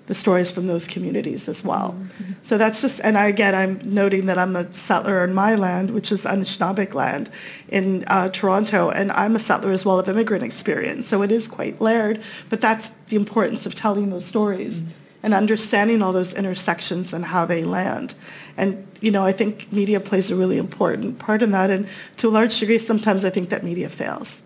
the 0.07 0.13
stories 0.13 0.51
from 0.51 0.67
those 0.67 0.87
communities 0.87 1.49
as 1.49 1.63
well. 1.63 1.97
So 2.41 2.57
that's 2.57 2.79
just, 2.79 3.01
and 3.03 3.17
I, 3.17 3.25
again, 3.25 3.55
I'm 3.55 3.81
noting 3.83 4.27
that 4.27 4.37
I'm 4.37 4.55
a 4.55 4.71
settler 4.71 5.23
in 5.23 5.33
my 5.33 5.55
land, 5.55 5.91
which 5.91 6.11
is 6.11 6.25
Anishinaabeg 6.25 6.93
land 6.93 7.29
in 7.69 8.03
uh, 8.07 8.29
Toronto, 8.29 8.91
and 8.91 9.11
I'm 9.13 9.35
a 9.35 9.39
settler 9.39 9.71
as 9.71 9.83
well 9.83 9.97
of 9.97 10.07
immigrant 10.07 10.43
experience. 10.43 11.07
So 11.07 11.23
it 11.23 11.31
is 11.31 11.47
quite 11.47 11.81
layered, 11.81 12.21
but 12.49 12.61
that's 12.61 12.89
the 13.07 13.15
importance 13.15 13.65
of 13.65 13.73
telling 13.73 14.11
those 14.11 14.25
stories 14.25 14.83
and 15.23 15.33
understanding 15.33 16.03
all 16.03 16.13
those 16.13 16.35
intersections 16.35 17.11
and 17.11 17.25
how 17.25 17.45
they 17.47 17.63
land. 17.63 18.13
And, 18.57 18.87
you 19.01 19.09
know, 19.09 19.25
I 19.25 19.31
think 19.31 19.73
media 19.73 19.99
plays 19.99 20.29
a 20.29 20.35
really 20.35 20.59
important 20.59 21.17
part 21.17 21.41
in 21.41 21.49
that, 21.51 21.71
and 21.71 21.89
to 22.17 22.27
a 22.27 22.29
large 22.29 22.59
degree, 22.59 22.77
sometimes 22.77 23.25
I 23.25 23.31
think 23.31 23.49
that 23.49 23.63
media 23.63 23.89
fails. 23.89 24.43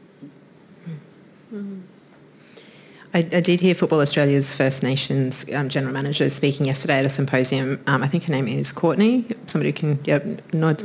I, 3.12 3.20
I 3.20 3.42
did 3.42 3.60
hear 3.60 3.74
Football 3.74 4.02
Australia's 4.02 4.56
First 4.56 4.84
Nations 4.84 5.44
um, 5.54 5.68
General 5.68 5.92
Manager 5.92 6.30
speaking 6.30 6.68
yesterday 6.68 7.00
at 7.00 7.06
a 7.06 7.10
symposium. 7.10 7.82
Um, 7.88 8.04
I 8.04 8.08
think 8.08 8.26
her 8.26 8.32
name 8.32 8.48
is 8.48 8.72
Courtney. 8.72 9.26
Somebody 9.48 9.72
can 9.72 10.00
yeah, 10.04 10.20
nod. 10.54 10.84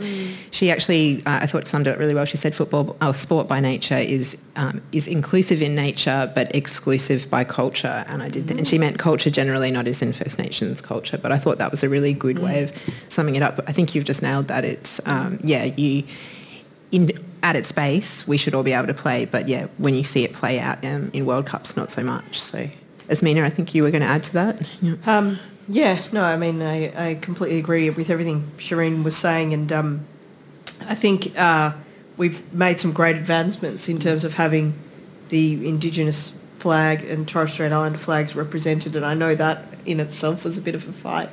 She 0.50 0.70
actually, 0.70 1.18
uh, 1.26 1.40
I 1.42 1.46
thought, 1.46 1.68
summed 1.68 1.86
it 1.86 1.90
up 1.90 1.98
really 1.98 2.14
well. 2.14 2.24
She 2.24 2.38
said 2.38 2.54
football, 2.54 2.96
our 3.02 3.12
sport 3.12 3.46
by 3.46 3.60
nature, 3.60 3.98
is 3.98 4.38
um, 4.56 4.80
is 4.92 5.06
inclusive 5.06 5.60
in 5.60 5.74
nature 5.74 6.30
but 6.34 6.54
exclusive 6.54 7.28
by 7.28 7.44
culture. 7.44 8.06
And 8.08 8.22
I 8.22 8.30
did, 8.30 8.48
th- 8.48 8.58
and 8.58 8.66
she 8.66 8.78
meant 8.78 8.98
culture 8.98 9.28
generally, 9.28 9.70
not 9.70 9.86
as 9.86 10.00
in 10.00 10.14
First 10.14 10.38
Nations 10.38 10.80
culture. 10.80 11.18
But 11.18 11.30
I 11.30 11.36
thought 11.36 11.58
that 11.58 11.70
was 11.70 11.82
a 11.82 11.90
really 11.90 12.14
good 12.14 12.38
way 12.38 12.62
of 12.62 12.72
summing 13.10 13.36
it 13.36 13.42
up. 13.42 13.60
I 13.66 13.72
think 13.72 13.94
you've 13.94 14.04
just 14.04 14.22
nailed 14.22 14.48
that. 14.48 14.64
It's 14.64 14.98
um, 15.04 15.40
yeah, 15.44 15.64
you 15.64 16.04
in 16.90 17.10
at 17.44 17.56
its 17.56 17.70
base, 17.70 18.26
we 18.26 18.38
should 18.38 18.54
all 18.54 18.62
be 18.62 18.72
able 18.72 18.86
to 18.86 18.94
play. 18.94 19.26
But 19.26 19.48
yeah, 19.48 19.66
when 19.76 19.94
you 19.94 20.02
see 20.02 20.24
it 20.24 20.32
play 20.32 20.58
out 20.58 20.82
um, 20.84 21.10
in 21.12 21.26
World 21.26 21.46
Cups, 21.46 21.76
not 21.76 21.90
so 21.90 22.02
much. 22.02 22.40
So, 22.40 22.68
Azmeena, 23.08 23.44
I 23.44 23.50
think 23.50 23.74
you 23.74 23.82
were 23.82 23.90
going 23.90 24.02
to 24.02 24.08
add 24.08 24.24
to 24.24 24.32
that. 24.32 24.66
Yeah. 24.80 24.94
Um, 25.06 25.38
yeah, 25.68 26.02
no, 26.10 26.22
I 26.22 26.36
mean, 26.36 26.62
I, 26.62 27.10
I 27.10 27.14
completely 27.16 27.58
agree 27.58 27.88
with 27.90 28.10
everything 28.10 28.50
Shireen 28.56 29.04
was 29.04 29.16
saying, 29.16 29.52
and 29.52 29.70
um, 29.72 30.06
I 30.82 30.94
think 30.94 31.38
uh, 31.38 31.72
we've 32.16 32.52
made 32.52 32.80
some 32.80 32.92
great 32.92 33.16
advancements 33.16 33.88
in 33.88 33.98
terms 33.98 34.24
of 34.24 34.34
having 34.34 34.74
the 35.28 35.66
Indigenous 35.66 36.34
flag 36.58 37.04
and 37.04 37.28
Torres 37.28 37.52
Strait 37.52 37.72
Islander 37.72 37.98
flags 37.98 38.34
represented, 38.34 38.96
and 38.96 39.04
I 39.04 39.14
know 39.14 39.34
that 39.34 39.64
in 39.86 40.00
itself 40.00 40.44
was 40.44 40.58
a 40.58 40.62
bit 40.62 40.74
of 40.74 40.88
a 40.88 40.92
fight 40.92 41.30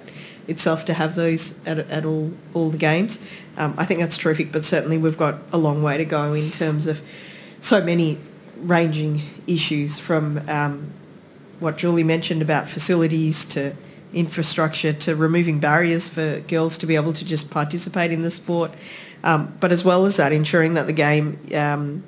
itself 0.48 0.86
to 0.86 0.94
have 0.94 1.16
those 1.16 1.56
at, 1.66 1.80
at 1.80 2.06
all 2.06 2.34
all 2.54 2.70
the 2.70 2.78
games. 2.78 3.20
Um, 3.58 3.74
I 3.78 3.86
think 3.86 4.00
that's 4.00 4.18
terrific, 4.18 4.52
but 4.52 4.66
certainly 4.66 4.98
we've 4.98 5.18
got 5.18 5.40
a 5.52 5.58
long 5.58 5.84
way 5.84 5.98
to 5.98 6.06
go 6.06 6.34
in 6.34 6.52
terms 6.52 6.88
of 6.88 7.02
so 7.60 7.84
many 7.84 8.18
ranging 8.58 9.22
issues 9.48 10.00
from 10.00 10.48
um, 10.50 10.92
what 11.60 11.78
Julie 11.78 12.04
mentioned 12.04 12.42
about 12.42 12.68
facilities 12.68 13.46
to 13.46 13.74
infrastructure 14.14 14.92
to 14.92 15.16
removing 15.16 15.60
barriers 15.60 16.08
for 16.08 16.40
girls 16.42 16.78
to 16.78 16.86
be 16.86 16.96
able 16.96 17.14
to 17.14 17.26
just 17.26 17.50
participate 17.50 18.12
in 18.12 18.22
the 18.22 18.32
sport. 18.32 18.72
Um, 19.24 19.56
but 19.60 19.72
as 19.72 19.86
well 19.86 20.06
as 20.06 20.18
that, 20.18 20.32
ensuring 20.32 20.74
that 20.74 20.88
the 20.88 20.94
game 20.94 21.40
um, 21.56 22.04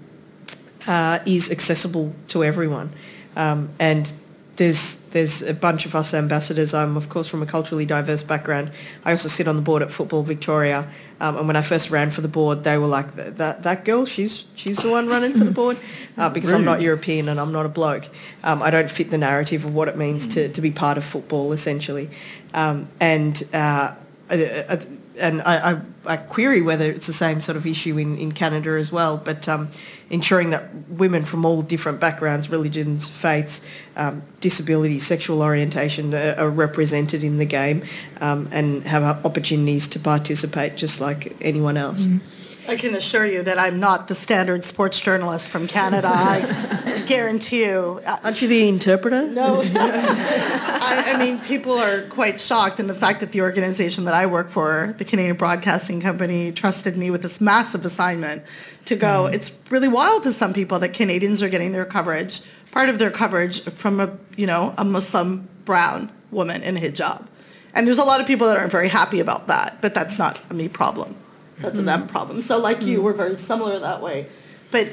uh, 0.87 1.19
is 1.25 1.51
accessible 1.51 2.13
to 2.29 2.43
everyone. 2.43 2.91
Um, 3.35 3.69
and 3.79 4.11
there's 4.55 4.97
there's 5.11 5.41
a 5.41 5.53
bunch 5.53 5.85
of 5.85 5.95
us 5.95 6.13
ambassadors. 6.13 6.73
I'm 6.73 6.95
of 6.95 7.09
course 7.09 7.27
from 7.27 7.41
a 7.41 7.45
culturally 7.45 7.85
diverse 7.85 8.21
background. 8.21 8.71
I 9.03 9.11
also 9.11 9.27
sit 9.27 9.47
on 9.47 9.55
the 9.55 9.61
board 9.61 9.81
at 9.81 9.91
Football 9.91 10.23
Victoria. 10.23 10.87
Um, 11.19 11.37
and 11.37 11.47
when 11.47 11.55
I 11.55 11.61
first 11.61 11.89
ran 11.89 12.11
for 12.11 12.21
the 12.21 12.27
board, 12.27 12.63
they 12.63 12.77
were 12.77 12.87
like, 12.87 13.15
"That 13.15 13.37
that, 13.37 13.63
that 13.63 13.85
girl, 13.85 14.05
she's 14.05 14.45
she's 14.55 14.77
the 14.77 14.89
one 14.89 15.07
running 15.07 15.33
for 15.33 15.43
the 15.43 15.51
board," 15.51 15.77
uh, 16.17 16.29
because 16.29 16.51
I'm 16.51 16.65
not 16.65 16.81
European 16.81 17.29
and 17.29 17.39
I'm 17.39 17.51
not 17.51 17.65
a 17.65 17.69
bloke. 17.69 18.07
Um, 18.43 18.61
I 18.61 18.69
don't 18.69 18.91
fit 18.91 19.09
the 19.09 19.17
narrative 19.17 19.65
of 19.65 19.73
what 19.73 19.87
it 19.87 19.97
means 19.97 20.27
to, 20.27 20.49
to 20.49 20.61
be 20.61 20.71
part 20.71 20.97
of 20.97 21.03
football, 21.03 21.53
essentially. 21.53 22.09
Um, 22.53 22.89
and 22.99 23.41
uh, 23.53 23.95
uh, 24.29 24.77
and 25.19 25.41
I, 25.41 25.71
I, 25.71 25.81
I, 26.05 26.17
query 26.17 26.61
whether 26.61 26.85
it's 26.85 27.07
the 27.07 27.13
same 27.13 27.41
sort 27.41 27.55
of 27.55 27.65
issue 27.65 27.97
in, 27.97 28.17
in 28.17 28.31
Canada 28.31 28.71
as 28.71 28.91
well, 28.91 29.17
but 29.17 29.47
um, 29.47 29.69
ensuring 30.09 30.49
that 30.51 30.73
women 30.89 31.25
from 31.25 31.45
all 31.45 31.61
different 31.61 31.99
backgrounds, 31.99 32.49
religions, 32.49 33.07
faiths, 33.07 33.61
um, 33.95 34.23
disabilities, 34.39 35.05
sexual 35.05 35.41
orientation 35.41 36.13
are, 36.13 36.35
are, 36.37 36.49
represented 36.49 37.23
in 37.23 37.37
the 37.37 37.45
game 37.45 37.83
um, 38.21 38.47
and 38.51 38.83
have 38.83 39.03
opportunities 39.25 39.87
to 39.87 39.99
participate 39.99 40.75
just 40.75 40.99
like 40.99 41.35
anyone 41.41 41.77
else. 41.77 42.05
Mm. 42.05 42.19
I 42.67 42.77
can 42.77 42.95
assure 42.95 43.25
you 43.25 43.43
that 43.43 43.59
I'm 43.59 43.79
not 43.79 44.07
the 44.07 44.15
standard 44.15 44.63
sports 44.63 44.99
journalist 44.99 45.47
from 45.47 45.67
Canada. 45.67 46.09
I 46.09 47.03
guarantee 47.07 47.65
you. 47.65 48.01
Aren't 48.23 48.41
you 48.41 48.47
the 48.47 48.69
interpreter? 48.69 49.27
No. 49.27 49.61
I, 49.75 51.03
I, 51.07 51.17
mean, 51.17 51.39
people 51.41 51.73
are 51.73 52.03
quite 52.03 52.39
shocked 52.39 52.79
in 52.79 52.87
the 52.87 52.95
fact 52.95 53.19
that 53.19 53.33
the 53.33 53.41
organization 53.41 54.05
that 54.05 54.13
I 54.13 54.25
work 54.25 54.49
for, 54.49 54.95
the 54.97 55.03
Canadian 55.03 55.35
Broadcasting 55.35 55.99
Company, 55.99 56.53
trusted 56.53 56.95
me 56.95 57.11
with 57.11 57.21
this 57.21 57.41
massive 57.41 57.85
assignment 57.85 58.43
to 58.85 58.95
go. 58.95 59.27
Mm. 59.29 59.33
It's 59.33 59.51
really 59.69 59.89
wild 59.89 60.23
to 60.23 60.31
some 60.31 60.53
people 60.53 60.79
that 60.79 60.93
Canadians 60.93 61.41
are 61.41 61.49
getting 61.49 61.73
their 61.73 61.85
coverage, 61.85 62.41
part 62.71 62.87
of 62.87 62.97
their 62.97 63.11
coverage 63.11 63.63
from 63.63 63.99
a, 63.99 64.17
you 64.37 64.47
know, 64.47 64.73
a 64.77 64.85
Muslim 64.85 65.49
brown 65.65 66.09
woman 66.31 66.63
in 66.63 66.77
a 66.77 66.79
hijab. 66.79 67.27
And 67.73 67.87
there's 67.87 67.97
a 67.97 68.03
lot 68.03 68.21
of 68.21 68.27
people 68.27 68.47
that 68.47 68.57
aren't 68.57 68.71
very 68.71 68.87
happy 68.87 69.19
about 69.19 69.47
that, 69.47 69.81
but 69.81 69.93
that's 69.93 70.17
not 70.17 70.39
a 70.49 70.53
me 70.53 70.69
problem. 70.69 71.15
That's 71.63 71.79
mm-hmm. 71.79 71.87
a 71.87 71.97
them 71.97 72.07
problem. 72.07 72.41
So 72.41 72.59
like 72.59 72.79
mm-hmm. 72.79 72.89
you, 72.89 73.01
we're 73.01 73.13
very 73.13 73.37
similar 73.37 73.79
that 73.79 74.01
way. 74.01 74.27
But 74.69 74.89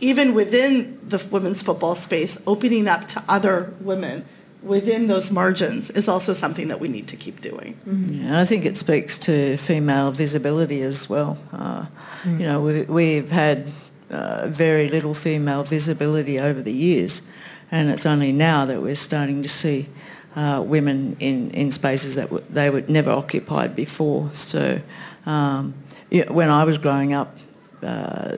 even 0.00 0.34
within 0.34 0.98
the 1.06 1.18
women's 1.30 1.62
football 1.62 1.94
space, 1.94 2.38
opening 2.46 2.88
up 2.88 3.06
to 3.08 3.22
other 3.28 3.74
women 3.80 4.24
within 4.62 5.08
those 5.08 5.30
margins 5.30 5.90
is 5.90 6.08
also 6.08 6.32
something 6.32 6.68
that 6.68 6.80
we 6.80 6.88
need 6.88 7.06
to 7.08 7.16
keep 7.16 7.40
doing. 7.40 7.78
Mm-hmm. 7.86 8.26
Yeah, 8.26 8.40
I 8.40 8.44
think 8.44 8.64
it 8.64 8.76
speaks 8.76 9.18
to 9.18 9.56
female 9.58 10.10
visibility 10.10 10.80
as 10.82 11.08
well. 11.08 11.36
Uh, 11.52 11.86
mm. 12.22 12.40
You 12.40 12.46
know, 12.46 12.60
we, 12.62 12.82
we've 12.82 13.30
had 13.30 13.66
uh, 14.10 14.48
very 14.48 14.88
little 14.88 15.14
female 15.14 15.64
visibility 15.64 16.38
over 16.38 16.62
the 16.62 16.72
years, 16.72 17.22
and 17.70 17.90
it's 17.90 18.06
only 18.06 18.32
now 18.32 18.64
that 18.64 18.80
we're 18.80 18.94
starting 18.94 19.42
to 19.42 19.48
see 19.48 19.88
uh, 20.34 20.62
women 20.66 21.16
in, 21.20 21.50
in 21.50 21.70
spaces 21.70 22.14
that 22.14 22.24
w- 22.30 22.44
they 22.50 22.70
were 22.70 22.84
never 22.88 23.10
occupied 23.10 23.74
before. 23.74 24.30
So 24.32 24.80
um, 25.26 25.74
when 26.10 26.50
I 26.50 26.64
was 26.64 26.78
growing 26.78 27.12
up, 27.12 27.36
uh, 27.82 28.36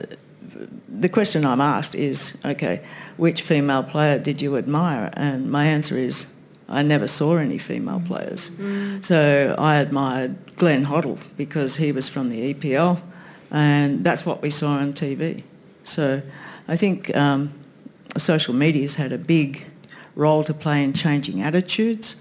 the 0.87 1.09
question 1.09 1.45
I'm 1.45 1.61
asked 1.61 1.95
is, 1.95 2.37
okay, 2.43 2.81
which 3.17 3.41
female 3.41 3.83
player 3.83 4.19
did 4.19 4.41
you 4.41 4.57
admire? 4.57 5.11
And 5.13 5.49
my 5.51 5.65
answer 5.65 5.97
is, 5.97 6.25
I 6.69 6.83
never 6.83 7.07
saw 7.07 7.37
any 7.37 7.57
female 7.57 8.01
players. 8.05 8.49
Mm. 8.49 9.05
So 9.05 9.55
I 9.57 9.77
admired 9.77 10.55
Glenn 10.57 10.85
Hoddle 10.85 11.19
because 11.37 11.77
he 11.77 11.91
was 11.91 12.09
from 12.09 12.29
the 12.29 12.53
EPL 12.53 13.01
and 13.51 14.03
that's 14.03 14.25
what 14.25 14.41
we 14.41 14.49
saw 14.49 14.71
on 14.71 14.93
TV. 14.93 15.43
So 15.83 16.21
I 16.67 16.75
think 16.75 17.15
um, 17.15 17.53
social 18.17 18.53
media's 18.53 18.95
had 18.95 19.13
a 19.13 19.17
big 19.17 19.65
role 20.15 20.43
to 20.43 20.53
play 20.53 20.83
in 20.83 20.93
changing 20.93 21.41
attitudes 21.41 22.17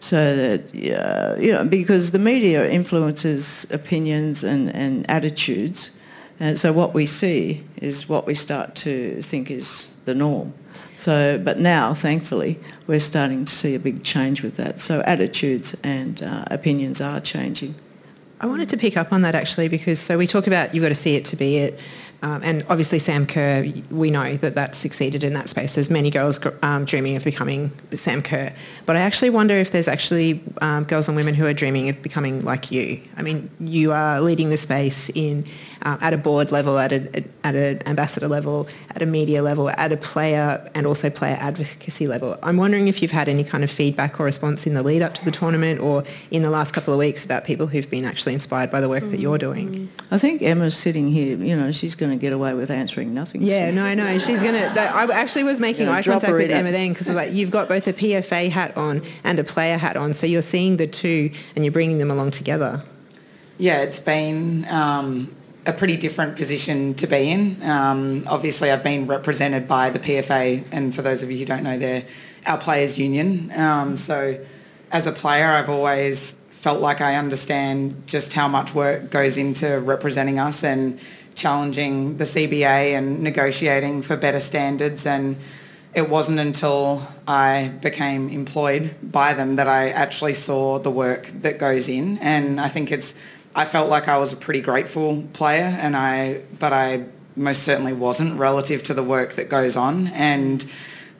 so 0.00 0.36
that 0.36 0.74
you 0.74 1.52
know 1.52 1.64
because 1.64 2.10
the 2.10 2.18
media 2.18 2.68
influences 2.68 3.66
opinions 3.70 4.44
and, 4.44 4.74
and 4.74 5.08
attitudes 5.10 5.90
And 6.38 6.58
so 6.58 6.72
what 6.72 6.92
we 6.94 7.06
see 7.06 7.64
is 7.76 8.08
what 8.08 8.26
we 8.26 8.34
start 8.34 8.74
to 8.76 9.22
think 9.22 9.50
is 9.50 9.86
the 10.04 10.14
norm. 10.14 10.52
So, 10.98 11.38
but 11.38 11.58
now, 11.58 11.94
thankfully, 11.94 12.58
we're 12.86 13.00
starting 13.00 13.44
to 13.44 13.52
see 13.52 13.74
a 13.74 13.78
big 13.78 14.02
change 14.02 14.42
with 14.42 14.56
that. 14.56 14.80
So 14.80 15.00
attitudes 15.00 15.76
and 15.82 16.22
uh, 16.22 16.44
opinions 16.50 17.00
are 17.00 17.20
changing. 17.20 17.74
I 18.40 18.46
wanted 18.46 18.68
to 18.70 18.76
pick 18.76 18.96
up 18.96 19.12
on 19.12 19.22
that 19.22 19.34
actually 19.34 19.68
because 19.68 19.98
so 19.98 20.18
we 20.18 20.26
talk 20.26 20.46
about 20.46 20.74
you've 20.74 20.82
got 20.82 20.90
to 20.90 20.94
see 20.94 21.16
it 21.16 21.24
to 21.26 21.36
be 21.36 21.56
it. 21.56 21.80
Um, 22.22 22.42
and 22.42 22.64
obviously 22.68 22.98
Sam 22.98 23.26
Kerr, 23.26 23.72
we 23.90 24.10
know 24.10 24.36
that 24.36 24.54
that 24.54 24.74
succeeded 24.74 25.22
in 25.22 25.34
that 25.34 25.48
space. 25.48 25.74
There's 25.74 25.90
many 25.90 26.10
girls 26.10 26.40
um, 26.62 26.84
dreaming 26.84 27.16
of 27.16 27.24
becoming 27.24 27.70
Sam 27.92 28.22
Kerr. 28.22 28.52
But 28.86 28.96
I 28.96 29.00
actually 29.00 29.30
wonder 29.30 29.54
if 29.54 29.70
there's 29.70 29.88
actually 29.88 30.42
um, 30.60 30.84
girls 30.84 31.08
and 31.08 31.16
women 31.16 31.34
who 31.34 31.46
are 31.46 31.52
dreaming 31.52 31.88
of 31.88 32.02
becoming 32.02 32.40
like 32.40 32.70
you. 32.70 33.00
I 33.16 33.22
mean, 33.22 33.50
you 33.60 33.92
are 33.92 34.20
leading 34.20 34.50
the 34.50 34.56
space 34.56 35.10
in 35.10 35.44
uh, 35.82 35.96
at 36.00 36.12
a 36.12 36.18
board 36.18 36.50
level, 36.50 36.78
at, 36.78 36.92
a, 36.92 37.24
at 37.44 37.54
an 37.54 37.82
ambassador 37.86 38.26
level, 38.28 38.66
at 38.90 39.02
a 39.02 39.06
media 39.06 39.42
level, 39.42 39.70
at 39.70 39.92
a 39.92 39.96
player 39.96 40.68
and 40.74 40.86
also 40.86 41.08
player 41.08 41.36
advocacy 41.40 42.06
level. 42.08 42.36
I'm 42.42 42.56
wondering 42.56 42.88
if 42.88 43.00
you've 43.02 43.12
had 43.12 43.28
any 43.28 43.44
kind 43.44 43.62
of 43.62 43.70
feedback 43.70 44.18
or 44.18 44.24
response 44.24 44.66
in 44.66 44.74
the 44.74 44.82
lead 44.82 45.02
up 45.02 45.14
to 45.14 45.24
the 45.24 45.30
tournament 45.30 45.80
or 45.80 46.02
in 46.30 46.42
the 46.42 46.50
last 46.50 46.74
couple 46.74 46.92
of 46.92 46.98
weeks 46.98 47.24
about 47.24 47.44
people 47.44 47.68
who've 47.68 47.88
been 47.88 48.04
actually 48.04 48.34
inspired 48.34 48.70
by 48.70 48.80
the 48.80 48.88
work 48.88 49.04
that 49.04 49.20
you're 49.20 49.38
doing. 49.38 49.88
I 50.10 50.18
think 50.18 50.42
Emma's 50.42 50.76
sitting 50.76 51.08
here, 51.08 51.36
you 51.38 51.56
know, 51.56 51.70
she's 51.70 51.94
going 51.94 52.05
to 52.10 52.16
get 52.16 52.32
away 52.32 52.54
with 52.54 52.70
answering 52.70 53.14
nothing. 53.14 53.42
Yeah, 53.42 53.70
no, 53.70 53.94
no, 53.94 54.18
she's 54.18 54.42
going 54.42 54.54
to, 54.54 54.80
I 54.80 55.04
actually 55.12 55.44
was 55.44 55.60
making 55.60 55.88
eye 55.88 56.02
contact 56.02 56.32
with 56.32 56.50
Emma 56.50 56.70
then 56.70 56.90
because 56.92 57.10
like, 57.10 57.32
you've 57.32 57.50
got 57.50 57.68
both 57.68 57.86
a 57.86 57.92
PFA 57.92 58.50
hat 58.50 58.76
on 58.76 59.02
and 59.24 59.38
a 59.38 59.44
player 59.44 59.78
hat 59.78 59.96
on, 59.96 60.12
so 60.12 60.26
you're 60.26 60.42
seeing 60.42 60.76
the 60.76 60.86
two 60.86 61.30
and 61.54 61.64
you're 61.64 61.72
bringing 61.72 61.98
them 61.98 62.10
along 62.10 62.32
together. 62.32 62.82
Yeah, 63.58 63.80
it's 63.80 64.00
been 64.00 64.66
um, 64.68 65.34
a 65.64 65.72
pretty 65.72 65.96
different 65.96 66.36
position 66.36 66.94
to 66.94 67.06
be 67.06 67.30
in. 67.30 67.62
Um, 67.62 68.24
obviously, 68.26 68.70
I've 68.70 68.82
been 68.82 69.06
represented 69.06 69.66
by 69.66 69.90
the 69.90 69.98
PFA, 69.98 70.64
and 70.72 70.94
for 70.94 71.02
those 71.02 71.22
of 71.22 71.30
you 71.30 71.38
who 71.38 71.44
don't 71.44 71.62
know, 71.62 71.78
they're 71.78 72.04
our 72.46 72.58
players' 72.58 72.98
union. 72.98 73.50
Um, 73.52 73.96
so, 73.96 74.38
as 74.92 75.06
a 75.06 75.12
player, 75.12 75.46
I've 75.46 75.70
always 75.70 76.32
felt 76.50 76.80
like 76.80 77.00
I 77.00 77.16
understand 77.16 78.06
just 78.06 78.32
how 78.32 78.48
much 78.48 78.74
work 78.74 79.10
goes 79.10 79.38
into 79.38 79.78
representing 79.80 80.38
us 80.38 80.64
and 80.64 80.98
challenging 81.36 82.16
the 82.16 82.24
CBA 82.24 82.96
and 82.98 83.22
negotiating 83.22 84.02
for 84.02 84.16
better 84.16 84.40
standards. 84.40 85.06
And 85.06 85.36
it 85.94 86.10
wasn't 86.10 86.40
until 86.40 87.06
I 87.28 87.72
became 87.80 88.28
employed 88.28 88.94
by 89.02 89.34
them 89.34 89.56
that 89.56 89.68
I 89.68 89.90
actually 89.90 90.34
saw 90.34 90.78
the 90.78 90.90
work 90.90 91.26
that 91.42 91.58
goes 91.58 91.88
in. 91.88 92.18
And 92.18 92.60
I 92.60 92.68
think 92.68 92.90
it's 92.90 93.14
I 93.56 93.64
felt 93.64 93.88
like 93.88 94.06
I 94.06 94.18
was 94.18 94.34
a 94.34 94.36
pretty 94.36 94.60
grateful 94.60 95.22
player, 95.32 95.64
and 95.80 95.96
I, 95.96 96.42
but 96.58 96.74
I 96.74 97.06
most 97.36 97.62
certainly 97.62 97.94
wasn't 97.94 98.38
relative 98.38 98.82
to 98.82 98.94
the 98.94 99.02
work 99.02 99.32
that 99.34 99.48
goes 99.48 99.76
on 99.76 100.08
and 100.08 100.64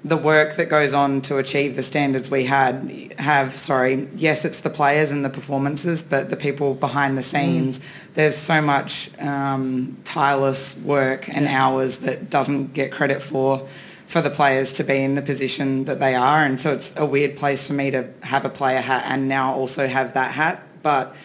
the 0.09 0.17
work 0.17 0.55
that 0.55 0.69
goes 0.69 0.95
on 0.95 1.21
to 1.21 1.39
achieve 1.39 1.75
the 1.75 1.83
standards 1.83 2.31
we 2.31 2.45
had 2.45 3.13
have 3.19 3.57
sorry 3.57 4.09
yes 4.15 4.45
it's 4.45 4.61
the 4.61 4.71
players 4.71 5.11
and 5.11 5.25
the 5.25 5.31
performances 5.31 6.03
but 6.05 6.31
the 6.31 6.37
people 6.37 6.75
behind 6.75 7.19
the 7.19 7.23
scenes 7.23 7.81
mm. 7.81 7.83
there's 8.15 8.37
so 8.37 8.63
much 8.63 9.11
um, 9.19 9.99
tireless 10.05 10.77
work 10.79 11.29
and 11.29 11.45
yeah. 11.45 11.65
hours 11.65 11.99
that 11.99 12.31
doesn't 12.31 12.73
get 12.73 12.93
credit 12.93 13.21
for 13.21 13.67
for 14.07 14.21
the 14.21 14.31
players 14.31 14.75
to 14.75 14.85
be 14.85 15.03
in 15.03 15.17
the 15.17 15.23
position 15.23 15.85
that 15.87 15.99
they 15.99 16.15
are 16.15 16.45
and 16.45 16.61
so 16.61 16.73
it's 16.73 16.95
a 16.97 17.05
weird 17.05 17.37
place 17.37 17.67
for 17.67 17.73
me 17.73 17.91
to 17.91 18.09
have 18.23 18.45
a 18.45 18.51
player 18.51 18.81
hat 18.81 19.05
and 19.09 19.29
now 19.29 19.53
also 19.55 19.89
have 19.89 20.15
that 20.15 20.31
hat 20.31 20.63
but 20.83 21.17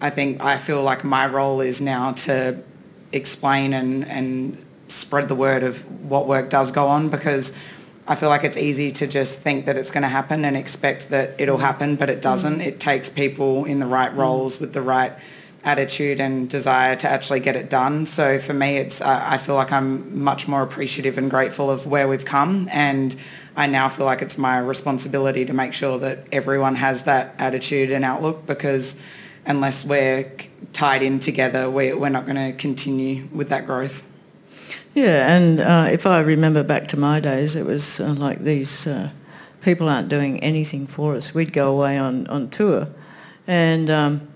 I 0.00 0.08
think 0.08 0.42
I 0.42 0.56
feel 0.56 0.82
like 0.82 1.04
my 1.04 1.26
role 1.26 1.60
is 1.60 1.82
now 1.82 2.12
to 2.12 2.56
explain 3.12 3.74
and, 3.74 4.06
and 4.08 4.64
spread 4.88 5.28
the 5.28 5.34
word 5.34 5.62
of 5.62 5.82
what 6.08 6.26
work 6.26 6.48
does 6.48 6.72
go 6.72 6.86
on 6.86 7.10
because 7.10 7.52
I 8.06 8.14
feel 8.14 8.28
like 8.28 8.44
it's 8.44 8.56
easy 8.56 8.90
to 8.92 9.06
just 9.06 9.38
think 9.38 9.66
that 9.66 9.76
it's 9.76 9.90
going 9.90 10.02
to 10.02 10.08
happen 10.08 10.44
and 10.44 10.56
expect 10.56 11.10
that 11.10 11.34
it'll 11.38 11.58
mm. 11.58 11.62
happen, 11.62 11.96
but 11.96 12.10
it 12.10 12.22
doesn't. 12.22 12.58
Mm. 12.58 12.66
It 12.66 12.80
takes 12.80 13.08
people 13.08 13.64
in 13.64 13.78
the 13.78 13.86
right 13.86 14.12
mm. 14.12 14.16
roles 14.16 14.58
with 14.58 14.72
the 14.72 14.82
right 14.82 15.12
attitude 15.62 16.20
and 16.20 16.48
desire 16.48 16.96
to 16.96 17.08
actually 17.08 17.40
get 17.40 17.54
it 17.54 17.68
done. 17.68 18.06
So 18.06 18.38
for 18.38 18.54
me, 18.54 18.78
it's 18.78 19.00
uh, 19.00 19.24
I 19.26 19.38
feel 19.38 19.54
like 19.54 19.72
I'm 19.72 20.22
much 20.22 20.48
more 20.48 20.62
appreciative 20.62 21.18
and 21.18 21.30
grateful 21.30 21.70
of 21.70 21.86
where 21.86 22.08
we've 22.08 22.24
come, 22.24 22.68
and 22.72 23.14
I 23.56 23.66
now 23.66 23.88
feel 23.88 24.06
like 24.06 24.22
it's 24.22 24.38
my 24.38 24.58
responsibility 24.58 25.44
to 25.44 25.52
make 25.52 25.74
sure 25.74 25.98
that 25.98 26.26
everyone 26.32 26.76
has 26.76 27.02
that 27.02 27.34
attitude 27.38 27.90
and 27.90 28.04
outlook 28.04 28.46
because 28.46 28.96
unless 29.44 29.84
we're 29.84 30.32
tied 30.72 31.02
in 31.02 31.18
together, 31.18 31.70
we, 31.70 31.92
we're 31.92 32.08
not 32.08 32.26
going 32.26 32.52
to 32.52 32.56
continue 32.56 33.28
with 33.32 33.48
that 33.48 33.66
growth. 33.66 34.06
Yeah, 34.94 35.34
and 35.34 35.60
uh, 35.60 35.88
if 35.90 36.04
I 36.04 36.20
remember 36.20 36.62
back 36.64 36.88
to 36.88 36.98
my 36.98 37.20
days, 37.20 37.54
it 37.54 37.64
was 37.64 38.00
uh, 38.00 38.12
like 38.12 38.40
these 38.40 38.86
uh, 38.86 39.10
people 39.62 39.88
aren't 39.88 40.08
doing 40.08 40.40
anything 40.40 40.86
for 40.86 41.14
us. 41.14 41.34
We'd 41.34 41.52
go 41.52 41.72
away 41.72 41.98
on, 41.98 42.26
on 42.26 42.50
tour 42.50 42.88
and 43.46 43.90
um, 43.90 44.28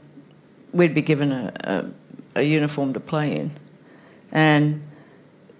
we'd 0.72 0.94
be 0.94 1.02
given 1.02 1.32
a, 1.32 1.52
a, 2.34 2.40
a, 2.40 2.42
uniform 2.42 2.92
to 2.94 3.00
play 3.00 3.36
in. 3.36 3.50
And 4.32 4.82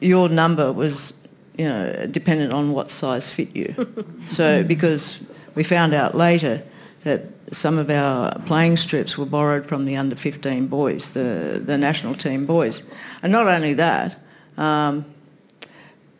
your 0.01 0.29
number 0.29 0.73
was, 0.73 1.15
you 1.57 1.69
know, 1.69 2.07
dependent 2.11 2.53
on 2.53 2.73
what 2.73 2.91
size 2.91 3.33
fit 3.33 3.55
you. 3.55 3.75
so 4.21 4.65
because 4.65 5.21
we 5.55 5.63
found 5.63 5.95
out 5.95 6.15
later 6.15 6.63
that 7.03 7.23
some 7.53 7.79
of 7.79 7.91
our 7.91 8.37
playing 8.41 8.77
strips 8.77 9.17
were 9.17 9.27
borrowed 9.27 9.67
from 9.67 9.85
the 9.85 9.97
under 9.97 10.17
15 10.17 10.67
boys, 10.67 11.15
the, 11.15 11.63
the 11.65 11.79
national 11.79 12.15
team 12.15 12.47
boys. 12.47 12.83
And 13.23 13.31
not 13.31 13.47
only 13.47 13.75
that, 13.75 14.19
um, 14.57 15.05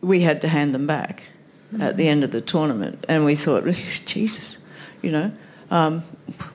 we 0.01 0.21
had 0.21 0.41
to 0.41 0.47
hand 0.47 0.73
them 0.73 0.87
back 0.87 1.23
at 1.79 1.97
the 1.97 2.07
end 2.07 2.23
of 2.23 2.31
the 2.31 2.41
tournament. 2.41 3.05
And 3.07 3.25
we 3.25 3.35
thought, 3.35 3.65
Jesus, 4.05 4.59
you 5.01 5.11
know, 5.11 5.31
um, 5.71 6.03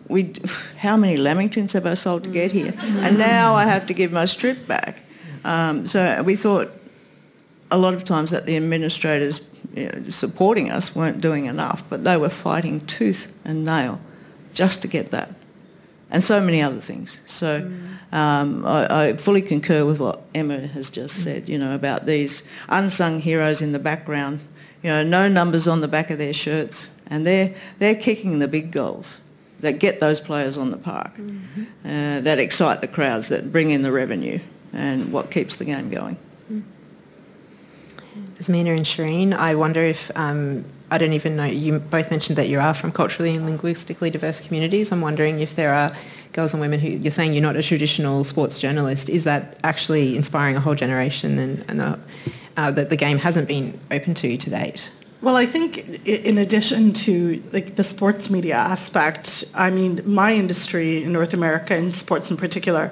we, 0.09 0.33
how 0.79 0.97
many 0.97 1.17
Lamingtons 1.17 1.73
have 1.73 1.87
I 1.87 1.95
sold 1.95 2.25
to 2.25 2.31
get 2.31 2.53
here? 2.53 2.75
And 2.79 3.19
now 3.19 3.55
I 3.55 3.65
have 3.65 3.87
to 3.87 3.95
give 3.95 4.13
my 4.13 4.25
strip 4.25 4.67
back. 4.67 5.01
Um, 5.45 5.87
so 5.87 6.23
we 6.23 6.37
thought 6.37 6.71
a 7.71 7.79
lot 7.79 7.95
of 7.95 8.05
times 8.05 8.31
that 8.31 8.47
the 8.47 8.57
administrators 8.57 9.49
you 9.75 9.87
know, 9.87 10.11
supporting 10.11 10.71
us 10.71 10.95
weren't 10.95 11.21
doing 11.21 11.47
enough, 11.47 11.89
but 11.89 12.05
they 12.05 12.17
were 12.17 12.29
fighting 12.29 12.81
tooth 12.87 13.33
and 13.45 13.65
nail 13.65 14.01
just 14.53 14.83
to 14.83 14.89
get 14.89 15.11
that. 15.11 15.31
And 16.11 16.23
so 16.25 16.41
many 16.41 16.61
other 16.61 16.81
things. 16.81 17.21
So 17.25 17.63
mm. 17.63 18.13
um, 18.13 18.67
I, 18.67 19.09
I, 19.09 19.17
fully 19.17 19.43
concur 19.43 19.85
with 19.85 20.01
what 20.01 20.23
Emma 20.35 20.67
has 20.67 20.91
just 20.91 21.21
mm. 21.21 21.23
said, 21.23 21.49
you 21.49 21.57
know, 21.57 21.75
about 21.75 22.07
these 22.07 22.43
unsung 22.69 23.21
heroes 23.21 23.63
in 23.63 23.73
the 23.73 23.79
background. 23.79 24.41
You 24.83 24.91
know, 24.91 25.05
no 25.05 25.29
numbers 25.29 25.69
on 25.69 25.83
the 25.83 25.89
back 25.89 26.11
of 26.11 26.19
their 26.19 26.33
shirts. 26.33 26.91
And 27.07 27.25
they're, 27.25 27.55
they're 27.79 27.95
kicking 27.95 28.41
the 28.41 28.49
big 28.49 28.73
goals 28.73 29.21
that 29.61 29.75
get 29.79 30.01
those 30.01 30.21
players 30.21 30.57
on 30.57 30.71
the 30.71 30.77
park, 30.77 31.15
mm-hmm. 31.17 31.63
uh, 31.85 32.21
that 32.21 32.39
excite 32.39 32.81
the 32.81 32.89
crowds, 32.89 33.29
that 33.29 33.53
bring 33.53 33.71
in 33.71 33.83
the 33.83 33.93
revenue 33.93 34.41
and 34.73 35.13
what 35.13 35.31
keeps 35.31 35.57
the 35.57 35.65
game 35.65 35.91
going. 35.91 36.17
Mm. 36.51 36.63
Mina 38.49 38.71
and 38.71 38.87
Shireen, 38.87 39.35
I 39.35 39.55
wonder 39.55 39.81
if 39.81 40.11
um, 40.17 40.65
I 40.91 40.99
don't 40.99 41.13
even 41.13 41.37
know, 41.37 41.45
you 41.45 41.79
both 41.79 42.11
mentioned 42.11 42.37
that 42.37 42.49
you 42.49 42.59
are 42.59 42.75
from 42.75 42.91
culturally 42.91 43.35
and 43.35 43.47
linguistically 43.47 44.11
diverse 44.11 44.41
communities. 44.41 44.91
I'm 44.91 45.01
wondering 45.01 45.39
if 45.39 45.55
there 45.55 45.73
are 45.73 45.93
girls 46.33 46.53
and 46.53 46.61
women 46.61 46.81
who, 46.81 46.89
you're 46.89 47.13
saying 47.13 47.33
you're 47.33 47.43
not 47.43 47.57
a 47.57 47.63
traditional 47.63 48.25
sports 48.25 48.59
journalist, 48.59 49.09
is 49.09 49.23
that 49.25 49.57
actually 49.63 50.17
inspiring 50.17 50.57
a 50.57 50.61
whole 50.61 50.75
generation 50.75 51.39
and, 51.39 51.65
and 51.69 51.81
uh, 51.81 51.97
uh, 52.57 52.71
that 52.73 52.89
the 52.89 52.97
game 52.97 53.19
hasn't 53.19 53.47
been 53.47 53.79
open 53.93 54.15
to 54.15 54.29
you 54.29 54.37
to 54.39 54.51
date? 54.51 54.91
Well, 55.23 55.37
I 55.37 55.47
think 55.47 56.07
in 56.07 56.39
addition 56.39 56.93
to 56.95 57.41
like 57.53 57.77
the 57.77 57.85
sports 57.85 58.29
media 58.29 58.57
aspect, 58.57 59.45
I 59.55 59.71
mean, 59.71 60.01
my 60.05 60.35
industry 60.35 61.05
in 61.05 61.13
North 61.13 61.35
America 61.35 61.75
and 61.75 61.95
sports 61.95 62.31
in 62.31 62.37
particular, 62.37 62.91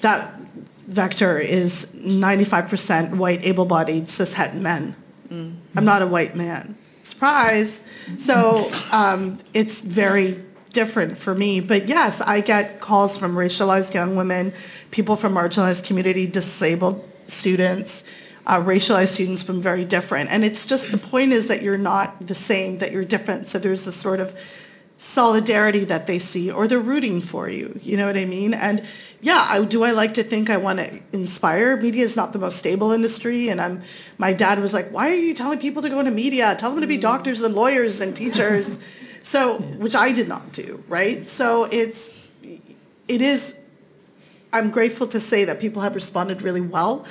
that 0.00 0.34
vector 0.88 1.38
is 1.38 1.86
95% 1.94 3.16
white, 3.16 3.44
able-bodied, 3.44 4.04
cishet 4.04 4.54
men. 4.54 4.96
Mm. 5.28 5.56
I'm 5.76 5.84
not 5.84 6.02
a 6.02 6.06
white 6.06 6.34
man 6.34 6.76
surprise. 7.06 7.82
So 8.18 8.70
um, 8.92 9.38
it's 9.54 9.82
very 9.82 10.42
different 10.72 11.16
for 11.16 11.34
me. 11.34 11.60
But 11.60 11.86
yes, 11.86 12.20
I 12.20 12.40
get 12.40 12.80
calls 12.80 13.16
from 13.16 13.34
racialized 13.34 13.94
young 13.94 14.16
women, 14.16 14.52
people 14.90 15.16
from 15.16 15.34
marginalized 15.34 15.84
community, 15.84 16.26
disabled 16.26 17.02
students, 17.26 18.04
uh, 18.46 18.60
racialized 18.60 19.14
students 19.14 19.42
from 19.42 19.60
very 19.60 19.84
different. 19.84 20.30
And 20.30 20.44
it's 20.44 20.66
just 20.66 20.90
the 20.90 20.98
point 20.98 21.32
is 21.32 21.48
that 21.48 21.62
you're 21.62 21.78
not 21.78 22.26
the 22.26 22.34
same, 22.34 22.78
that 22.78 22.92
you're 22.92 23.04
different. 23.04 23.46
So 23.46 23.58
there's 23.58 23.84
this 23.84 23.96
sort 23.96 24.20
of 24.20 24.34
solidarity 24.98 25.84
that 25.84 26.06
they 26.06 26.18
see 26.18 26.50
or 26.50 26.66
they're 26.68 26.78
rooting 26.78 27.20
for 27.20 27.48
you. 27.48 27.78
You 27.82 27.96
know 27.96 28.06
what 28.06 28.16
I 28.16 28.24
mean? 28.24 28.54
And 28.54 28.84
yeah, 29.26 29.44
I, 29.50 29.64
do 29.64 29.82
I 29.82 29.90
like 29.90 30.14
to 30.14 30.22
think 30.22 30.50
I 30.50 30.56
want 30.56 30.78
to 30.78 31.00
inspire? 31.12 31.76
Media 31.76 32.04
is 32.04 32.14
not 32.14 32.32
the 32.32 32.38
most 32.38 32.58
stable 32.58 32.92
industry, 32.92 33.48
and 33.48 33.60
I'm. 33.60 33.82
My 34.18 34.32
dad 34.32 34.60
was 34.60 34.72
like, 34.72 34.92
"Why 34.92 35.08
are 35.08 35.14
you 35.14 35.34
telling 35.34 35.58
people 35.58 35.82
to 35.82 35.88
go 35.88 35.98
into 35.98 36.12
media? 36.12 36.54
Tell 36.56 36.70
them 36.70 36.80
to 36.80 36.86
be 36.86 36.96
doctors 36.96 37.40
and 37.42 37.52
lawyers 37.52 38.00
and 38.00 38.14
teachers." 38.14 38.78
so, 39.22 39.58
which 39.82 39.96
I 39.96 40.12
did 40.12 40.28
not 40.28 40.52
do, 40.52 40.84
right? 40.86 41.28
So 41.28 41.64
it's, 41.64 42.28
it 43.08 43.20
is. 43.20 43.56
I'm 44.52 44.70
grateful 44.70 45.08
to 45.08 45.18
say 45.18 45.44
that 45.44 45.58
people 45.58 45.82
have 45.82 45.96
responded 45.96 46.40
really 46.40 46.60
well 46.60 47.04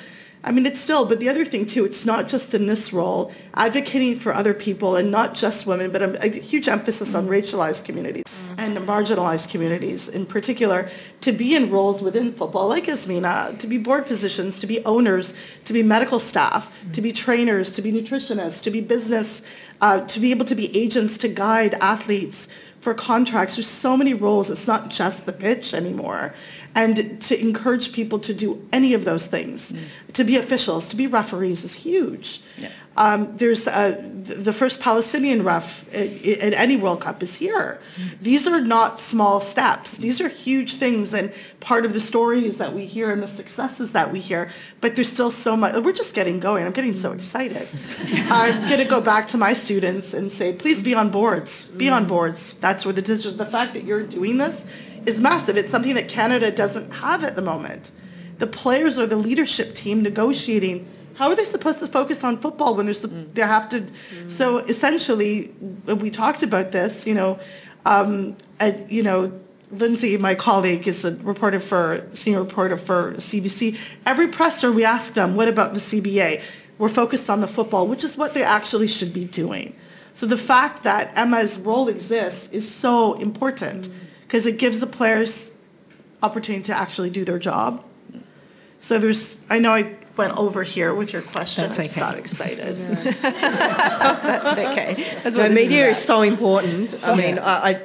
I 0.45 0.51
mean, 0.51 0.67
it's 0.67 0.79
still, 0.79 1.05
but 1.05 1.19
the 1.19 1.27
other 1.27 1.43
thing 1.43 1.65
too, 1.65 1.85
it's 1.85 2.05
not 2.05 2.27
just 2.27 2.53
in 2.53 2.67
this 2.67 2.93
role, 2.93 3.31
advocating 3.55 4.15
for 4.15 4.31
other 4.31 4.53
people 4.53 4.95
and 4.95 5.09
not 5.09 5.33
just 5.33 5.65
women, 5.65 5.91
but 5.91 6.03
a, 6.03 6.23
a 6.23 6.29
huge 6.29 6.67
emphasis 6.67 7.15
on 7.15 7.27
racialized 7.27 7.83
communities 7.83 8.23
and 8.59 8.77
marginalized 8.77 9.49
communities 9.49 10.07
in 10.07 10.25
particular, 10.25 10.87
to 11.21 11.31
be 11.31 11.55
in 11.55 11.71
roles 11.71 12.01
within 12.01 12.31
football, 12.31 12.67
like 12.67 12.85
Azmeena, 12.85 13.57
to 13.57 13.65
be 13.65 13.79
board 13.79 14.05
positions, 14.05 14.59
to 14.59 14.67
be 14.67 14.85
owners, 14.85 15.33
to 15.65 15.73
be 15.73 15.81
medical 15.81 16.19
staff, 16.19 16.71
to 16.93 17.01
be 17.01 17.11
trainers, 17.11 17.71
to 17.71 17.81
be 17.81 17.91
nutritionists, 17.91 18.61
to 18.61 18.69
be 18.69 18.81
business, 18.81 19.41
uh, 19.81 20.01
to 20.05 20.19
be 20.19 20.29
able 20.29 20.45
to 20.45 20.55
be 20.55 20.75
agents 20.77 21.17
to 21.17 21.27
guide 21.27 21.73
athletes 21.81 22.47
for 22.79 22.93
contracts. 22.93 23.55
There's 23.55 23.67
so 23.67 23.97
many 23.97 24.13
roles. 24.13 24.51
It's 24.51 24.67
not 24.67 24.89
just 24.89 25.25
the 25.25 25.33
pitch 25.33 25.73
anymore 25.73 26.35
and 26.75 27.21
to 27.21 27.39
encourage 27.39 27.93
people 27.93 28.19
to 28.19 28.33
do 28.33 28.67
any 28.73 28.93
of 28.93 29.05
those 29.05 29.25
things, 29.25 29.71
mm. 29.71 29.79
to 30.11 30.23
be 30.25 30.35
officials, 30.35 30.89
to 30.89 30.95
be 30.95 31.07
referees 31.07 31.63
is 31.63 31.73
huge. 31.73 32.41
Yeah. 32.57 32.69
Um, 32.97 33.33
there's 33.35 33.67
uh, 33.67 34.01
the 34.01 34.53
first 34.53 34.79
Palestinian 34.79 35.43
ref 35.43 35.85
at, 35.93 36.53
any 36.53 36.77
World 36.77 37.01
Cup 37.01 37.21
is 37.21 37.35
here. 37.35 37.81
Mm. 37.97 38.19
These 38.21 38.47
are 38.47 38.61
not 38.61 38.99
small 38.99 39.39
steps. 39.39 39.97
These 39.97 40.21
are 40.21 40.29
huge 40.29 40.75
things 40.75 41.13
and 41.13 41.33
part 41.59 41.85
of 41.85 41.91
the 41.93 41.99
stories 41.99 42.57
that 42.57 42.73
we 42.73 42.85
hear 42.85 43.11
and 43.11 43.21
the 43.21 43.27
successes 43.27 43.91
that 43.91 44.11
we 44.13 44.19
hear. 44.19 44.49
But 44.79 44.95
there's 44.95 45.11
still 45.11 45.31
so 45.31 45.57
much. 45.57 45.75
We're 45.75 45.91
just 45.91 46.13
getting 46.13 46.39
going. 46.39 46.65
I'm 46.65 46.71
getting 46.71 46.93
so 46.93 47.11
mm. 47.11 47.15
excited. 47.15 47.67
I'm 48.29 48.67
going 48.69 48.79
to 48.79 48.85
go 48.85 49.01
back 49.01 49.27
to 49.27 49.37
my 49.37 49.53
students 49.53 50.13
and 50.13 50.31
say, 50.31 50.53
please 50.53 50.81
be 50.81 50.93
on 50.93 51.09
boards. 51.09 51.65
Be 51.65 51.89
on 51.89 52.05
boards. 52.05 52.53
That's 52.55 52.85
where 52.85 52.93
the 52.93 53.01
the 53.05 53.45
fact 53.45 53.73
that 53.73 53.83
you're 53.83 54.03
doing 54.03 54.37
this 54.37 54.65
is 55.05 55.21
massive. 55.21 55.57
It's 55.57 55.71
something 55.71 55.95
that 55.95 56.07
Canada 56.07 56.51
doesn't 56.51 56.91
have 56.91 57.23
at 57.23 57.35
the 57.35 57.41
moment. 57.41 57.91
The 58.37 58.47
players 58.47 58.97
or 58.97 59.05
the 59.05 59.15
leadership 59.15 59.73
team 59.73 60.01
negotiating. 60.01 60.87
How 61.15 61.29
are 61.29 61.35
they 61.35 61.45
supposed 61.45 61.79
to 61.79 61.87
focus 61.87 62.23
on 62.23 62.37
football 62.37 62.75
when 62.75 62.85
there's 62.85 63.05
mm. 63.05 63.33
they 63.33 63.41
have 63.41 63.69
to? 63.69 63.81
Mm. 63.81 64.29
So 64.29 64.57
essentially, 64.57 65.53
we 65.85 66.09
talked 66.09 66.43
about 66.43 66.71
this. 66.71 67.07
You 67.07 67.13
know, 67.13 67.39
um, 67.85 68.35
you 68.89 69.03
know, 69.03 69.31
Lindsay, 69.71 70.17
my 70.17 70.35
colleague, 70.35 70.87
is 70.87 71.05
a 71.05 71.15
reporter 71.17 71.61
for 71.61 72.05
senior 72.13 72.41
reporter 72.41 72.75
for 72.75 73.13
CBC. 73.13 73.77
Every 74.05 74.27
presser, 74.27 74.71
we 74.71 74.83
ask 74.83 75.13
them, 75.13 75.35
"What 75.37 75.47
about 75.47 75.73
the 75.73 75.79
CBA?" 75.79 76.41
We're 76.77 76.89
focused 76.89 77.29
on 77.29 77.39
the 77.39 77.47
football, 77.47 77.87
which 77.87 78.03
is 78.03 78.17
what 78.17 78.33
they 78.33 78.43
actually 78.43 78.87
should 78.87 79.13
be 79.13 79.23
doing. 79.23 79.73
So 80.11 80.25
the 80.25 80.37
fact 80.37 80.83
that 80.83 81.13
Emma's 81.15 81.57
role 81.57 81.87
exists 81.87 82.49
is 82.51 82.69
so 82.69 83.13
important. 83.13 83.87
Mm 83.87 84.04
because 84.25 84.45
it 84.45 84.57
gives 84.57 84.79
the 84.79 84.87
players 84.87 85.51
opportunity 86.21 86.63
to 86.63 86.73
actually 86.77 87.09
do 87.09 87.25
their 87.25 87.39
job. 87.39 87.83
So 88.79 88.99
there's, 88.99 89.39
I 89.49 89.59
know 89.59 89.73
I 89.73 89.95
went 90.17 90.37
over 90.37 90.63
here 90.63 90.93
with 90.93 91.13
your 91.13 91.21
question. 91.21 91.63
That's 91.63 91.79
okay. 91.79 92.01
I 92.01 92.11
got 92.11 92.17
excited. 92.17 92.75
That's 93.21 94.59
okay. 94.59 95.05
That's 95.23 95.35
no, 95.35 95.49
media 95.49 95.87
is, 95.87 95.97
is 95.97 96.03
so 96.03 96.21
important. 96.21 96.97
I 97.03 97.15
mean, 97.15 97.39
I, 97.39 97.71
I, 97.71 97.81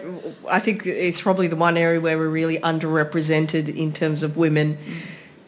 I 0.48 0.60
think 0.60 0.86
it's 0.86 1.20
probably 1.20 1.48
the 1.48 1.56
one 1.56 1.76
area 1.76 2.00
where 2.00 2.16
we're 2.16 2.28
really 2.28 2.58
underrepresented 2.58 3.74
in 3.74 3.92
terms 3.92 4.22
of 4.22 4.36
women. 4.36 4.76
Mm 4.76 5.02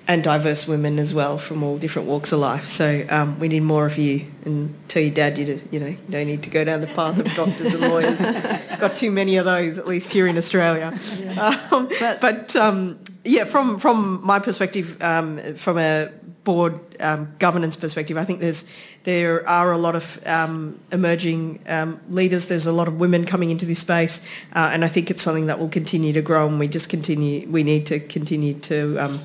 and 0.08 0.24
diverse 0.24 0.66
women 0.66 0.98
as 0.98 1.14
well 1.14 1.38
from 1.38 1.62
all 1.62 1.78
different 1.78 2.08
walks 2.08 2.32
of 2.32 2.40
life. 2.40 2.66
So 2.66 3.04
um, 3.08 3.38
we 3.38 3.48
need 3.48 3.60
more 3.60 3.86
of 3.86 3.98
you, 3.98 4.26
and 4.44 4.74
tell 4.88 5.02
your 5.02 5.14
dad 5.14 5.38
you 5.38 5.46
to, 5.46 5.60
you 5.70 5.78
know 5.78 5.86
you 5.86 5.98
don't 6.10 6.26
need 6.26 6.42
to 6.42 6.50
go 6.50 6.64
down 6.64 6.80
the 6.80 6.88
path 6.88 7.18
of 7.18 7.32
doctors 7.34 7.74
and 7.74 7.82
lawyers. 7.88 8.20
Got 8.78 8.96
too 8.96 9.10
many 9.10 9.36
of 9.36 9.44
those, 9.44 9.78
at 9.78 9.86
least 9.86 10.12
here 10.12 10.26
in 10.26 10.36
Australia. 10.36 10.98
Yeah. 11.18 11.68
Um, 11.70 11.88
but, 12.00 12.20
but 12.20 12.56
um, 12.56 12.98
yeah, 13.24 13.44
from 13.44 13.78
from 13.78 14.24
my 14.24 14.38
perspective, 14.38 15.00
um, 15.02 15.54
from 15.54 15.78
a 15.78 16.10
board 16.42 16.80
um, 16.98 17.32
governance 17.38 17.76
perspective, 17.76 18.18
I 18.18 18.24
think 18.24 18.40
there's 18.40 18.64
there 19.04 19.48
are 19.48 19.70
a 19.70 19.78
lot 19.78 19.94
of 19.94 20.20
um, 20.26 20.80
emerging 20.90 21.60
leaders. 22.08 22.46
There's 22.46 22.66
a 22.66 22.72
lot 22.72 22.88
of 22.88 22.98
women 22.98 23.24
coming 23.24 23.50
into 23.50 23.66
this 23.66 23.78
space, 23.78 24.20
uh, 24.52 24.70
and 24.72 24.84
I 24.84 24.88
think 24.88 25.12
it's 25.12 25.22
something 25.22 25.46
that 25.46 25.60
will 25.60 25.68
continue 25.68 26.12
to 26.14 26.22
grow. 26.22 26.48
And 26.48 26.58
we 26.58 26.66
just 26.66 26.88
continue. 26.88 27.48
We 27.48 27.62
need 27.62 27.86
to 27.86 28.00
continue 28.00 28.54
to 28.54 29.20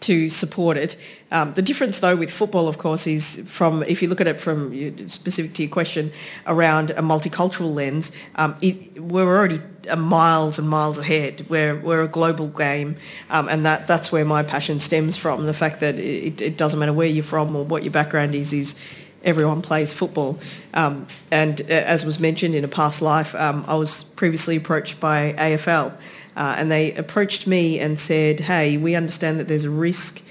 to 0.00 0.30
support 0.30 0.76
it. 0.76 0.96
Um, 1.30 1.52
the 1.54 1.62
difference, 1.62 1.98
though, 2.00 2.16
with 2.16 2.30
football, 2.30 2.68
of 2.68 2.78
course, 2.78 3.06
is 3.06 3.42
from 3.46 3.82
if 3.82 4.00
you 4.00 4.08
look 4.08 4.20
at 4.20 4.26
it 4.26 4.40
from 4.40 5.08
specific 5.08 5.52
to 5.54 5.62
your 5.62 5.70
question 5.70 6.10
around 6.46 6.90
a 6.90 7.02
multicultural 7.02 7.74
lens, 7.74 8.12
um, 8.36 8.56
it, 8.62 9.02
we're 9.02 9.26
already 9.26 9.60
miles 9.96 10.58
and 10.58 10.68
miles 10.68 10.98
ahead. 10.98 11.44
We're 11.48 11.76
we're 11.76 12.02
a 12.02 12.08
global 12.08 12.48
game, 12.48 12.96
um, 13.28 13.48
and 13.48 13.66
that 13.66 13.86
that's 13.86 14.10
where 14.10 14.24
my 14.24 14.42
passion 14.42 14.78
stems 14.78 15.16
from. 15.16 15.44
The 15.44 15.54
fact 15.54 15.80
that 15.80 15.96
it, 15.96 16.40
it 16.40 16.56
doesn't 16.56 16.78
matter 16.78 16.94
where 16.94 17.08
you're 17.08 17.24
from 17.24 17.54
or 17.54 17.64
what 17.64 17.82
your 17.82 17.92
background 17.92 18.34
is 18.34 18.52
is 18.52 18.74
everyone 19.22 19.60
plays 19.60 19.92
football. 19.92 20.38
Um, 20.74 21.06
and 21.30 21.60
uh, 21.62 21.64
as 21.64 22.04
was 22.04 22.18
mentioned 22.18 22.54
in 22.54 22.64
a 22.64 22.68
past 22.68 23.02
life, 23.02 23.34
um, 23.34 23.64
I 23.66 23.74
was 23.74 24.04
previously 24.04 24.56
approached 24.56 25.00
by 25.00 25.34
AFL 25.34 25.92
uh, 26.38 26.54
and 26.56 26.70
they 26.70 26.94
approached 26.94 27.48
me 27.48 27.80
and 27.80 27.98
said, 27.98 28.38
hey, 28.38 28.76
we 28.76 28.94
understand 28.94 29.40
that 29.40 29.48
there's 29.48 29.64
a 29.64 29.70
risk 29.70 30.22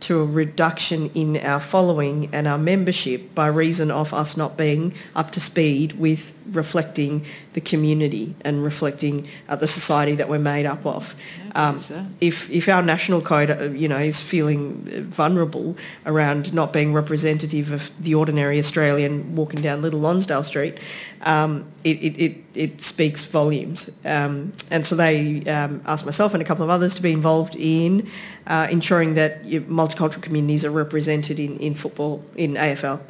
to 0.00 0.20
a 0.20 0.24
reduction 0.24 1.10
in 1.14 1.38
our 1.38 1.58
following 1.58 2.28
and 2.34 2.46
our 2.46 2.58
membership 2.58 3.34
by 3.34 3.46
reason 3.46 3.90
of 3.90 4.12
us 4.12 4.36
not 4.36 4.58
being 4.58 4.92
up 5.16 5.30
to 5.30 5.40
speed 5.40 5.94
with 5.94 6.34
reflecting 6.52 7.24
the 7.54 7.60
community 7.60 8.34
and 8.42 8.62
reflecting 8.62 9.26
uh, 9.48 9.56
the 9.56 9.66
society 9.66 10.14
that 10.14 10.28
we're 10.28 10.38
made 10.38 10.66
up 10.66 10.84
of. 10.84 11.14
Um, 11.56 11.78
if, 12.20 12.50
if 12.50 12.68
our 12.68 12.82
national 12.82 13.20
code, 13.20 13.50
uh, 13.50 13.70
you 13.70 13.86
know, 13.86 13.98
is 13.98 14.20
feeling 14.20 14.82
vulnerable 15.10 15.76
around 16.04 16.52
not 16.52 16.72
being 16.72 16.92
representative 16.92 17.70
of 17.70 17.90
the 18.02 18.14
ordinary 18.14 18.58
Australian 18.58 19.36
walking 19.36 19.62
down 19.62 19.80
Little 19.80 20.00
Lonsdale 20.00 20.42
Street, 20.42 20.78
um, 21.22 21.64
it, 21.84 21.96
it, 22.02 22.20
it, 22.20 22.44
it, 22.54 22.80
speaks 22.80 23.24
volumes. 23.24 23.90
Um, 24.04 24.52
and 24.70 24.84
so 24.84 24.96
they 24.96 25.44
um, 25.44 25.80
asked 25.86 26.04
myself 26.04 26.34
and 26.34 26.42
a 26.42 26.44
couple 26.44 26.64
of 26.64 26.70
others 26.70 26.94
to 26.96 27.02
be 27.02 27.12
involved 27.12 27.54
in 27.56 28.10
uh, 28.48 28.66
ensuring 28.70 29.14
that 29.14 29.44
multicultural 29.44 30.22
communities 30.22 30.64
are 30.64 30.72
represented 30.72 31.38
in, 31.38 31.56
in 31.58 31.76
football, 31.76 32.24
in 32.34 32.54
AFL. 32.54 33.00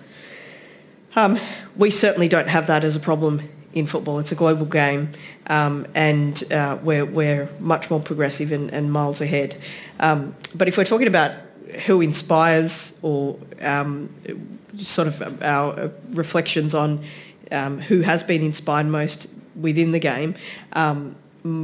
Um, 1.17 1.39
we 1.77 1.91
certainly 1.91 2.29
don't 2.29 2.49
have 2.49 2.67
that 2.67 2.85
as 2.85 2.97
a 2.97 3.01
problem 3.01 3.49
in 3.73 3.87
football. 3.87 4.19
It's 4.19 4.33
a 4.33 4.37
global 4.37 4.67
game, 4.67 5.11
um, 5.49 5.87
and 5.95 6.43
uh, 6.53 6.79
we're, 6.83 7.05
we're 7.05 7.49
much 7.61 7.91
more 7.91 8.01
progressive 8.01 8.53
and, 8.53 8.71
and 8.73 8.93
miles 8.93 9.21
ahead. 9.21 9.57
Um, 10.01 10.35
but 10.55 10.69
if 10.69 10.77
we're 10.77 10.85
talking 10.85 11.09
about 11.09 11.37
who 11.87 12.01
inspires 12.01 12.97
or 13.03 13.39
um, 13.61 14.09
sort 14.77 15.09
of 15.09 15.43
our 15.43 15.73
uh, 15.73 15.89
reflections 16.11 16.75
on 16.75 17.03
um, 17.51 17.81
who 17.81 18.01
has 18.01 18.23
been 18.23 18.43
inspired 18.43 18.87
most 18.87 19.29
within 19.57 19.93
the 19.93 19.99
game, 19.99 20.35
um, 20.73 21.17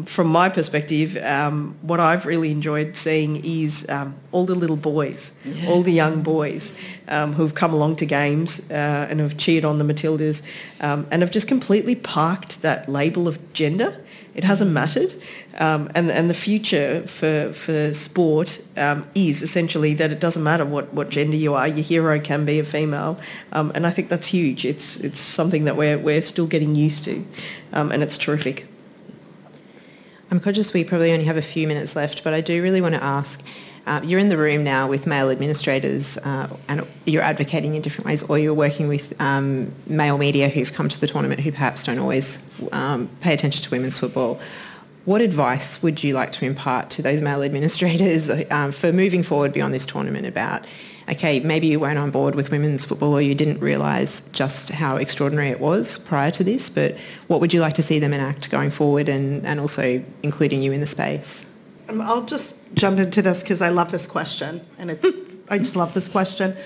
from 0.04 0.26
my 0.26 0.50
perspective, 0.50 1.16
um, 1.16 1.74
what 1.80 2.00
I've 2.00 2.26
really 2.26 2.50
enjoyed 2.50 2.96
seeing 2.96 3.42
is 3.42 3.88
um, 3.88 4.14
all 4.30 4.44
the 4.44 4.54
little 4.54 4.76
boys, 4.76 5.32
yeah. 5.42 5.70
all 5.70 5.82
the 5.82 5.92
young 5.92 6.20
boys 6.20 6.74
um, 7.08 7.32
who've 7.32 7.54
come 7.54 7.72
along 7.72 7.96
to 7.96 8.06
games 8.06 8.70
uh, 8.70 8.74
and 9.08 9.20
have 9.20 9.38
cheered 9.38 9.64
on 9.64 9.78
the 9.78 9.84
Matildas 9.84 10.42
um, 10.82 11.06
and 11.10 11.22
have 11.22 11.30
just 11.30 11.48
completely 11.48 11.94
parked 11.94 12.60
that 12.60 12.90
label 12.90 13.26
of 13.26 13.54
gender. 13.54 13.98
It 14.34 14.44
hasn't 14.44 14.70
mattered. 14.70 15.14
Um, 15.56 15.90
and, 15.94 16.10
and 16.10 16.28
the 16.28 16.34
future 16.34 17.02
for, 17.06 17.54
for 17.54 17.94
sport 17.94 18.62
um, 18.76 19.08
is 19.14 19.42
essentially 19.42 19.94
that 19.94 20.12
it 20.12 20.20
doesn't 20.20 20.42
matter 20.42 20.66
what, 20.66 20.92
what 20.92 21.08
gender 21.08 21.38
you 21.38 21.54
are. 21.54 21.66
Your 21.66 21.82
hero 21.82 22.20
can 22.20 22.44
be 22.44 22.58
a 22.58 22.64
female. 22.64 23.18
and 23.50 23.86
I 23.86 23.90
think 23.90 24.10
that's 24.10 24.26
huge. 24.26 24.66
It's, 24.66 24.98
it's 24.98 25.18
something 25.18 25.64
that 25.64 25.76
we're, 25.76 25.98
we're 25.98 26.22
still 26.22 26.46
getting 26.46 26.74
used 26.74 27.06
to 27.06 27.24
and 27.72 28.02
it's 28.02 28.18
terrific. 28.18 28.69
I'm 30.30 30.38
conscious 30.38 30.72
we 30.72 30.84
probably 30.84 31.12
only 31.12 31.24
have 31.24 31.36
a 31.36 31.42
few 31.42 31.66
minutes 31.66 31.96
left, 31.96 32.22
but 32.22 32.32
I 32.32 32.40
do 32.40 32.62
really 32.62 32.80
want 32.80 32.94
to 32.94 33.02
ask, 33.02 33.42
uh, 33.86 34.00
you're 34.04 34.20
in 34.20 34.28
the 34.28 34.36
room 34.36 34.62
now 34.62 34.86
with 34.86 35.04
male 35.04 35.28
administrators 35.28 36.18
uh, 36.18 36.56
and 36.68 36.86
you're 37.04 37.22
advocating 37.22 37.74
in 37.74 37.82
different 37.82 38.06
ways 38.06 38.22
or 38.22 38.38
you're 38.38 38.54
working 38.54 38.86
with 38.86 39.20
um, 39.20 39.72
male 39.88 40.18
media 40.18 40.48
who've 40.48 40.72
come 40.72 40.88
to 40.88 41.00
the 41.00 41.08
tournament 41.08 41.40
who 41.40 41.50
perhaps 41.50 41.82
don't 41.82 41.98
always 41.98 42.40
um, 42.70 43.08
pay 43.20 43.34
attention 43.34 43.64
to 43.64 43.70
women's 43.70 43.98
football. 43.98 44.40
What 45.04 45.20
advice 45.20 45.82
would 45.82 46.04
you 46.04 46.14
like 46.14 46.30
to 46.32 46.44
impart 46.44 46.90
to 46.90 47.02
those 47.02 47.20
male 47.20 47.42
administrators 47.42 48.30
um, 48.50 48.70
for 48.80 48.92
moving 48.92 49.24
forward 49.24 49.52
beyond 49.52 49.74
this 49.74 49.84
tournament 49.84 50.26
about 50.26 50.64
okay, 51.10 51.40
maybe 51.40 51.66
you 51.66 51.80
weren't 51.80 51.98
on 51.98 52.10
board 52.10 52.34
with 52.34 52.50
women's 52.50 52.84
football 52.84 53.12
or 53.12 53.20
you 53.20 53.34
didn't 53.34 53.60
realise 53.60 54.22
just 54.32 54.70
how 54.70 54.96
extraordinary 54.96 55.48
it 55.48 55.60
was 55.60 55.98
prior 55.98 56.30
to 56.30 56.44
this, 56.44 56.70
but 56.70 56.96
what 57.26 57.40
would 57.40 57.52
you 57.52 57.60
like 57.60 57.74
to 57.74 57.82
see 57.82 57.98
them 57.98 58.12
enact 58.12 58.50
going 58.50 58.70
forward 58.70 59.08
and, 59.08 59.44
and 59.44 59.58
also 59.58 60.02
including 60.22 60.62
you 60.62 60.72
in 60.72 60.80
the 60.80 60.86
space? 60.86 61.44
Um, 61.88 62.00
I'll 62.00 62.22
just 62.24 62.54
jump 62.74 62.98
into 62.98 63.22
this 63.22 63.42
because 63.42 63.60
I 63.60 63.70
love 63.70 63.90
this 63.90 64.06
question 64.06 64.60
and 64.78 64.90
it's, 64.90 65.18
I 65.48 65.58
just 65.58 65.74
love 65.74 65.94
this 65.94 66.08
question. 66.08 66.56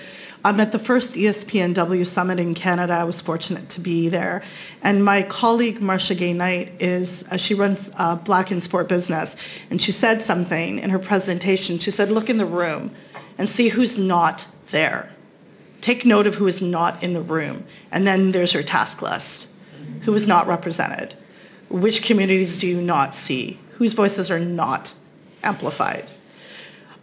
I'm 0.43 0.59
at 0.59 0.71
the 0.71 0.77
first 0.77 1.15
ESPNW 1.15 2.05
summit 2.05 2.39
in 2.39 2.53
Canada. 2.53 2.93
I 2.93 3.03
was 3.03 3.19
fortunate 3.19 3.67
to 3.69 3.81
be 3.81 4.09
there. 4.09 4.43
And 4.83 5.03
my 5.03 5.23
colleague, 5.23 5.81
Marcia 5.81 6.13
Gay 6.13 6.33
Knight, 6.33 6.71
is, 6.79 7.25
uh, 7.31 7.37
she 7.37 7.55
runs 7.55 7.91
uh, 7.95 8.15
Black 8.17 8.51
in 8.51 8.61
Sport 8.61 8.87
Business. 8.87 9.35
And 9.71 9.81
she 9.81 9.91
said 9.91 10.21
something 10.21 10.77
in 10.77 10.91
her 10.91 10.99
presentation. 10.99 11.79
She 11.79 11.89
said, 11.89 12.11
look 12.11 12.29
in 12.29 12.37
the 12.37 12.45
room 12.45 12.91
and 13.37 13.47
see 13.49 13.69
who's 13.69 13.97
not 13.97 14.47
there. 14.71 15.09
Take 15.81 16.05
note 16.05 16.27
of 16.27 16.35
who 16.35 16.47
is 16.47 16.61
not 16.61 17.03
in 17.03 17.13
the 17.13 17.21
room. 17.21 17.65
And 17.91 18.07
then 18.07 18.31
there's 18.31 18.53
your 18.53 18.63
task 18.63 19.01
list. 19.01 19.47
Who 20.01 20.13
is 20.13 20.27
not 20.27 20.47
represented? 20.47 21.15
Which 21.69 22.03
communities 22.03 22.59
do 22.59 22.67
you 22.67 22.81
not 22.81 23.13
see? 23.13 23.59
Whose 23.71 23.93
voices 23.93 24.31
are 24.31 24.39
not 24.39 24.93
amplified? 25.43 26.11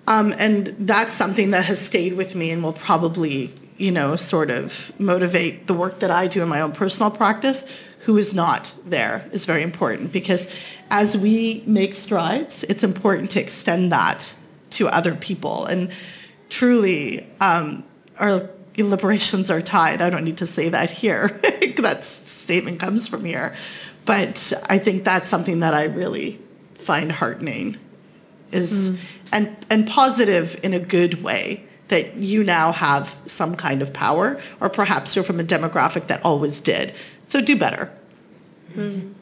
Um, 0.07 0.35
and 0.39 0.69
that's 0.81 1.15
something 1.15 1.53
that 1.53 1.65
has 1.67 1.81
stayed 1.81 2.15
with 2.15 2.35
me 2.35 2.51
and 2.51 2.63
will 2.63 2.73
probably, 2.73 3.53
you 3.77 3.93
know, 3.93 4.17
sort 4.17 4.51
of 4.51 4.93
motivate 4.99 5.67
the 5.67 5.75
work 5.75 6.01
that 6.01 6.11
I 6.11 6.27
do 6.27 6.43
in 6.43 6.49
my 6.49 6.61
own 6.61 6.73
personal 6.73 7.11
practice. 7.11 7.65
Who 8.01 8.17
is 8.19 8.35
not 8.35 8.75
there 8.85 9.29
is 9.31 9.47
very 9.47 9.63
important 9.63 10.11
because 10.11 10.49
as 10.91 11.17
we 11.17 11.63
make 11.67 11.95
strides, 11.95 12.65
it's 12.65 12.83
important 12.83 13.31
to 13.33 13.41
extend 13.41 13.93
that 13.93 14.35
to 14.71 14.89
other 14.89 15.15
people. 15.15 15.67
And 15.67 15.93
truly, 16.53 17.27
um, 17.41 17.83
our 18.19 18.51
liberations 18.77 19.51
are 19.51 19.63
tied. 19.63 20.03
I 20.03 20.11
don't 20.11 20.25
need 20.25 20.37
to 20.37 20.47
say 20.47 20.69
that 20.69 20.91
here. 20.91 21.29
that 21.79 22.05
statement 22.05 22.79
comes 22.79 23.09
from 23.09 23.25
here. 23.25 23.55
But 24.05 24.53
I 24.69 24.79
think 24.79 25.05
that's 25.05 25.29
something 25.29 25.61
that 25.61 25.73
I 25.73 25.85
really 25.85 26.39
find 26.75 27.11
heartening 27.11 27.79
is 28.51 28.91
mm. 28.91 28.99
and 29.33 29.57
and 29.71 29.87
positive 29.87 30.61
in 30.63 30.75
a 30.75 30.79
good 30.79 31.23
way 31.23 31.65
that 31.89 32.17
you 32.17 32.45
now 32.45 32.73
have 32.73 33.17
some 33.27 33.55
kind 33.55 33.81
of 33.81 33.93
power 33.93 34.41
or 34.61 34.69
perhaps 34.69 35.15
you're 35.15 35.25
from 35.25 35.41
a 35.41 35.45
demographic 35.45 36.09
that 36.09 36.23
always 36.25 36.61
did. 36.61 36.93
So 37.29 37.41
do 37.41 37.57
better. 37.57 37.91
Mm. 38.75 39.15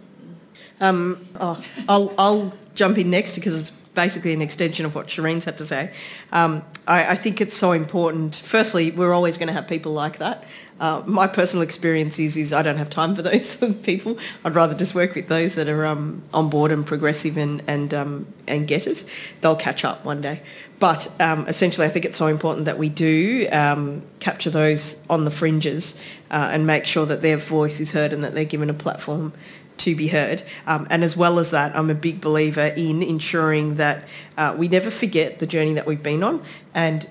Um, 0.80 1.28
oh, 1.38 1.60
I'll, 1.88 2.14
I'll 2.16 2.54
jump 2.74 2.96
in 2.96 3.10
next 3.10 3.34
because 3.34 3.60
it's 3.60 3.79
basically 3.95 4.32
an 4.32 4.43
extension 4.43 4.86
of 4.86 4.95
what 4.95 5.09
Shireen's 5.09 5.45
had 5.45 5.59
to 5.59 5.64
say. 5.64 5.93
Um, 6.32 6.62
I, 6.86 7.12
I, 7.12 7.14
think 7.16 7.41
it's 7.41 7.57
so 7.57 7.72
important. 7.72 8.36
Firstly, 8.36 8.91
we're 8.93 9.12
always 9.12 9.36
going 9.36 9.49
to 9.49 9.53
have 9.53 9.66
people 9.66 9.93
like 9.93 10.18
that. 10.18 10.45
Uh, 10.78 11.03
my 11.05 11.26
personal 11.26 11.62
experience 11.62 12.18
is, 12.18 12.36
is 12.38 12.55
I 12.55 12.62
don't 12.62 12.78
have 12.78 12.88
time 12.88 13.14
for 13.14 13.22
those 13.30 13.57
people. 13.82 14.18
I'd 14.45 14.55
rather 14.55 14.74
just 14.74 14.95
work 14.95 15.14
with 15.14 15.28
those 15.28 15.55
that 15.57 15.68
are 15.68 15.84
um, 15.84 16.22
on 16.32 16.49
board 16.49 16.72
and 16.72 16.86
progressive 16.86 17.36
and 17.36 17.62
and 17.66 17.93
um, 17.93 18.26
and 18.47 18.66
get 18.66 18.86
it. 18.86 19.05
They'll 19.41 19.57
catch 19.57 19.84
up 19.84 20.05
one 20.05 20.20
day. 20.20 20.43
But 20.78 21.12
um, 21.20 21.47
essentially, 21.47 21.86
I 21.86 21.91
think 21.91 22.07
it's 22.07 22.16
so 22.16 22.26
important 22.26 22.64
that 22.64 22.78
we 22.78 22.88
do 22.88 23.47
um, 23.53 24.03
capture 24.18 24.49
those 24.49 24.99
on 25.11 25.26
the 25.26 25.30
fringes 25.30 26.01
uh, 26.30 26.49
and 26.51 26.66
make 26.66 26.86
sure 26.86 27.05
that 27.05 27.20
their 27.20 27.36
voice 27.36 27.80
is 27.80 27.93
heard 27.93 28.14
and 28.14 28.24
that 28.24 28.34
they're 28.34 28.47
given 28.47 28.70
a 28.70 28.74
platform 28.74 29.34
to 29.80 29.94
be 29.94 30.08
heard. 30.08 30.42
Um, 30.66 30.86
and 30.90 31.02
as 31.02 31.16
well 31.16 31.38
as 31.38 31.50
that, 31.50 31.76
I'm 31.76 31.90
a 31.90 31.94
big 31.94 32.20
believer 32.20 32.72
in 32.76 33.02
ensuring 33.02 33.76
that 33.76 34.08
uh, 34.36 34.54
we 34.56 34.68
never 34.68 34.90
forget 34.90 35.38
the 35.38 35.46
journey 35.46 35.74
that 35.74 35.86
we've 35.86 36.02
been 36.02 36.22
on 36.22 36.42
and 36.74 37.08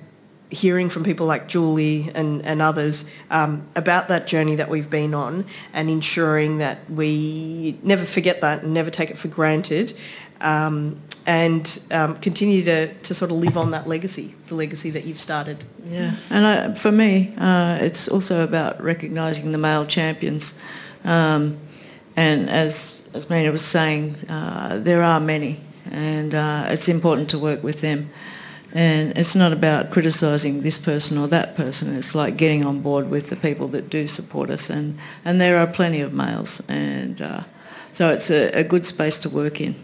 hearing 0.52 0.90
from 0.90 1.04
people 1.04 1.28
like 1.28 1.48
Julie 1.48 2.10
and, 2.16 2.44
and 2.44 2.62
others 2.62 3.06
um, 3.30 3.68
about 3.76 4.08
that 4.08 4.26
journey 4.26 4.56
that 4.56 4.70
we've 4.70 4.90
been 4.90 5.14
on 5.14 5.46
and 5.74 5.90
ensuring 5.90 6.58
that 6.58 6.90
we 6.90 7.78
never 7.84 8.04
forget 8.04 8.42
that 8.42 8.64
and 8.64 8.74
never 8.74 8.90
take 8.90 9.12
it 9.12 9.18
for 9.18 9.28
granted 9.28 9.94
um, 10.42 11.00
and 11.28 11.80
um, 11.92 12.16
continue 12.18 12.64
to, 12.64 12.92
to 12.94 13.14
sort 13.14 13.30
of 13.30 13.38
live 13.38 13.58
on 13.58 13.72
that 13.72 13.86
legacy, 13.86 14.34
the 14.48 14.56
legacy 14.56 14.90
that 14.90 15.06
you've 15.06 15.20
started. 15.20 15.64
Yeah, 15.86 16.16
and 16.30 16.46
I, 16.46 16.74
for 16.74 16.92
me, 16.92 17.34
uh, 17.38 17.78
it's 17.82 18.08
also 18.08 18.44
about 18.44 18.82
recognising 18.82 19.52
the 19.52 19.58
male 19.58 19.86
champions. 19.86 20.58
Um, 21.04 21.60
and 22.20 22.50
as, 22.50 23.02
as 23.14 23.30
Mina 23.30 23.50
was 23.50 23.64
saying, 23.64 24.18
uh, 24.28 24.78
there 24.80 25.02
are 25.02 25.22
many, 25.22 25.62
and 25.90 26.36
uh, 26.36 26.66
it's 26.68 26.90
important 26.90 27.30
to 27.30 27.40
work 27.40 27.64
with 27.64 27.80
them. 27.80 28.10
And 28.74 29.18
it's 29.18 29.36
not 29.36 29.54
about 29.54 29.90
criticising 29.90 30.62
this 30.62 30.78
person 30.78 31.18
or 31.18 31.28
that 31.30 31.56
person. 31.56 31.96
It's 31.96 32.14
like 32.14 32.36
getting 32.36 32.66
on 32.66 32.82
board 32.82 33.10
with 33.10 33.30
the 33.30 33.38
people 33.38 33.70
that 33.70 33.90
do 33.90 34.06
support 34.06 34.50
us, 34.50 34.70
and, 34.70 35.00
and 35.24 35.40
there 35.40 35.58
are 35.58 35.66
plenty 35.66 36.02
of 36.02 36.12
males, 36.12 36.62
and 36.68 37.22
uh, 37.22 37.44
so 37.94 38.10
it's 38.10 38.30
a, 38.30 38.52
a 38.52 38.64
good 38.66 38.86
space 38.86 39.18
to 39.20 39.30
work 39.30 39.62
in. 39.62 39.76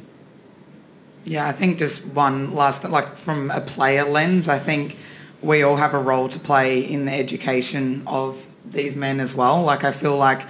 Yeah, 1.23 1.47
I 1.47 1.53
think 1.53 1.79
just 1.79 2.05
one 2.07 2.53
last, 2.53 2.83
like 2.83 3.15
from 3.15 3.49
a 3.49 3.61
player 3.61 4.03
lens, 4.03 4.49
I 4.49 4.59
think 4.59 4.97
we 5.41 5.63
all 5.63 5.77
have 5.77 5.93
a 5.93 6.01
role 6.01 6.27
to 6.27 6.39
play 6.39 6.81
in 6.81 7.05
the 7.05 7.13
education 7.13 8.03
of 8.05 8.45
these 8.69 8.97
men 8.97 9.21
as 9.21 9.33
well. 9.33 9.63
Like 9.63 9.85
I 9.85 9.93
feel 9.93 10.17
like 10.17 10.41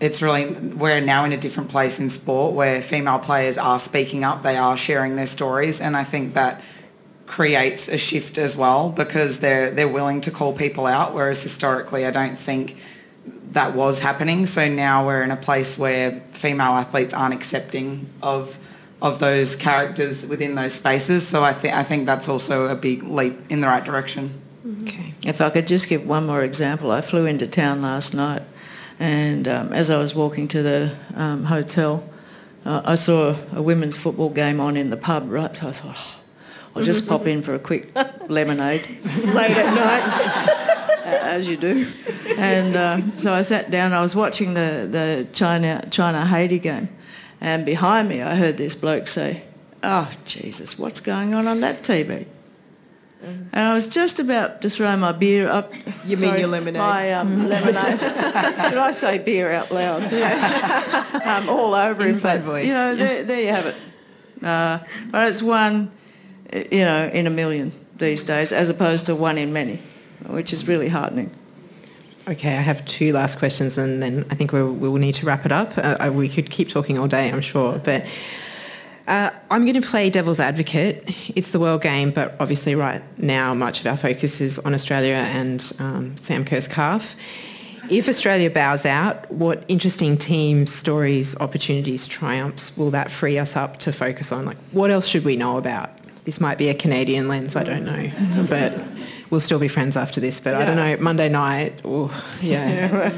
it's 0.00 0.20
really 0.22 0.52
we're 0.54 1.00
now 1.00 1.24
in 1.24 1.32
a 1.32 1.36
different 1.36 1.70
place 1.70 2.00
in 2.00 2.10
sport 2.10 2.54
where 2.54 2.82
female 2.82 3.18
players 3.18 3.56
are 3.58 3.78
speaking 3.78 4.24
up, 4.24 4.42
they 4.42 4.56
are 4.56 4.76
sharing 4.76 5.16
their 5.16 5.26
stories, 5.26 5.80
and 5.80 5.96
I 5.96 6.04
think 6.04 6.34
that 6.34 6.60
creates 7.26 7.88
a 7.88 7.96
shift 7.96 8.36
as 8.36 8.56
well 8.56 8.90
because 8.90 9.38
they're 9.38 9.70
they're 9.70 9.88
willing 9.88 10.20
to 10.22 10.30
call 10.30 10.52
people 10.52 10.86
out, 10.86 11.14
whereas 11.14 11.42
historically 11.42 12.06
I 12.06 12.10
don't 12.10 12.38
think 12.38 12.76
that 13.52 13.74
was 13.74 14.00
happening. 14.00 14.46
So 14.46 14.68
now 14.68 15.06
we're 15.06 15.22
in 15.22 15.30
a 15.30 15.36
place 15.36 15.78
where 15.78 16.20
female 16.32 16.72
athletes 16.72 17.14
aren't 17.14 17.34
accepting 17.34 18.08
of 18.22 18.58
of 19.00 19.18
those 19.20 19.54
characters 19.54 20.26
within 20.26 20.54
those 20.54 20.72
spaces. 20.72 21.26
So 21.26 21.44
I 21.44 21.52
think 21.52 21.74
I 21.74 21.84
think 21.84 22.06
that's 22.06 22.28
also 22.28 22.66
a 22.66 22.74
big 22.74 23.04
leap 23.04 23.38
in 23.48 23.60
the 23.60 23.68
right 23.68 23.84
direction. 23.84 24.40
Mm-hmm. 24.66 24.84
Okay. 24.84 25.14
If 25.24 25.40
I 25.40 25.50
could 25.50 25.66
just 25.66 25.88
give 25.88 26.06
one 26.06 26.26
more 26.26 26.42
example, 26.42 26.90
I 26.90 27.00
flew 27.00 27.26
into 27.26 27.46
town 27.46 27.80
last 27.80 28.12
night 28.12 28.42
and 28.98 29.48
um, 29.48 29.72
as 29.72 29.90
I 29.90 29.98
was 29.98 30.14
walking 30.14 30.48
to 30.48 30.62
the 30.62 30.96
um, 31.14 31.44
hotel, 31.44 32.08
uh, 32.64 32.82
I 32.84 32.94
saw 32.94 33.36
a 33.52 33.62
women's 33.62 33.96
football 33.96 34.30
game 34.30 34.60
on 34.60 34.76
in 34.76 34.90
the 34.90 34.96
pub, 34.96 35.30
right? 35.30 35.54
So 35.54 35.68
I 35.68 35.72
thought, 35.72 35.96
oh, 35.96 36.20
I'll 36.76 36.82
just 36.82 37.08
pop 37.08 37.26
in 37.26 37.42
for 37.42 37.54
a 37.54 37.58
quick 37.58 37.90
lemonade 38.28 38.82
late 39.26 39.50
at 39.50 39.74
night, 39.74 41.22
as 41.22 41.46
you 41.46 41.56
do. 41.56 41.86
And 42.36 42.76
uh, 42.76 43.16
so 43.16 43.32
I 43.32 43.42
sat 43.42 43.70
down. 43.70 43.92
I 43.92 44.00
was 44.00 44.16
watching 44.16 44.54
the 44.54 44.88
the 44.90 45.28
China 45.32 45.86
China 45.90 46.26
Haiti 46.26 46.58
game, 46.58 46.88
and 47.40 47.64
behind 47.64 48.08
me 48.08 48.22
I 48.22 48.34
heard 48.34 48.56
this 48.56 48.74
bloke 48.74 49.06
say, 49.06 49.42
"Oh 49.82 50.10
Jesus, 50.24 50.78
what's 50.78 51.00
going 51.00 51.34
on 51.34 51.46
on 51.46 51.60
that 51.60 51.82
TV?" 51.82 52.26
And 53.24 53.60
I 53.68 53.74
was 53.74 53.86
just 53.88 54.18
about 54.18 54.62
to 54.62 54.70
throw 54.70 54.96
my 54.96 55.12
beer 55.12 55.48
up. 55.48 55.72
You 56.04 56.16
sorry, 56.16 56.32
mean 56.32 56.40
your 56.40 56.48
lemonade? 56.48 56.78
My 56.80 57.12
um, 57.14 57.48
lemonade. 57.48 57.98
Did 58.00 58.78
I 58.78 58.90
say 58.92 59.18
beer 59.18 59.50
out 59.52 59.70
loud? 59.70 60.02
Yeah. 60.12 61.40
um, 61.42 61.48
all 61.48 61.74
over 61.74 62.06
Inside 62.06 62.38
him. 62.40 62.42
voice. 62.42 62.66
You 62.66 62.72
know, 62.72 62.96
there, 62.96 63.22
there 63.24 63.40
you 63.40 63.48
have 63.48 63.66
it. 63.66 63.76
Uh, 64.42 64.78
but 65.10 65.28
it's 65.28 65.42
one, 65.42 65.90
you 66.52 66.84
know, 66.84 67.08
in 67.12 67.26
a 67.26 67.30
million 67.30 67.72
these 67.96 68.24
days, 68.24 68.52
as 68.52 68.68
opposed 68.68 69.06
to 69.06 69.14
one 69.14 69.38
in 69.38 69.52
many, 69.52 69.78
which 70.26 70.52
is 70.52 70.68
really 70.68 70.88
heartening. 70.88 71.30
Okay, 72.26 72.56
I 72.56 72.60
have 72.60 72.84
two 72.86 73.12
last 73.12 73.38
questions, 73.38 73.76
and 73.78 74.02
then 74.02 74.24
I 74.30 74.34
think 74.34 74.52
we 74.52 74.62
will 74.62 74.96
need 74.96 75.14
to 75.16 75.26
wrap 75.26 75.44
it 75.44 75.52
up. 75.52 75.72
Uh, 75.76 76.10
we 76.12 76.28
could 76.28 76.50
keep 76.50 76.68
talking 76.70 76.98
all 76.98 77.06
day, 77.06 77.30
I'm 77.30 77.42
sure, 77.42 77.78
but 77.78 78.04
uh, 79.06 79.30
I'm 79.50 79.64
going 79.64 79.80
to 79.80 79.86
play 79.86 80.08
devil's 80.08 80.40
advocate. 80.40 81.04
It's 81.36 81.50
the 81.50 81.60
world 81.60 81.82
game, 81.82 82.10
but 82.10 82.34
obviously 82.40 82.74
right 82.74 83.02
now 83.18 83.54
much 83.54 83.80
of 83.80 83.86
our 83.86 83.96
focus 83.96 84.40
is 84.40 84.58
on 84.60 84.72
Australia 84.74 85.14
and 85.14 85.72
um, 85.78 86.16
Sam 86.16 86.44
Kerr's 86.44 86.66
calf. 86.66 87.16
If 87.90 88.08
Australia 88.08 88.48
bows 88.50 88.86
out, 88.86 89.30
what 89.30 89.62
interesting 89.68 90.16
team 90.16 90.66
stories, 90.66 91.36
opportunities, 91.36 92.06
triumphs 92.06 92.74
will 92.78 92.90
that 92.92 93.10
free 93.10 93.38
us 93.38 93.56
up 93.56 93.78
to 93.80 93.92
focus 93.92 94.32
on? 94.32 94.46
Like, 94.46 94.56
what 94.72 94.90
else 94.90 95.06
should 95.06 95.24
we 95.24 95.36
know 95.36 95.58
about? 95.58 95.90
This 96.24 96.40
might 96.40 96.56
be 96.56 96.70
a 96.70 96.74
Canadian 96.74 97.28
lens, 97.28 97.56
I 97.56 97.62
don't 97.62 97.84
know, 97.84 98.46
but 98.48 98.74
we'll 99.28 99.40
still 99.40 99.58
be 99.58 99.68
friends 99.68 99.98
after 99.98 100.18
this. 100.18 100.40
But 100.40 100.52
yeah. 100.52 100.60
I 100.60 100.64
don't 100.64 100.76
know, 100.76 100.96
Monday 100.98 101.28
night, 101.28 101.78
oh, 101.84 102.10
yeah. 102.40 103.12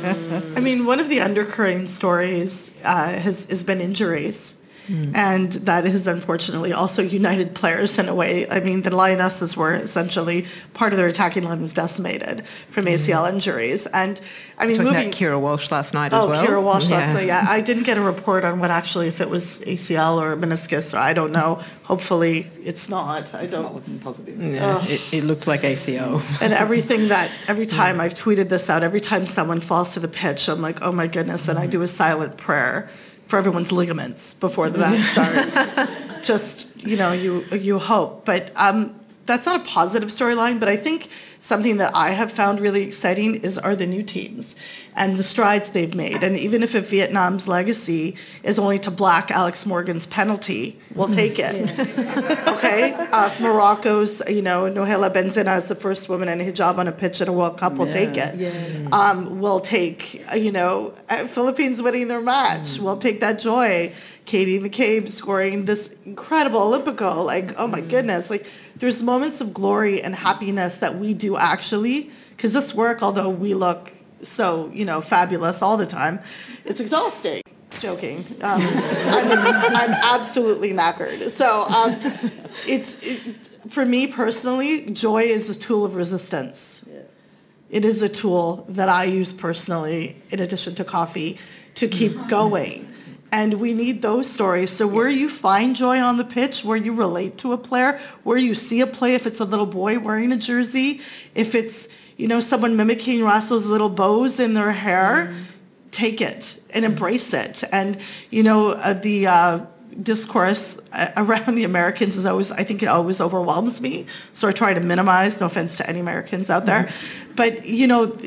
I 0.57 0.61
mean, 0.61 0.85
one 0.85 0.99
of 0.99 1.09
the 1.09 1.21
undercurrent 1.21 1.89
stories 1.89 2.73
uh, 2.83 3.13
has, 3.13 3.45
has 3.45 3.63
been 3.63 3.81
injuries. 3.81 4.57
Mm. 4.89 5.17
And 5.17 5.53
that 5.53 5.85
has 5.85 6.07
unfortunately 6.07 6.73
also 6.73 7.03
united 7.03 7.55
players 7.55 7.99
in 7.99 8.09
a 8.09 8.15
way. 8.15 8.49
I 8.49 8.61
mean, 8.61 8.83
the 8.83 8.95
Lionesses 8.95 9.57
were 9.57 9.75
essentially 9.75 10.47
part 10.75 10.93
of 10.93 10.99
their 10.99 11.09
attacking 11.09 11.45
line 11.45 11.61
was 11.61 11.73
decimated 11.73 12.47
from 12.71 12.87
mm. 12.87 12.95
ACL 12.95 13.29
injuries. 13.29 13.87
And 13.87 14.21
I 14.59 14.67
mean, 14.67 14.77
Talking 14.77 14.93
moving, 14.93 15.09
about 15.09 15.19
Keira 15.19 15.41
Walsh 15.41 15.71
last 15.71 15.93
night 15.93 16.13
as 16.13 16.23
oh, 16.23 16.31
well. 16.31 16.43
Oh, 16.43 16.47
Keira 16.47 16.63
Walsh 16.63 16.89
yeah. 16.89 16.97
last 16.97 17.15
night. 17.15 17.27
Yeah, 17.27 17.45
I 17.49 17.61
didn't 17.61 17.83
get 17.83 17.99
a 17.99 18.01
report 18.01 18.45
on 18.45 18.61
what 18.61 18.71
actually 18.71 19.09
if 19.09 19.21
it 19.21 19.29
was 19.29 19.61
ACL 19.63 20.21
or 20.21 20.37
meniscus 20.37 20.95
or 20.95 20.99
I 20.99 21.13
don't 21.13 21.33
know. 21.33 21.63
Hopefully, 21.85 22.51
it's 22.65 22.89
not. 22.89 23.35
I 23.35 23.43
it's 23.43 23.53
don't. 23.53 23.63
not 23.63 23.75
looking 23.75 23.99
positive. 23.99 24.41
Yeah, 24.41 24.85
it, 24.87 25.01
it, 25.13 25.25
looked 25.25 25.47
like 25.47 25.63
ACL. 25.63 26.21
and 26.43 26.53
everything 26.53 27.09
that 27.09 27.31
every 27.49 27.67
time 27.67 27.97
yeah. 27.97 28.05
I've 28.05 28.15
tweeted 28.15 28.49
this 28.49 28.71
out, 28.71 28.83
every 28.83 29.01
time 29.01 29.27
someone 29.27 29.61
falls 29.61 29.95
to 29.95 30.01
the 30.01 30.09
pitch, 30.09 30.49
I'm 30.49 30.63
like, 30.63 30.83
oh 30.83 30.91
my 30.91 31.07
goodness, 31.07 31.49
and 31.49 31.59
I 31.59 31.67
do 31.67 31.83
a 31.83 31.89
silent 31.89 32.37
prayer 32.37 32.89
for 33.27 33.39
everyone's 33.39 33.73
ligaments 33.73 34.35
before 34.35 34.71
the 34.71 34.79
match 34.79 35.03
starts. 35.11 35.93
Just 36.23 36.69
you 36.77 36.97
know, 36.97 37.13
you 37.13 37.45
you 37.53 37.79
hope, 37.79 38.25
but 38.25 38.51
um, 38.57 38.95
that's 39.27 39.47
not 39.47 39.61
a 39.61 39.65
positive 39.65 40.09
storyline, 40.09 40.59
but 40.59 40.69
I 40.69 40.77
think 40.77 41.09
something 41.41 41.77
that 41.77 41.95
I 41.95 42.11
have 42.11 42.33
found 42.33 42.61
really 42.61 42.83
exciting 42.83 43.37
is 43.37 43.59
are 43.59 43.77
the 43.77 43.87
new 43.87 44.03
teams 44.03 44.57
and 44.97 45.19
the 45.19 45.23
strides 45.23 45.71
they've 45.71 45.95
made. 45.95 46.23
And 46.23 46.37
even 46.37 46.63
if 46.63 46.73
Vietnam's 46.73 47.47
legacy 47.47 48.17
is 48.43 48.59
only 48.59 48.79
to 48.81 48.91
black 48.91 49.31
Alex 49.31 49.67
Morgan's 49.67 50.07
penalty, 50.07 50.79
we'll 50.95 51.11
take 51.11 51.39
it. 51.39 51.79
okay? 52.49 52.95
Uh, 52.95 53.31
Morocco's, 53.41 54.23
you 54.27 54.41
know, 54.41 54.63
Nouhaila 54.63 55.13
Benzina 55.13 55.59
is 55.59 55.67
the 55.67 55.75
first 55.75 56.09
woman 56.09 56.29
in 56.29 56.41
a 56.41 56.45
hijab 56.45 56.79
on 56.79 56.89
a 56.89 56.93
pitch 56.93 57.21
at 57.21 57.29
a 57.29 57.33
World 57.33 57.59
Cup, 57.59 57.75
we'll 57.75 57.93
take 57.93 58.17
it. 58.17 58.35
Yeah. 58.37 58.89
Um, 58.91 59.39
we'll 59.39 59.61
take, 59.61 60.15
you 60.35 60.51
know, 60.51 60.95
uh, 61.11 61.27
Philippines 61.27 61.83
winning 61.83 62.09
their 62.09 62.23
match. 62.23 62.79
We'll 62.79 62.97
take 62.97 63.21
that 63.21 63.39
joy. 63.39 63.93
Katie 64.25 64.59
McCabe 64.59 65.09
scoring 65.09 65.67
this 65.67 65.95
incredible 66.05 66.61
Olimpico. 66.61 67.25
Like, 67.25 67.55
oh 67.59 67.67
my 67.67 67.81
goodness. 67.81 68.31
Like, 68.31 68.47
there's 68.77 69.03
moments 69.03 69.41
of 69.41 69.53
glory 69.53 70.03
and 70.03 70.15
happiness 70.15 70.79
that 70.79 70.97
we 70.97 71.15
do 71.15 71.37
actually, 71.37 72.11
because 72.31 72.55
this 72.55 72.75
work, 72.75 73.03
although 73.03 73.29
we 73.29 73.55
look 73.55 73.93
so, 74.23 74.71
you 74.75 74.85
know, 74.85 75.01
fabulous 75.01 75.63
all 75.63 75.77
the 75.77 75.87
time, 75.87 76.21
it's 76.65 76.81
exhausting. 76.81 77.43
Joking. 77.79 78.25
Um, 78.41 78.63
I'm, 78.63 79.33
I'm 79.33 79.91
absolutely 79.91 80.71
knackered. 80.71 81.31
So 81.31 81.65
um, 81.65 81.95
it's, 82.67 82.97
it, 83.03 83.21
for 83.69 83.85
me 83.85 84.07
personally, 84.07 84.91
joy 84.91 85.25
is 85.25 85.51
a 85.51 85.55
tool 85.55 85.85
of 85.85 85.95
resistance. 85.95 86.83
It 87.69 87.85
is 87.85 88.01
a 88.01 88.09
tool 88.09 88.65
that 88.69 88.89
I 88.89 89.05
use 89.05 89.33
personally, 89.33 90.17
in 90.31 90.41
addition 90.41 90.75
to 90.77 90.85
coffee, 90.85 91.39
to 91.75 91.89
keep 91.89 92.29
going. 92.29 92.89
And 93.33 93.55
we 93.55 93.75
need 93.75 94.03
those 94.03 94.31
stories. 94.31 94.71
So 94.71 94.87
where 94.87 95.11
you 95.11 95.29
find 95.29 95.75
joy 95.75 96.01
on 96.01 96.17
the 96.17 96.25
pitch, 96.25 96.65
where 96.65 96.77
you 96.77 96.95
relate 96.95 97.39
to 97.39 97.53
a 97.53 97.59
player, 97.59 98.01
where 98.23 98.39
you 98.39 98.55
see 98.55 98.81
a 98.81 98.87
play, 98.87 99.15
if 99.15 99.27
it's 99.27 99.41
a 99.41 99.45
little 99.45 99.67
boy 99.67 99.99
wearing 99.99 100.31
a 100.33 100.37
jersey, 100.37 101.01
if 101.35 101.55
it's, 101.55 101.89
you 102.17 102.29
know, 102.29 102.41
someone 102.41 102.77
mimicking 102.77 103.23
Russell's 103.23 103.67
little 103.67 103.91
bows 103.91 104.41
in 104.41 104.55
their 104.55 104.73
hair, 104.73 105.35
take 105.91 106.21
it 106.21 106.61
and 106.71 106.85
embrace 106.85 107.33
it. 107.35 107.63
And, 107.73 107.99
you 108.31 108.43
know, 108.43 108.71
uh, 108.71 108.95
the 108.95 109.27
uh, 109.27 109.61
discourse 110.03 110.79
uh, 110.93 111.11
around 111.17 111.55
the 111.55 111.65
Americans 111.65 112.17
is 112.17 112.25
always, 112.25 112.51
I 112.51 112.65
think 112.65 112.83
it 112.83 112.87
always 112.87 113.21
overwhelms 113.21 113.81
me. 113.81 114.07
So 114.33 114.49
I 114.49 114.53
try 114.53 114.75
to 114.75 114.81
minimize, 114.81 115.41
no 115.41 115.47
offense 115.47 115.77
to 115.77 115.89
any 115.89 116.01
Americans 116.01 116.51
out 116.51 116.67
there. 116.67 116.91
But, 117.35 117.67
you 117.67 117.87
know, 117.87 118.19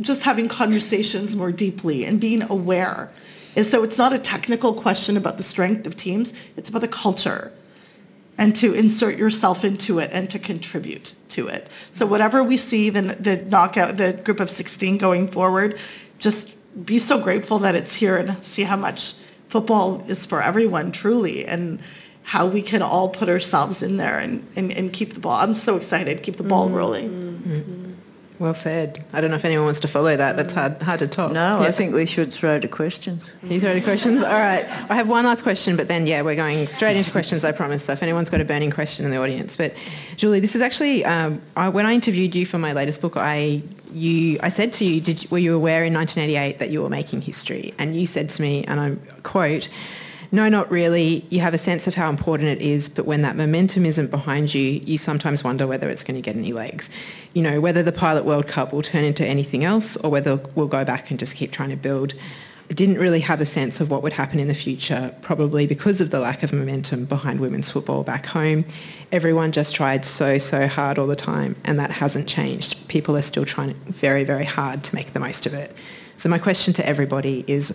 just 0.00 0.22
having 0.22 0.48
conversations 0.48 1.34
more 1.34 1.50
deeply 1.52 2.04
and 2.04 2.20
being 2.20 2.42
aware. 2.42 3.10
And 3.56 3.64
so 3.64 3.82
it's 3.82 3.98
not 3.98 4.12
a 4.12 4.18
technical 4.18 4.74
question 4.74 5.16
about 5.16 5.36
the 5.36 5.42
strength 5.42 5.86
of 5.86 5.96
teams, 5.96 6.32
it's 6.56 6.68
about 6.68 6.82
the 6.82 6.88
culture 6.88 7.52
and 8.38 8.54
to 8.56 8.74
insert 8.74 9.16
yourself 9.16 9.64
into 9.64 9.98
it 9.98 10.10
and 10.12 10.28
to 10.30 10.38
contribute 10.38 11.14
to 11.30 11.48
it. 11.48 11.68
So 11.90 12.06
whatever 12.06 12.42
we 12.42 12.56
see 12.56 12.90
the, 12.90 13.02
the 13.02 13.36
knockout, 13.48 13.96
the 13.96 14.12
group 14.12 14.40
of 14.40 14.50
16 14.50 14.98
going 14.98 15.28
forward, 15.28 15.78
just 16.18 16.56
be 16.84 16.98
so 16.98 17.18
grateful 17.18 17.58
that 17.60 17.74
it's 17.74 17.94
here 17.94 18.18
and 18.18 18.42
see 18.44 18.64
how 18.64 18.76
much 18.76 19.14
football 19.48 20.04
is 20.08 20.26
for 20.26 20.42
everyone 20.42 20.92
truly 20.92 21.46
and 21.46 21.80
how 22.22 22.46
we 22.46 22.60
can 22.60 22.82
all 22.82 23.08
put 23.08 23.28
ourselves 23.28 23.82
in 23.82 23.96
there 23.96 24.18
and, 24.18 24.46
and, 24.56 24.72
and 24.72 24.92
keep 24.92 25.14
the 25.14 25.20
ball. 25.20 25.40
I'm 25.40 25.54
so 25.54 25.76
excited, 25.76 26.22
keep 26.22 26.36
the 26.36 26.42
ball 26.42 26.66
mm-hmm. 26.66 26.74
rolling. 26.74 27.10
Mm-hmm. 27.10 27.75
Well 28.38 28.54
said. 28.54 29.04
I 29.12 29.20
don't 29.20 29.30
know 29.30 29.36
if 29.36 29.44
anyone 29.44 29.64
wants 29.64 29.80
to 29.80 29.88
follow 29.88 30.16
that. 30.16 30.36
That's 30.36 30.52
hard, 30.52 30.82
hard 30.82 30.98
to 30.98 31.08
top. 31.08 31.32
No, 31.32 31.60
Yeah. 31.60 31.68
I 31.68 31.70
think 31.70 31.94
we 31.94 32.04
should 32.04 32.32
throw 32.32 32.60
to 32.60 32.68
questions. 32.68 33.32
You 33.42 33.60
throw 33.60 33.72
to 33.72 33.80
questions? 33.80 34.22
All 34.22 34.28
right. 34.38 34.64
I 34.90 34.94
have 34.94 35.08
one 35.08 35.24
last 35.24 35.42
question, 35.42 35.76
but 35.76 35.88
then, 35.88 36.06
yeah, 36.06 36.22
we're 36.22 36.34
going 36.36 36.66
straight 36.66 36.96
into 36.96 37.10
questions, 37.10 37.44
I 37.44 37.52
promise. 37.52 37.84
So 37.84 37.92
if 37.94 38.02
anyone's 38.02 38.28
got 38.28 38.40
a 38.40 38.44
burning 38.44 38.70
question 38.70 39.04
in 39.04 39.10
the 39.10 39.16
audience. 39.16 39.56
But 39.56 39.74
Julie, 40.16 40.40
this 40.40 40.54
is 40.54 40.62
actually, 40.62 41.04
um, 41.04 41.40
I, 41.56 41.68
when 41.70 41.86
I 41.86 41.94
interviewed 41.94 42.34
you 42.34 42.44
for 42.44 42.58
my 42.58 42.72
latest 42.72 43.00
book, 43.00 43.16
I, 43.16 43.62
you, 43.92 44.38
I 44.42 44.50
said 44.50 44.72
to 44.74 44.84
you, 44.84 45.00
did, 45.00 45.30
were 45.30 45.38
you 45.38 45.54
aware 45.54 45.84
in 45.84 45.94
1988 45.94 46.58
that 46.58 46.70
you 46.70 46.82
were 46.82 46.90
making 46.90 47.22
history? 47.22 47.72
And 47.78 47.96
you 47.96 48.06
said 48.06 48.28
to 48.30 48.42
me, 48.42 48.64
and 48.64 48.80
I 48.80 48.96
quote, 49.22 49.70
no, 50.32 50.48
not 50.48 50.70
really. 50.70 51.24
You 51.30 51.40
have 51.40 51.54
a 51.54 51.58
sense 51.58 51.86
of 51.86 51.94
how 51.94 52.08
important 52.08 52.48
it 52.48 52.60
is, 52.60 52.88
but 52.88 53.06
when 53.06 53.22
that 53.22 53.36
momentum 53.36 53.86
isn't 53.86 54.10
behind 54.10 54.54
you, 54.54 54.62
you 54.84 54.98
sometimes 54.98 55.44
wonder 55.44 55.66
whether 55.66 55.88
it's 55.88 56.02
going 56.02 56.16
to 56.16 56.22
get 56.22 56.36
any 56.36 56.52
legs. 56.52 56.90
You 57.34 57.42
know, 57.42 57.60
whether 57.60 57.82
the 57.82 57.92
Pilot 57.92 58.24
World 58.24 58.46
Cup 58.46 58.72
will 58.72 58.82
turn 58.82 59.04
into 59.04 59.24
anything 59.26 59.64
else 59.64 59.96
or 59.96 60.10
whether 60.10 60.36
we'll 60.54 60.66
go 60.66 60.84
back 60.84 61.10
and 61.10 61.18
just 61.18 61.34
keep 61.34 61.52
trying 61.52 61.70
to 61.70 61.76
build. 61.76 62.14
I 62.68 62.74
didn't 62.74 62.98
really 62.98 63.20
have 63.20 63.40
a 63.40 63.44
sense 63.44 63.80
of 63.80 63.92
what 63.92 64.02
would 64.02 64.12
happen 64.12 64.40
in 64.40 64.48
the 64.48 64.54
future, 64.54 65.14
probably 65.20 65.68
because 65.68 66.00
of 66.00 66.10
the 66.10 66.18
lack 66.18 66.42
of 66.42 66.52
momentum 66.52 67.04
behind 67.04 67.38
women's 67.38 67.70
football 67.70 68.02
back 68.02 68.26
home. 68.26 68.64
Everyone 69.12 69.52
just 69.52 69.72
tried 69.72 70.04
so, 70.04 70.38
so 70.38 70.66
hard 70.66 70.98
all 70.98 71.06
the 71.06 71.14
time, 71.14 71.54
and 71.64 71.78
that 71.78 71.92
hasn't 71.92 72.26
changed. 72.26 72.88
People 72.88 73.16
are 73.16 73.22
still 73.22 73.44
trying 73.44 73.74
very, 73.74 74.24
very 74.24 74.44
hard 74.44 74.82
to 74.82 74.96
make 74.96 75.12
the 75.12 75.20
most 75.20 75.46
of 75.46 75.54
it. 75.54 75.76
So 76.16 76.28
my 76.28 76.38
question 76.38 76.72
to 76.74 76.86
everybody 76.86 77.44
is, 77.46 77.72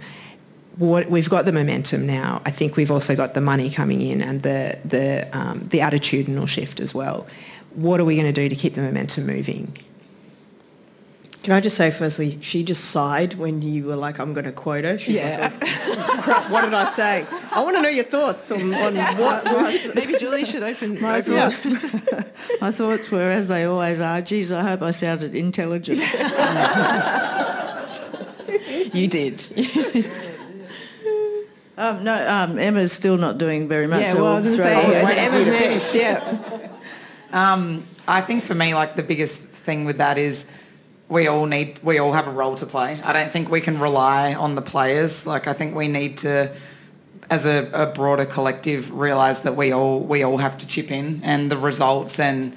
what, 0.78 1.10
we've 1.10 1.30
got 1.30 1.46
the 1.46 1.52
momentum 1.52 2.06
now. 2.06 2.42
I 2.46 2.52
think 2.52 2.76
we've 2.76 2.92
also 2.92 3.16
got 3.16 3.34
the 3.34 3.42
money 3.42 3.70
coming 3.70 4.02
in 4.02 4.22
and 4.22 4.42
the 4.44 4.78
the 4.86 5.28
um, 5.38 5.64
the 5.66 5.80
attitudinal 5.80 6.48
shift 6.48 6.80
as 6.80 6.94
well. 6.94 7.28
What 7.76 8.00
are 8.00 8.06
we 8.06 8.16
going 8.16 8.28
to 8.28 8.34
do 8.34 8.50
to 8.50 8.56
keep 8.56 8.74
the 8.74 8.82
momentum 8.82 9.26
moving? 9.26 9.78
Can 11.44 11.54
I 11.54 11.60
just 11.60 11.76
say, 11.76 11.90
firstly, 11.90 12.38
she 12.42 12.62
just 12.64 12.86
sighed 12.92 13.34
when 13.34 13.64
you 13.64 13.86
were 13.86 13.96
like, 13.96 14.20
I'm 14.20 14.32
going 14.34 14.46
to 14.46 14.52
quote 14.52 14.84
her. 14.84 15.00
She's 15.00 15.16
Yeah. 15.16 15.52
like, 15.60 15.72
oh, 15.88 16.20
crap, 16.22 16.52
what 16.52 16.62
did 16.62 16.74
I 16.76 16.86
say? 16.86 17.26
I 17.52 17.64
want 17.64 17.76
to 17.78 17.82
know 17.82 17.90
your 17.90 18.04
thoughts 18.04 18.52
on, 18.52 18.72
on 18.76 18.96
what 19.18 19.44
was... 19.52 19.96
Maybe 19.96 20.18
Julie 20.20 20.46
should 20.46 20.62
open. 20.62 21.02
My 21.02 21.18
open 21.18 21.34
thoughts, 21.50 22.42
my 22.62 22.70
thoughts 22.70 23.10
were, 23.10 23.32
as 23.32 23.48
they 23.48 23.64
always 23.64 24.00
are, 24.00 24.22
geez, 24.22 24.52
I 24.52 24.62
hope 24.62 24.84
I 24.84 24.92
sounded 24.92 25.34
intelligent. 25.34 25.98
you 28.94 29.08
did. 29.08 29.42
You 29.56 29.68
did. 29.92 30.20
Um, 31.82 32.04
no, 32.04 32.30
um, 32.30 32.60
Emma's 32.60 32.92
still 32.92 33.18
not 33.18 33.40
doing 33.40 33.68
very 33.68 33.88
much. 33.88 34.02
yeah, 34.02 34.14
so 34.14 34.22
well, 34.22 34.34
I 34.34 34.40
was 34.40 34.56
throw 34.56 34.66
going 34.66 34.86
to 34.86 34.94
say, 34.94 35.18
Emma's 35.18 35.48
next. 35.48 35.96
Yeah. 35.96 36.70
Um, 37.34 37.84
I 38.08 38.22
think 38.22 38.44
for 38.44 38.54
me, 38.54 38.76
like 38.76 38.96
the 38.96 39.02
biggest 39.02 39.40
thing 39.40 39.86
with 39.86 39.98
that 39.98 40.20
is 40.20 40.46
we 41.10 41.26
all 41.26 41.48
need, 41.48 41.80
we 41.82 41.98
all 41.98 42.14
have 42.14 42.28
a 42.28 42.32
role 42.32 42.54
to 42.58 42.68
play. 42.68 43.02
I 43.02 43.14
don't 43.14 43.32
think 43.32 43.50
we 43.50 43.62
can 43.62 43.80
rely 43.80 44.36
on 44.36 44.54
the 44.54 44.62
players. 44.62 45.26
Like 45.26 45.48
I 45.48 45.54
think 45.54 45.76
we 45.76 45.88
need 45.88 46.20
to, 46.20 46.56
as 47.32 47.48
a, 47.48 47.68
a 47.74 47.88
broader 47.88 48.26
collective, 48.26 48.92
realise 48.92 49.40
that 49.40 49.56
we 49.56 49.72
all 49.72 50.02
we 50.02 50.22
all 50.22 50.38
have 50.38 50.60
to 50.60 50.68
chip 50.68 50.92
in, 50.92 51.22
and 51.24 51.52
the 51.52 51.58
results 51.58 52.20
and 52.20 52.56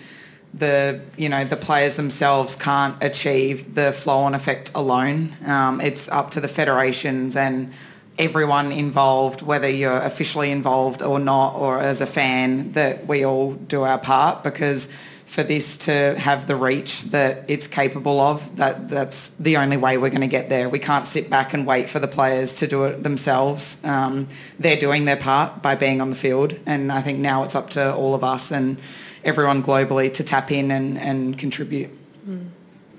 the 0.53 1.01
you 1.17 1.31
know 1.31 1.45
the 1.45 1.57
players 1.57 1.97
themselves 1.97 2.57
can't 2.57 3.03
achieve 3.03 3.75
the 3.75 3.91
flow-on 3.91 4.35
effect 4.35 4.71
alone. 4.75 5.35
Um, 5.47 5.81
it's 5.81 6.11
up 6.11 6.31
to 6.33 6.41
the 6.41 6.49
federations 6.49 7.37
and 7.37 7.73
everyone 8.19 8.73
involved, 8.73 9.43
whether 9.43 9.69
you're 9.69 9.99
officially 9.99 10.51
involved 10.51 11.03
or 11.03 11.19
not, 11.19 11.55
or 11.57 11.81
as 11.81 12.01
a 12.01 12.07
fan, 12.07 12.73
that 12.73 13.07
we 13.07 13.25
all 13.25 13.55
do 13.55 13.83
our 13.83 13.99
part 13.99 14.43
because 14.43 14.89
for 15.27 15.43
this 15.43 15.77
to 15.79 16.17
have 16.17 16.47
the 16.47 16.55
reach 16.55 17.03
that 17.05 17.45
it's 17.49 17.67
capable 17.67 18.21
of, 18.21 18.55
that 18.57 18.89
that's 18.89 19.31
the 19.41 19.57
only 19.57 19.77
way 19.77 19.99
we're 19.99 20.11
going 20.11 20.21
to 20.21 20.29
get 20.29 20.49
there. 20.49 20.69
We 20.69 20.79
can't 20.79 21.09
sit 21.09 21.29
back 21.29 21.55
and 21.55 21.67
wait 21.67 21.89
for 21.89 21.99
the 21.99 22.07
players 22.07 22.57
to 22.57 22.69
do 22.69 22.85
it 22.85 23.03
themselves. 23.03 23.79
Um, 23.83 24.29
they're 24.61 24.77
doing 24.77 25.07
their 25.07 25.17
part 25.17 25.61
by 25.61 25.75
being 25.75 26.01
on 26.01 26.11
the 26.11 26.17
field, 26.17 26.55
and 26.67 26.93
I 26.93 27.03
think 27.03 27.19
now 27.19 27.43
it's 27.43 27.57
up 27.57 27.71
to 27.71 27.93
all 27.95 28.15
of 28.15 28.23
us 28.23 28.53
and 28.53 28.79
everyone 29.25 29.63
globally 29.63 30.13
to 30.15 30.23
tap 30.23 30.53
in 30.53 30.71
and, 30.71 30.99
and 30.99 31.37
contribute. 31.37 31.91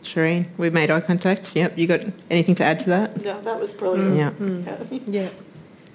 Shireen, 0.06 0.48
we've 0.58 0.74
made 0.74 0.92
eye 0.92 1.02
contact. 1.02 1.56
Yep. 1.56 1.78
You 1.78 1.88
got 1.88 2.02
anything 2.30 2.56
to 2.56 2.64
add 2.64 2.80
to 2.80 2.90
that? 2.90 3.22
Yeah, 3.22 3.40
that 3.42 3.60
was 3.60 3.74
brilliant. 3.74 4.16
Yeah. 4.16 4.78
Yeah. 5.08 5.30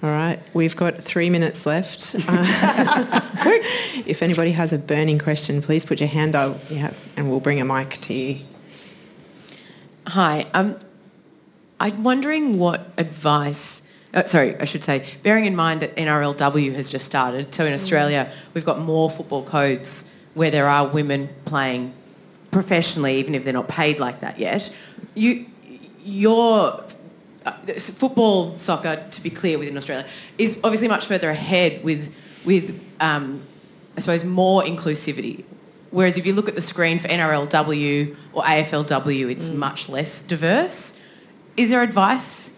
All 0.03 0.09
right, 0.09 0.39
we've 0.55 0.75
got 0.75 0.99
three 0.99 1.29
minutes 1.29 1.67
left. 1.67 2.15
Uh, 2.27 3.21
if 4.07 4.23
anybody 4.23 4.51
has 4.51 4.73
a 4.73 4.79
burning 4.79 5.19
question, 5.19 5.61
please 5.61 5.85
put 5.85 5.99
your 5.99 6.09
hand 6.09 6.35
up, 6.35 6.57
yeah, 6.71 6.91
and 7.15 7.29
we'll 7.29 7.39
bring 7.39 7.61
a 7.61 7.65
mic 7.65 8.01
to 8.01 8.13
you. 8.13 8.39
Hi. 10.07 10.47
Um, 10.55 10.77
I'm 11.79 12.01
wondering 12.01 12.57
what 12.57 12.91
advice, 12.97 13.83
uh, 14.13 14.23
sorry, 14.23 14.55
I 14.59 14.65
should 14.65 14.83
say, 14.83 15.05
bearing 15.21 15.45
in 15.45 15.55
mind 15.55 15.81
that 15.81 15.95
NRLW 15.95 16.73
has 16.73 16.89
just 16.89 17.05
started, 17.05 17.53
so 17.53 17.65
in 17.65 17.73
Australia 17.73 18.31
we've 18.55 18.65
got 18.65 18.79
more 18.79 19.09
football 19.09 19.43
codes 19.43 20.03
where 20.33 20.49
there 20.49 20.67
are 20.67 20.87
women 20.87 21.29
playing 21.45 21.93
professionally, 22.51 23.17
even 23.17 23.33
if 23.33 23.43
they're 23.43 23.53
not 23.53 23.67
paid 23.67 23.99
like 23.99 24.19
that 24.19 24.37
yet. 24.37 24.73
You, 25.15 25.45
your 26.03 26.83
uh, 27.45 27.51
football, 27.77 28.57
soccer, 28.59 29.03
to 29.09 29.23
be 29.23 29.29
clear, 29.29 29.57
within 29.57 29.77
Australia, 29.77 30.05
is 30.37 30.59
obviously 30.63 30.87
much 30.87 31.05
further 31.05 31.29
ahead 31.29 31.83
with, 31.83 32.13
with 32.45 32.79
um, 32.99 33.41
I 33.97 34.01
suppose, 34.01 34.23
more 34.23 34.61
inclusivity. 34.63 35.43
Whereas 35.91 36.17
if 36.17 36.25
you 36.25 36.33
look 36.33 36.47
at 36.47 36.55
the 36.55 36.61
screen 36.61 36.99
for 36.99 37.07
NRLW 37.07 38.15
or 38.33 38.43
AFLW, 38.43 39.31
it's 39.31 39.49
much 39.49 39.89
less 39.89 40.21
diverse. 40.21 40.97
Is 41.57 41.69
there 41.69 41.81
advice 41.81 42.53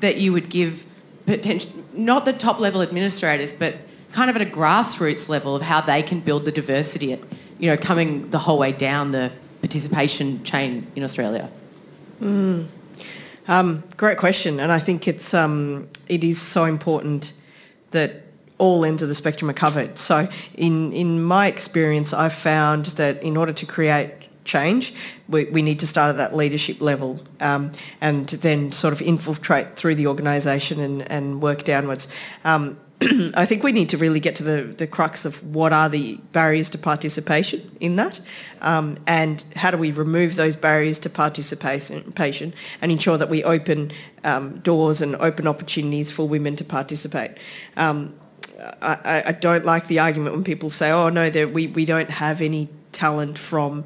that 0.00 0.16
you 0.16 0.32
would 0.32 0.48
give, 0.48 0.86
potential, 1.26 1.70
not 1.92 2.24
the 2.24 2.32
top 2.32 2.60
level 2.60 2.80
administrators, 2.80 3.52
but 3.52 3.76
kind 4.12 4.30
of 4.30 4.36
at 4.36 4.42
a 4.42 4.50
grassroots 4.50 5.28
level 5.28 5.54
of 5.54 5.62
how 5.62 5.80
they 5.82 6.02
can 6.02 6.20
build 6.20 6.44
the 6.46 6.52
diversity 6.52 7.12
at 7.12 7.20
you 7.58 7.70
know, 7.70 7.76
coming 7.76 8.30
the 8.30 8.38
whole 8.38 8.58
way 8.58 8.72
down 8.72 9.10
the 9.10 9.32
participation 9.60 10.42
chain 10.44 10.86
in 10.94 11.02
Australia? 11.02 11.50
Um, 13.46 13.82
great 13.96 14.18
question, 14.18 14.60
and 14.60 14.70
I 14.70 14.78
think 14.78 15.08
it's 15.08 15.32
um, 15.32 15.88
it 16.08 16.22
is 16.22 16.40
so 16.40 16.64
important 16.64 17.32
that 17.90 18.22
all 18.58 18.84
ends 18.84 19.02
of 19.02 19.08
the 19.08 19.14
spectrum 19.14 19.48
are 19.48 19.54
covered. 19.54 19.98
So, 19.98 20.28
in 20.54 20.92
in 20.92 21.22
my 21.22 21.46
experience, 21.46 22.12
I've 22.12 22.34
found 22.34 22.86
that 22.86 23.22
in 23.22 23.36
order 23.36 23.52
to 23.54 23.66
create 23.66 24.12
change, 24.48 24.94
we, 25.28 25.44
we 25.44 25.62
need 25.62 25.78
to 25.78 25.86
start 25.86 26.10
at 26.10 26.16
that 26.16 26.34
leadership 26.34 26.80
level 26.80 27.20
um, 27.40 27.70
and 28.00 28.26
then 28.28 28.72
sort 28.72 28.92
of 28.92 29.00
infiltrate 29.02 29.76
through 29.76 29.94
the 29.94 30.06
organisation 30.06 30.80
and, 30.80 31.10
and 31.10 31.40
work 31.40 31.64
downwards. 31.64 32.08
Um, 32.44 32.78
I 33.34 33.46
think 33.46 33.62
we 33.62 33.70
need 33.70 33.90
to 33.90 33.96
really 33.96 34.18
get 34.18 34.34
to 34.36 34.42
the, 34.42 34.62
the 34.62 34.86
crux 34.86 35.24
of 35.24 35.44
what 35.54 35.72
are 35.72 35.88
the 35.88 36.16
barriers 36.32 36.68
to 36.70 36.78
participation 36.78 37.76
in 37.78 37.94
that 37.96 38.20
um, 38.60 38.98
and 39.06 39.44
how 39.54 39.70
do 39.70 39.76
we 39.76 39.92
remove 39.92 40.34
those 40.34 40.56
barriers 40.56 40.98
to 41.00 41.10
participation 41.10 42.54
and 42.82 42.92
ensure 42.92 43.16
that 43.16 43.28
we 43.28 43.44
open 43.44 43.92
um, 44.24 44.58
doors 44.60 45.00
and 45.00 45.14
open 45.16 45.46
opportunities 45.46 46.10
for 46.10 46.26
women 46.26 46.56
to 46.56 46.64
participate. 46.64 47.38
Um, 47.76 48.18
I, 48.82 49.22
I, 49.26 49.32
don't 49.32 49.64
like 49.64 49.86
the 49.86 50.00
argument 50.00 50.34
when 50.34 50.42
people 50.42 50.68
say, 50.68 50.90
oh 50.90 51.08
no, 51.08 51.30
we, 51.46 51.68
we 51.68 51.84
don't 51.84 52.10
have 52.10 52.40
any 52.40 52.68
talent 52.90 53.38
from 53.38 53.84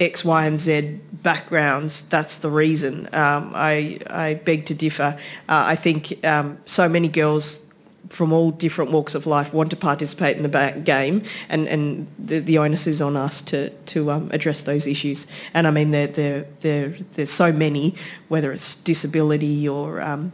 X, 0.00 0.24
Y, 0.24 0.46
and 0.46 0.58
Z 0.58 1.00
backgrounds. 1.12 2.02
That's 2.02 2.36
the 2.36 2.50
reason. 2.50 3.06
Um, 3.12 3.52
I, 3.54 3.98
I 4.08 4.34
beg 4.34 4.64
to 4.66 4.74
differ. 4.74 5.18
Uh, 5.48 5.64
I 5.66 5.76
think 5.76 6.24
um, 6.24 6.58
so 6.64 6.88
many 6.88 7.08
girls 7.08 7.60
from 8.08 8.32
all 8.32 8.50
different 8.50 8.90
walks 8.90 9.14
of 9.14 9.26
life 9.26 9.52
want 9.54 9.70
to 9.70 9.76
participate 9.76 10.36
in 10.36 10.42
the 10.42 10.82
game, 10.84 11.22
and, 11.48 11.68
and 11.68 12.06
the, 12.18 12.40
the 12.40 12.58
onus 12.58 12.86
is 12.86 13.00
on 13.00 13.16
us 13.16 13.40
to, 13.42 13.70
to 13.70 14.10
um, 14.10 14.30
address 14.32 14.62
those 14.62 14.86
issues. 14.86 15.26
And 15.52 15.66
I 15.66 15.70
mean, 15.70 15.90
there, 15.90 16.06
there, 16.06 16.46
there, 16.60 16.88
there's 17.14 17.30
so 17.30 17.52
many, 17.52 17.94
whether 18.28 18.52
it's 18.52 18.76
disability 18.76 19.68
or 19.68 20.00
um, 20.00 20.32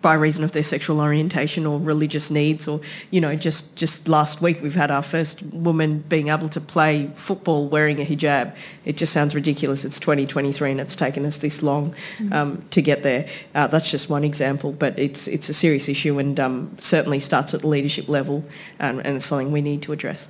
by 0.00 0.14
reason 0.14 0.44
of 0.44 0.52
their 0.52 0.62
sexual 0.62 1.00
orientation 1.00 1.66
or 1.66 1.78
religious 1.78 2.30
needs 2.30 2.68
or 2.68 2.80
you 3.10 3.20
know 3.20 3.34
just 3.34 3.74
just 3.76 4.08
last 4.08 4.40
week 4.40 4.60
we've 4.62 4.74
had 4.74 4.90
our 4.90 5.02
first 5.02 5.42
woman 5.42 5.98
being 6.08 6.28
able 6.28 6.48
to 6.48 6.60
play 6.60 7.10
football 7.14 7.68
wearing 7.68 8.00
a 8.00 8.04
hijab 8.04 8.54
it 8.84 8.96
just 8.96 9.12
sounds 9.12 9.34
ridiculous 9.34 9.84
it's 9.84 9.98
2023 10.00 10.70
and 10.70 10.80
it's 10.80 10.96
taken 10.96 11.24
us 11.26 11.38
this 11.38 11.62
long 11.62 11.94
um, 12.32 12.62
to 12.70 12.80
get 12.82 13.02
there 13.02 13.28
uh, 13.54 13.66
that's 13.66 13.90
just 13.90 14.08
one 14.08 14.24
example 14.24 14.72
but 14.72 14.98
it's 14.98 15.26
it's 15.28 15.48
a 15.48 15.54
serious 15.54 15.88
issue 15.88 16.18
and 16.18 16.38
um, 16.38 16.74
certainly 16.78 17.20
starts 17.20 17.54
at 17.54 17.60
the 17.60 17.68
leadership 17.68 18.08
level 18.08 18.44
um, 18.80 18.98
and 19.00 19.16
it's 19.16 19.26
something 19.26 19.50
we 19.50 19.62
need 19.62 19.82
to 19.82 19.92
address 19.92 20.28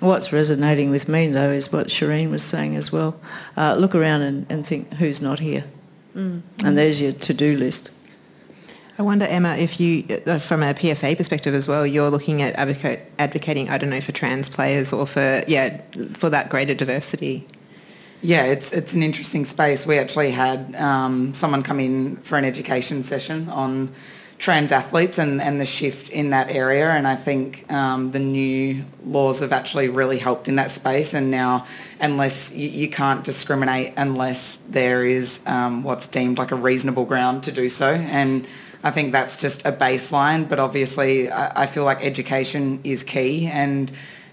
What's 0.00 0.32
resonating 0.32 0.90
with 0.90 1.08
me 1.08 1.28
though 1.28 1.50
is 1.50 1.72
what 1.72 1.86
Shireen 1.86 2.30
was 2.30 2.42
saying 2.42 2.76
as 2.76 2.90
well. 2.90 3.18
Uh, 3.56 3.74
look 3.76 3.94
around 3.94 4.22
and, 4.22 4.46
and 4.50 4.66
think 4.66 4.92
who's 4.94 5.22
not 5.22 5.38
here. 5.38 5.64
Mm. 6.14 6.42
And 6.62 6.78
there's 6.78 7.00
your 7.00 7.12
to-do 7.12 7.56
list. 7.56 7.90
I 8.96 9.02
wonder, 9.02 9.26
Emma, 9.26 9.56
if 9.56 9.80
you, 9.80 10.04
uh, 10.26 10.38
from 10.38 10.62
a 10.62 10.72
PFA 10.72 11.16
perspective 11.16 11.52
as 11.52 11.66
well, 11.66 11.84
you're 11.84 12.10
looking 12.10 12.42
at 12.42 12.54
advocate, 12.54 13.00
advocating, 13.18 13.68
I 13.68 13.76
don't 13.76 13.90
know, 13.90 14.00
for 14.00 14.12
trans 14.12 14.48
players 14.48 14.92
or 14.92 15.06
for, 15.06 15.42
yeah, 15.48 15.80
for 16.12 16.30
that 16.30 16.48
greater 16.48 16.74
diversity. 16.74 17.46
Yeah, 18.22 18.44
it's 18.44 18.72
it's 18.72 18.94
an 18.94 19.02
interesting 19.02 19.44
space. 19.44 19.84
We 19.86 19.98
actually 19.98 20.30
had 20.30 20.74
um, 20.76 21.34
someone 21.34 21.62
come 21.62 21.78
in 21.78 22.16
for 22.16 22.38
an 22.38 22.44
education 22.46 23.02
session 23.02 23.50
on 23.50 23.92
trans 24.38 24.72
athletes 24.72 25.18
and, 25.18 25.42
and 25.42 25.60
the 25.60 25.66
shift 25.66 26.08
in 26.08 26.30
that 26.30 26.48
area. 26.50 26.90
And 26.90 27.06
I 27.06 27.16
think 27.16 27.70
um, 27.70 28.12
the 28.12 28.18
new 28.18 28.84
laws 29.04 29.40
have 29.40 29.52
actually 29.52 29.90
really 29.90 30.18
helped 30.18 30.48
in 30.48 30.56
that 30.56 30.70
space. 30.70 31.12
And 31.12 31.30
now, 31.30 31.66
unless 32.00 32.50
you, 32.52 32.68
you 32.68 32.88
can't 32.88 33.24
discriminate 33.24 33.92
unless 33.96 34.56
there 34.68 35.04
is 35.04 35.40
um, 35.46 35.82
what's 35.82 36.06
deemed 36.06 36.38
like 36.38 36.50
a 36.50 36.56
reasonable 36.56 37.04
ground 37.04 37.44
to 37.44 37.52
do 37.52 37.68
so. 37.68 37.92
And 37.92 38.46
I 38.84 38.90
think 38.90 39.12
that's 39.12 39.36
just 39.36 39.64
a 39.64 39.72
baseline, 39.72 40.46
but 40.46 40.60
obviously 40.60 41.30
I, 41.30 41.62
I 41.62 41.66
feel 41.66 41.84
like 41.84 42.04
education 42.04 42.80
is 42.84 43.02
key 43.02 43.46
and 43.46 43.90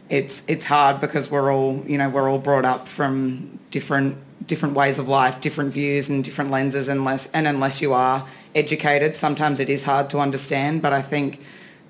it's 0.10 0.44
it's 0.46 0.66
hard 0.66 1.00
because 1.00 1.32
we're 1.32 1.54
all 1.54 1.82
you 1.88 1.98
know 1.98 2.10
we're 2.10 2.30
all 2.30 2.38
brought 2.38 2.66
up 2.66 2.90
from 2.90 3.60
different 3.72 4.18
different 4.46 4.76
ways 4.76 5.00
of 5.00 5.08
life, 5.08 5.40
different 5.40 5.72
views 5.72 6.10
and 6.10 6.22
different 6.22 6.52
lenses 6.52 6.90
unless 6.90 7.28
and 7.28 7.48
unless 7.48 7.82
you 7.82 7.94
are 7.94 8.28
educated, 8.54 9.16
sometimes 9.16 9.62
it 9.62 9.70
is 9.70 9.86
hard 9.86 10.10
to 10.10 10.20
understand. 10.20 10.82
But 10.82 10.92
I 10.92 11.02
think 11.02 11.42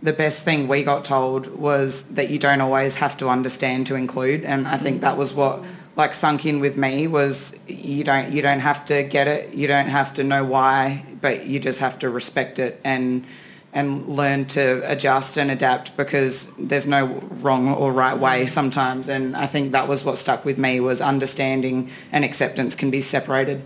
the 0.03 0.13
best 0.13 0.45
thing 0.45 0.67
we 0.67 0.83
got 0.83 1.03
told 1.03 1.47
was 1.57 2.03
that 2.03 2.29
you 2.29 2.37
don't 2.37 2.61
always 2.61 2.95
have 2.97 3.17
to 3.17 3.29
understand 3.29 3.87
to 3.87 3.95
include, 3.95 4.43
and 4.43 4.67
I 4.67 4.77
think 4.77 4.97
mm-hmm. 4.97 5.05
that 5.05 5.17
was 5.17 5.33
what 5.33 5.63
like 5.95 6.13
sunk 6.13 6.45
in 6.45 6.59
with 6.59 6.77
me 6.77 7.07
was 7.07 7.57
you 7.67 8.03
don't 8.03 8.31
you 8.31 8.41
don't 8.41 8.59
have 8.59 8.85
to 8.85 9.03
get 9.03 9.27
it, 9.27 9.53
you 9.53 9.67
don't 9.67 9.87
have 9.87 10.13
to 10.15 10.23
know 10.23 10.43
why, 10.43 11.03
but 11.21 11.45
you 11.45 11.59
just 11.59 11.79
have 11.79 11.99
to 11.99 12.09
respect 12.09 12.59
it 12.59 12.79
and 12.83 13.25
and 13.73 14.07
learn 14.07 14.45
to 14.45 14.81
adjust 14.91 15.37
and 15.37 15.49
adapt 15.49 15.95
because 15.95 16.47
there's 16.57 16.85
no 16.85 17.05
wrong 17.39 17.69
or 17.69 17.91
right 17.93 18.17
way 18.17 18.45
sometimes 18.45 19.07
and 19.07 19.35
I 19.35 19.47
think 19.47 19.71
that 19.71 19.87
was 19.87 20.03
what 20.03 20.17
stuck 20.17 20.43
with 20.43 20.57
me 20.57 20.81
was 20.81 20.99
understanding 20.99 21.89
and 22.11 22.25
acceptance 22.25 22.75
can 22.75 22.91
be 22.91 22.99
separated. 22.99 23.63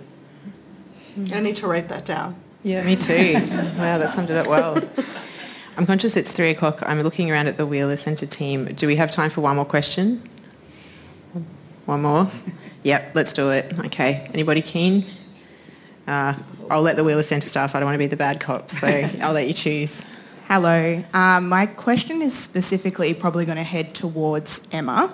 I 1.33 1.39
need 1.39 1.55
to 1.57 1.67
write 1.67 1.87
that 1.89 2.05
down. 2.05 2.35
Yeah, 2.63 2.83
me 2.83 2.95
too. 2.95 3.33
wow, 3.77 3.97
that 3.97 4.13
summed 4.13 4.29
it 4.29 4.37
up 4.37 4.47
well. 4.47 4.81
I'm 5.77 5.85
conscious 5.85 6.15
it's 6.15 6.31
three 6.31 6.51
o'clock. 6.51 6.81
I'm 6.85 7.01
looking 7.01 7.31
around 7.31 7.47
at 7.47 7.57
the 7.57 7.65
Wheeler 7.65 7.97
Centre 7.97 8.25
team. 8.25 8.65
Do 8.73 8.87
we 8.87 8.95
have 8.95 9.11
time 9.11 9.29
for 9.29 9.41
one 9.41 9.55
more 9.57 9.65
question? 9.65 10.21
One 11.85 12.01
more? 12.01 12.27
yep, 12.83 13.11
let's 13.13 13.31
do 13.31 13.51
it. 13.51 13.73
Okay. 13.85 14.27
Anybody 14.33 14.61
keen? 14.61 15.05
Uh, 16.07 16.33
I'll 16.69 16.81
let 16.81 16.95
the 16.95 17.03
Wheeler 17.03 17.21
Centre 17.21 17.47
staff. 17.47 17.75
I 17.75 17.79
don't 17.79 17.85
want 17.85 17.95
to 17.95 17.99
be 17.99 18.07
the 18.07 18.17
bad 18.17 18.39
cop, 18.39 18.71
so 18.71 18.87
I'll 19.21 19.33
let 19.33 19.47
you 19.47 19.53
choose. 19.53 20.03
Hello. 20.47 21.03
Um, 21.13 21.47
my 21.47 21.67
question 21.67 22.21
is 22.21 22.35
specifically 22.37 23.13
probably 23.13 23.45
going 23.45 23.57
to 23.57 23.63
head 23.63 23.93
towards 23.93 24.61
Emma. 24.71 25.13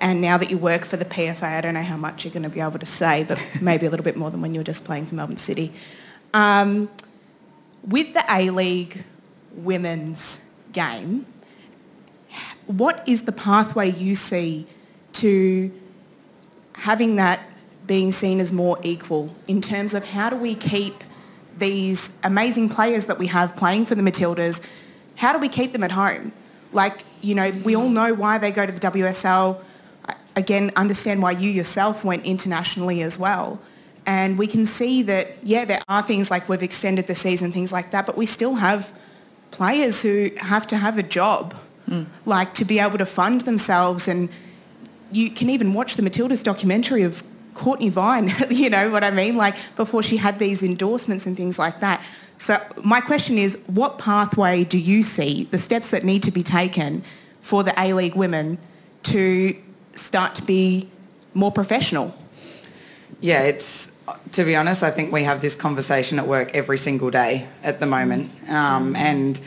And 0.00 0.20
now 0.20 0.38
that 0.38 0.50
you 0.50 0.58
work 0.58 0.84
for 0.84 0.96
the 0.96 1.04
PFA, 1.04 1.42
I 1.42 1.60
don't 1.60 1.74
know 1.74 1.82
how 1.82 1.96
much 1.96 2.24
you're 2.24 2.32
going 2.32 2.44
to 2.44 2.48
be 2.48 2.60
able 2.60 2.78
to 2.78 2.86
say, 2.86 3.24
but 3.24 3.42
maybe 3.60 3.86
a 3.86 3.90
little 3.90 4.04
bit 4.04 4.16
more 4.16 4.30
than 4.30 4.40
when 4.40 4.54
you 4.54 4.60
were 4.60 4.64
just 4.64 4.84
playing 4.84 5.06
for 5.06 5.14
Melbourne 5.14 5.36
City. 5.36 5.72
Um, 6.34 6.88
with 7.86 8.12
the 8.12 8.24
A-League 8.28 9.04
women's 9.52 10.40
game, 10.72 11.26
what 12.66 13.08
is 13.08 13.22
the 13.22 13.32
pathway 13.32 13.90
you 13.90 14.14
see 14.14 14.66
to 15.14 15.72
having 16.78 17.16
that 17.16 17.40
being 17.86 18.12
seen 18.12 18.40
as 18.40 18.52
more 18.52 18.78
equal 18.82 19.34
in 19.46 19.60
terms 19.60 19.94
of 19.94 20.04
how 20.04 20.30
do 20.30 20.36
we 20.36 20.54
keep 20.54 21.02
these 21.58 22.10
amazing 22.22 22.68
players 22.68 23.06
that 23.06 23.18
we 23.18 23.26
have 23.26 23.56
playing 23.56 23.84
for 23.84 23.94
the 23.94 24.02
Matildas, 24.02 24.62
how 25.16 25.32
do 25.32 25.38
we 25.38 25.48
keep 25.48 25.72
them 25.72 25.82
at 25.82 25.90
home? 25.90 26.32
Like, 26.72 27.04
you 27.22 27.34
know, 27.34 27.50
we 27.64 27.74
all 27.74 27.88
know 27.88 28.14
why 28.14 28.38
they 28.38 28.52
go 28.52 28.64
to 28.64 28.70
the 28.70 28.78
WSL. 28.78 29.60
Again, 30.36 30.70
understand 30.76 31.20
why 31.22 31.32
you 31.32 31.50
yourself 31.50 32.04
went 32.04 32.24
internationally 32.24 33.02
as 33.02 33.18
well. 33.18 33.60
And 34.06 34.38
we 34.38 34.46
can 34.46 34.64
see 34.64 35.02
that, 35.02 35.42
yeah, 35.42 35.64
there 35.64 35.80
are 35.88 36.02
things 36.02 36.30
like 36.30 36.48
we've 36.48 36.62
extended 36.62 37.08
the 37.08 37.14
season, 37.14 37.52
things 37.52 37.72
like 37.72 37.90
that, 37.90 38.06
but 38.06 38.16
we 38.16 38.26
still 38.26 38.54
have 38.54 38.94
players 39.50 40.02
who 40.02 40.30
have 40.36 40.66
to 40.68 40.76
have 40.76 40.96
a 40.96 41.02
job, 41.02 41.58
mm. 41.88 42.06
like 42.24 42.54
to 42.54 42.64
be 42.64 42.78
able 42.78 42.98
to 42.98 43.06
fund 43.06 43.40
themselves 43.42 44.06
and 44.06 44.28
you 45.10 45.30
can 45.30 45.50
even 45.50 45.72
watch 45.72 45.96
the 45.96 46.02
Matildas 46.02 46.42
documentary 46.42 47.02
of 47.02 47.22
Cortnee 47.54 47.90
Vine, 47.90 48.32
you 48.50 48.70
know 48.70 48.90
what 48.90 49.04
I 49.04 49.10
mean? 49.10 49.36
Like 49.36 49.56
before 49.76 50.02
she 50.02 50.16
had 50.16 50.38
these 50.38 50.62
endorsements 50.62 51.26
and 51.26 51.36
things 51.36 51.58
like 51.58 51.80
that. 51.80 52.02
So 52.38 52.60
my 52.82 53.00
question 53.00 53.36
is, 53.36 53.58
what 53.66 53.98
pathway 53.98 54.64
do 54.64 54.78
you 54.78 55.02
see, 55.02 55.44
the 55.50 55.58
steps 55.58 55.90
that 55.90 56.04
need 56.04 56.22
to 56.22 56.30
be 56.30 56.42
taken 56.42 57.02
for 57.40 57.64
the 57.64 57.74
A-League 57.80 58.14
women 58.14 58.58
to 59.04 59.56
start 59.94 60.36
to 60.36 60.42
be 60.42 60.88
more 61.34 61.50
professional? 61.50 62.14
Yeah, 63.20 63.42
it's, 63.42 63.90
to 64.32 64.44
be 64.44 64.54
honest, 64.54 64.84
I 64.84 64.92
think 64.92 65.12
we 65.12 65.24
have 65.24 65.40
this 65.40 65.56
conversation 65.56 66.18
at 66.20 66.28
work 66.28 66.54
every 66.54 66.78
single 66.78 67.10
day 67.10 67.48
at 67.64 67.80
the 67.80 67.86
moment. 67.86 68.30
Um, 68.48 68.94
and 68.94 69.40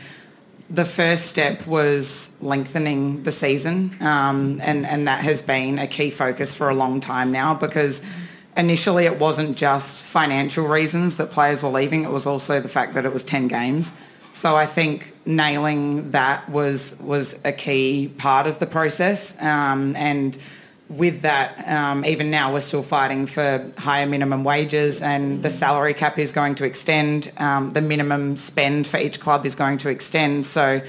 the 0.72 0.84
first 0.86 1.26
step 1.26 1.66
was 1.66 2.30
lengthening 2.40 3.22
the 3.24 3.30
season, 3.30 3.94
um, 4.00 4.58
and, 4.62 4.86
and 4.86 5.06
that 5.06 5.22
has 5.22 5.42
been 5.42 5.78
a 5.78 5.86
key 5.86 6.10
focus 6.10 6.54
for 6.54 6.70
a 6.70 6.74
long 6.74 6.98
time 6.98 7.30
now 7.30 7.54
because 7.54 8.00
initially 8.56 9.04
it 9.04 9.18
wasn't 9.18 9.56
just 9.56 10.02
financial 10.02 10.66
reasons 10.66 11.16
that 11.16 11.30
players 11.30 11.62
were 11.62 11.68
leaving, 11.68 12.04
it 12.04 12.10
was 12.10 12.26
also 12.26 12.58
the 12.58 12.68
fact 12.68 12.94
that 12.94 13.04
it 13.04 13.12
was 13.12 13.22
10 13.22 13.48
games. 13.48 13.92
So 14.32 14.56
I 14.56 14.64
think 14.64 15.12
nailing 15.26 16.10
that 16.12 16.48
was 16.48 16.98
was 17.00 17.38
a 17.44 17.52
key 17.52 18.10
part 18.16 18.46
of 18.46 18.58
the 18.58 18.66
process, 18.66 19.40
um, 19.42 19.94
and 19.94 20.38
with 20.92 21.22
that, 21.22 21.66
um, 21.68 22.04
even 22.04 22.30
now 22.30 22.52
we're 22.52 22.60
still 22.60 22.82
fighting 22.82 23.26
for 23.26 23.70
higher 23.78 24.06
minimum 24.06 24.44
wages 24.44 25.00
and 25.00 25.42
the 25.42 25.48
salary 25.48 25.94
cap 25.94 26.18
is 26.18 26.32
going 26.32 26.54
to 26.56 26.64
extend. 26.64 27.32
Um, 27.38 27.70
the 27.70 27.80
minimum 27.80 28.36
spend 28.36 28.86
for 28.86 28.98
each 28.98 29.18
club 29.18 29.46
is 29.46 29.54
going 29.54 29.78
to 29.78 29.88
extend. 29.88 30.44
So 30.44 30.82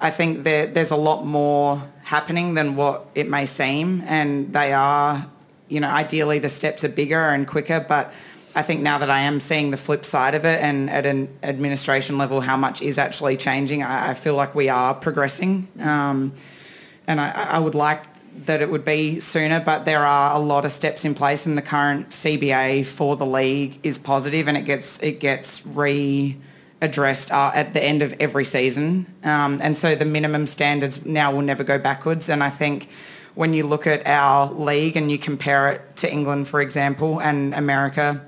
I 0.00 0.10
think 0.10 0.44
there, 0.44 0.66
there's 0.66 0.90
a 0.90 0.96
lot 0.96 1.26
more 1.26 1.82
happening 2.02 2.54
than 2.54 2.76
what 2.76 3.06
it 3.14 3.28
may 3.28 3.46
seem, 3.46 4.02
and 4.06 4.52
they 4.52 4.72
are, 4.72 5.24
you 5.68 5.80
know, 5.80 5.88
ideally 5.88 6.38
the 6.38 6.48
steps 6.48 6.82
are 6.82 6.88
bigger 6.88 7.20
and 7.20 7.46
quicker, 7.46 7.78
but 7.80 8.12
I 8.54 8.62
think 8.62 8.80
now 8.80 8.98
that 8.98 9.10
I 9.10 9.20
am 9.20 9.38
seeing 9.38 9.70
the 9.70 9.76
flip 9.76 10.04
side 10.04 10.34
of 10.34 10.44
it 10.44 10.60
and 10.60 10.90
at 10.90 11.06
an 11.06 11.28
administration 11.42 12.18
level 12.18 12.40
how 12.40 12.56
much 12.56 12.82
is 12.82 12.98
actually 12.98 13.36
changing, 13.36 13.82
I, 13.82 14.10
I 14.10 14.14
feel 14.14 14.34
like 14.34 14.54
we 14.54 14.68
are 14.68 14.94
progressing. 14.94 15.68
Um, 15.78 16.32
and 17.06 17.20
I, 17.20 17.30
I 17.30 17.58
would 17.58 17.74
like 17.74 18.11
that 18.44 18.62
it 18.62 18.70
would 18.70 18.84
be 18.84 19.20
sooner, 19.20 19.60
but 19.60 19.84
there 19.84 20.04
are 20.04 20.34
a 20.34 20.38
lot 20.38 20.64
of 20.64 20.72
steps 20.72 21.04
in 21.04 21.14
place 21.14 21.46
and 21.46 21.56
the 21.56 21.62
current 21.62 22.08
CBA 22.08 22.84
for 22.86 23.16
the 23.16 23.26
league 23.26 23.78
is 23.82 23.98
positive 23.98 24.48
and 24.48 24.56
it 24.56 24.62
gets 24.62 25.00
it 25.02 25.20
gets 25.20 25.64
re 25.66 26.36
addressed 26.80 27.30
uh, 27.30 27.52
at 27.54 27.72
the 27.72 27.82
end 27.82 28.02
of 28.02 28.12
every 28.18 28.44
season. 28.44 29.06
Um, 29.22 29.60
and 29.62 29.76
so 29.76 29.94
the 29.94 30.04
minimum 30.04 30.46
standards 30.46 31.06
now 31.06 31.32
will 31.32 31.42
never 31.42 31.62
go 31.62 31.78
backwards. 31.78 32.28
And 32.28 32.42
I 32.42 32.50
think 32.50 32.88
when 33.34 33.54
you 33.54 33.66
look 33.66 33.86
at 33.86 34.06
our 34.06 34.52
league 34.52 34.96
and 34.96 35.10
you 35.10 35.16
compare 35.16 35.70
it 35.72 35.96
to 35.96 36.12
England, 36.12 36.48
for 36.48 36.60
example, 36.60 37.20
and 37.20 37.54
America, 37.54 38.20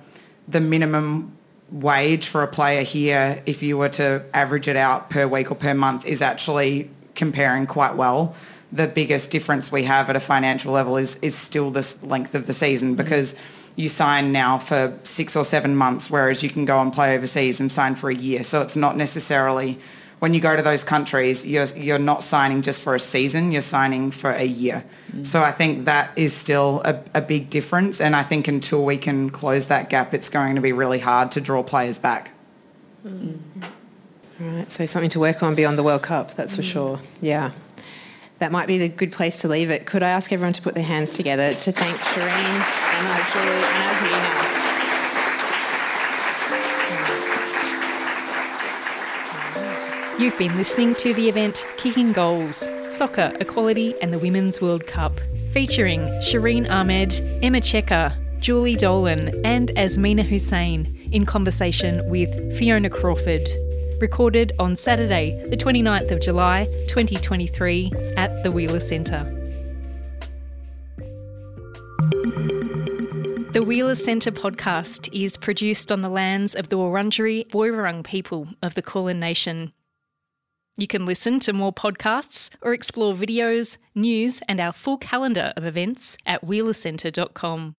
the 0.47 0.61
minimum 0.61 1.37
wage 1.71 2.29
for 2.29 2.43
a 2.43 2.49
player 2.49 2.83
here, 2.83 3.43
if 3.45 3.63
you 3.63 3.77
were 3.77 3.89
to 3.89 4.25
average 4.33 4.69
it 4.69 4.77
out 4.77 5.11
per 5.11 5.27
week 5.27 5.51
or 5.51 5.57
per 5.57 5.75
month, 5.75 6.07
is 6.07 6.23
actually 6.23 6.91
comparing 7.17 7.67
quite 7.67 7.97
well. 7.97 8.35
The 8.75 8.89
biggest 8.89 9.31
difference 9.31 9.73
we 9.73 9.85
have 9.85 10.11
at 10.11 10.17
a 10.17 10.21
financial 10.21 10.73
level 10.73 10.97
is 10.97 11.17
is 11.23 11.35
still 11.35 11.71
this 11.71 12.03
length 12.03 12.35
of 12.35 12.47
the 12.47 12.53
season 12.53 12.97
because 12.97 13.35
you 13.77 13.89
sign 13.89 14.33
now 14.33 14.59
for 14.59 14.97
six 15.05 15.35
or 15.37 15.45
seven 15.45 15.75
months, 15.75 16.11
whereas 16.11 16.43
you 16.43 16.51
can 16.51 16.65
go 16.65 16.81
and 16.81 16.93
play 16.93 17.17
overseas 17.17 17.61
and 17.61 17.71
sign 17.71 17.95
for 17.95 18.11
a 18.11 18.15
year. 18.15 18.45
So 18.45 18.61
it's 18.63 18.77
not 18.77 18.97
necessarily 18.97 19.79
when 20.21 20.33
you 20.33 20.41
go 20.41 20.57
to 20.57 20.63
those 20.63 20.85
countries, 20.85 21.45
you're 21.45 21.67
you're 21.77 21.99
not 21.99 22.23
signing 22.23 22.63
just 22.63 22.81
for 22.81 22.95
a 22.95 23.01
season. 23.01 23.53
You're 23.53 23.61
signing 23.61 24.11
for 24.11 24.31
a 24.31 24.45
year. 24.45 24.85
Mm. 25.13 25.27
So 25.27 25.43
I 25.43 25.53
think 25.53 25.85
that 25.85 26.17
is 26.17 26.33
still 26.33 26.83
a, 26.85 26.99
a 27.15 27.21
big 27.21 27.51
difference. 27.51 28.01
And 28.01 28.17
I 28.17 28.23
think 28.23 28.49
until 28.49 28.85
we 28.85 28.97
can 28.97 29.31
close 29.31 29.67
that 29.67 29.91
gap, 29.91 30.15
it's 30.15 30.29
going 30.29 30.55
to 30.55 30.61
be 30.61 30.73
really 30.73 30.99
hard 30.99 31.31
to 31.33 31.41
draw 31.41 31.63
players 31.63 31.99
back. 31.99 32.33
Mm. 33.07 33.39
Right. 34.41 34.73
So 34.73 34.87
something 34.87 35.11
to 35.11 35.21
work 35.21 35.43
on 35.43 35.55
beyond 35.55 35.79
the 35.79 35.83
World 35.83 36.03
Cup. 36.03 36.35
That's 36.35 36.55
mm. 36.55 36.57
for 36.57 36.63
sure. 36.63 37.01
Yeah 37.21 37.51
that 38.39 38.53
might 38.53 38.67
be 38.67 38.79
the 38.79 38.89
good 38.89 39.13
place 39.13 39.39
to 39.39 39.49
leave 39.49 39.71
it. 39.71 39.87
Could 39.87 40.03
I 40.03 40.09
ask 40.11 40.33
everyone 40.33 40.53
to 40.55 40.63
put 40.63 40.75
their 40.75 40.85
hands 40.85 41.15
together 41.15 41.55
to 41.55 41.73
thank 41.73 41.97
Shireen, 41.99 42.65
Emma, 42.99 43.27
Julie 43.33 43.65
and 43.65 43.97
Azmeena. 43.97 44.65
You've 50.19 50.39
been 50.39 50.57
listening 50.57 50.95
to 50.97 51.13
the 51.15 51.29
event 51.29 51.67
Kicking 51.77 52.13
Goals, 52.13 52.65
Soccer, 52.89 53.33
Equality 53.41 53.95
and 54.01 54.13
the 54.13 54.19
Women's 54.19 54.61
World 54.61 54.87
Cup, 54.87 55.13
featuring 55.53 56.03
Shireen 56.23 56.71
Ahmed, 56.71 57.15
Emma 57.43 57.61
Checker, 57.61 58.17
Julie 58.39 58.77
Dolan 58.77 59.33
and 59.45 59.71
Azmeena 59.71 60.23
Hussain 60.23 60.87
in 61.13 61.25
conversation 61.25 62.09
with 62.11 62.31
Fiona 62.59 62.91
Crawford 62.91 63.49
recorded 64.01 64.53
on 64.59 64.77
Saturday, 64.77 65.41
the 65.49 65.57
29th 65.57 66.11
of 66.11 66.21
July 66.21 66.67
2023 66.89 67.93
at 68.17 68.43
the 68.43 68.51
Wheeler 68.51 68.81
Centre. 68.81 69.25
The 73.53 73.63
Wheeler 73.63 73.95
Centre 73.95 74.33
podcast 74.33 75.09
is 75.13 75.37
produced 75.37 75.93
on 75.93 76.01
the 76.01 76.09
lands 76.09 76.55
of 76.55 76.71
the 76.71 76.77
Wurundjeri 76.77 77.49
Woiwurrung 77.51 78.05
people 78.05 78.49
of 78.63 78.75
the 78.75 78.83
Kulin 78.83 79.21
Nation. 79.21 79.73
You 80.77 80.89
can 80.89 81.05
listen 81.05 81.39
to 81.41 81.53
more 81.53 81.73
podcasts 81.73 82.51
or 82.61 82.75
explore 82.75 83.15
videos, 83.15 83.77
news, 83.95 84.41
and 84.49 84.61
our 84.61 84.73
full 84.73 84.99
calendar 84.99 85.53
of 85.57 85.65
events 85.65 86.19
at 86.27 86.45
wheelercentre.com. 86.45 87.77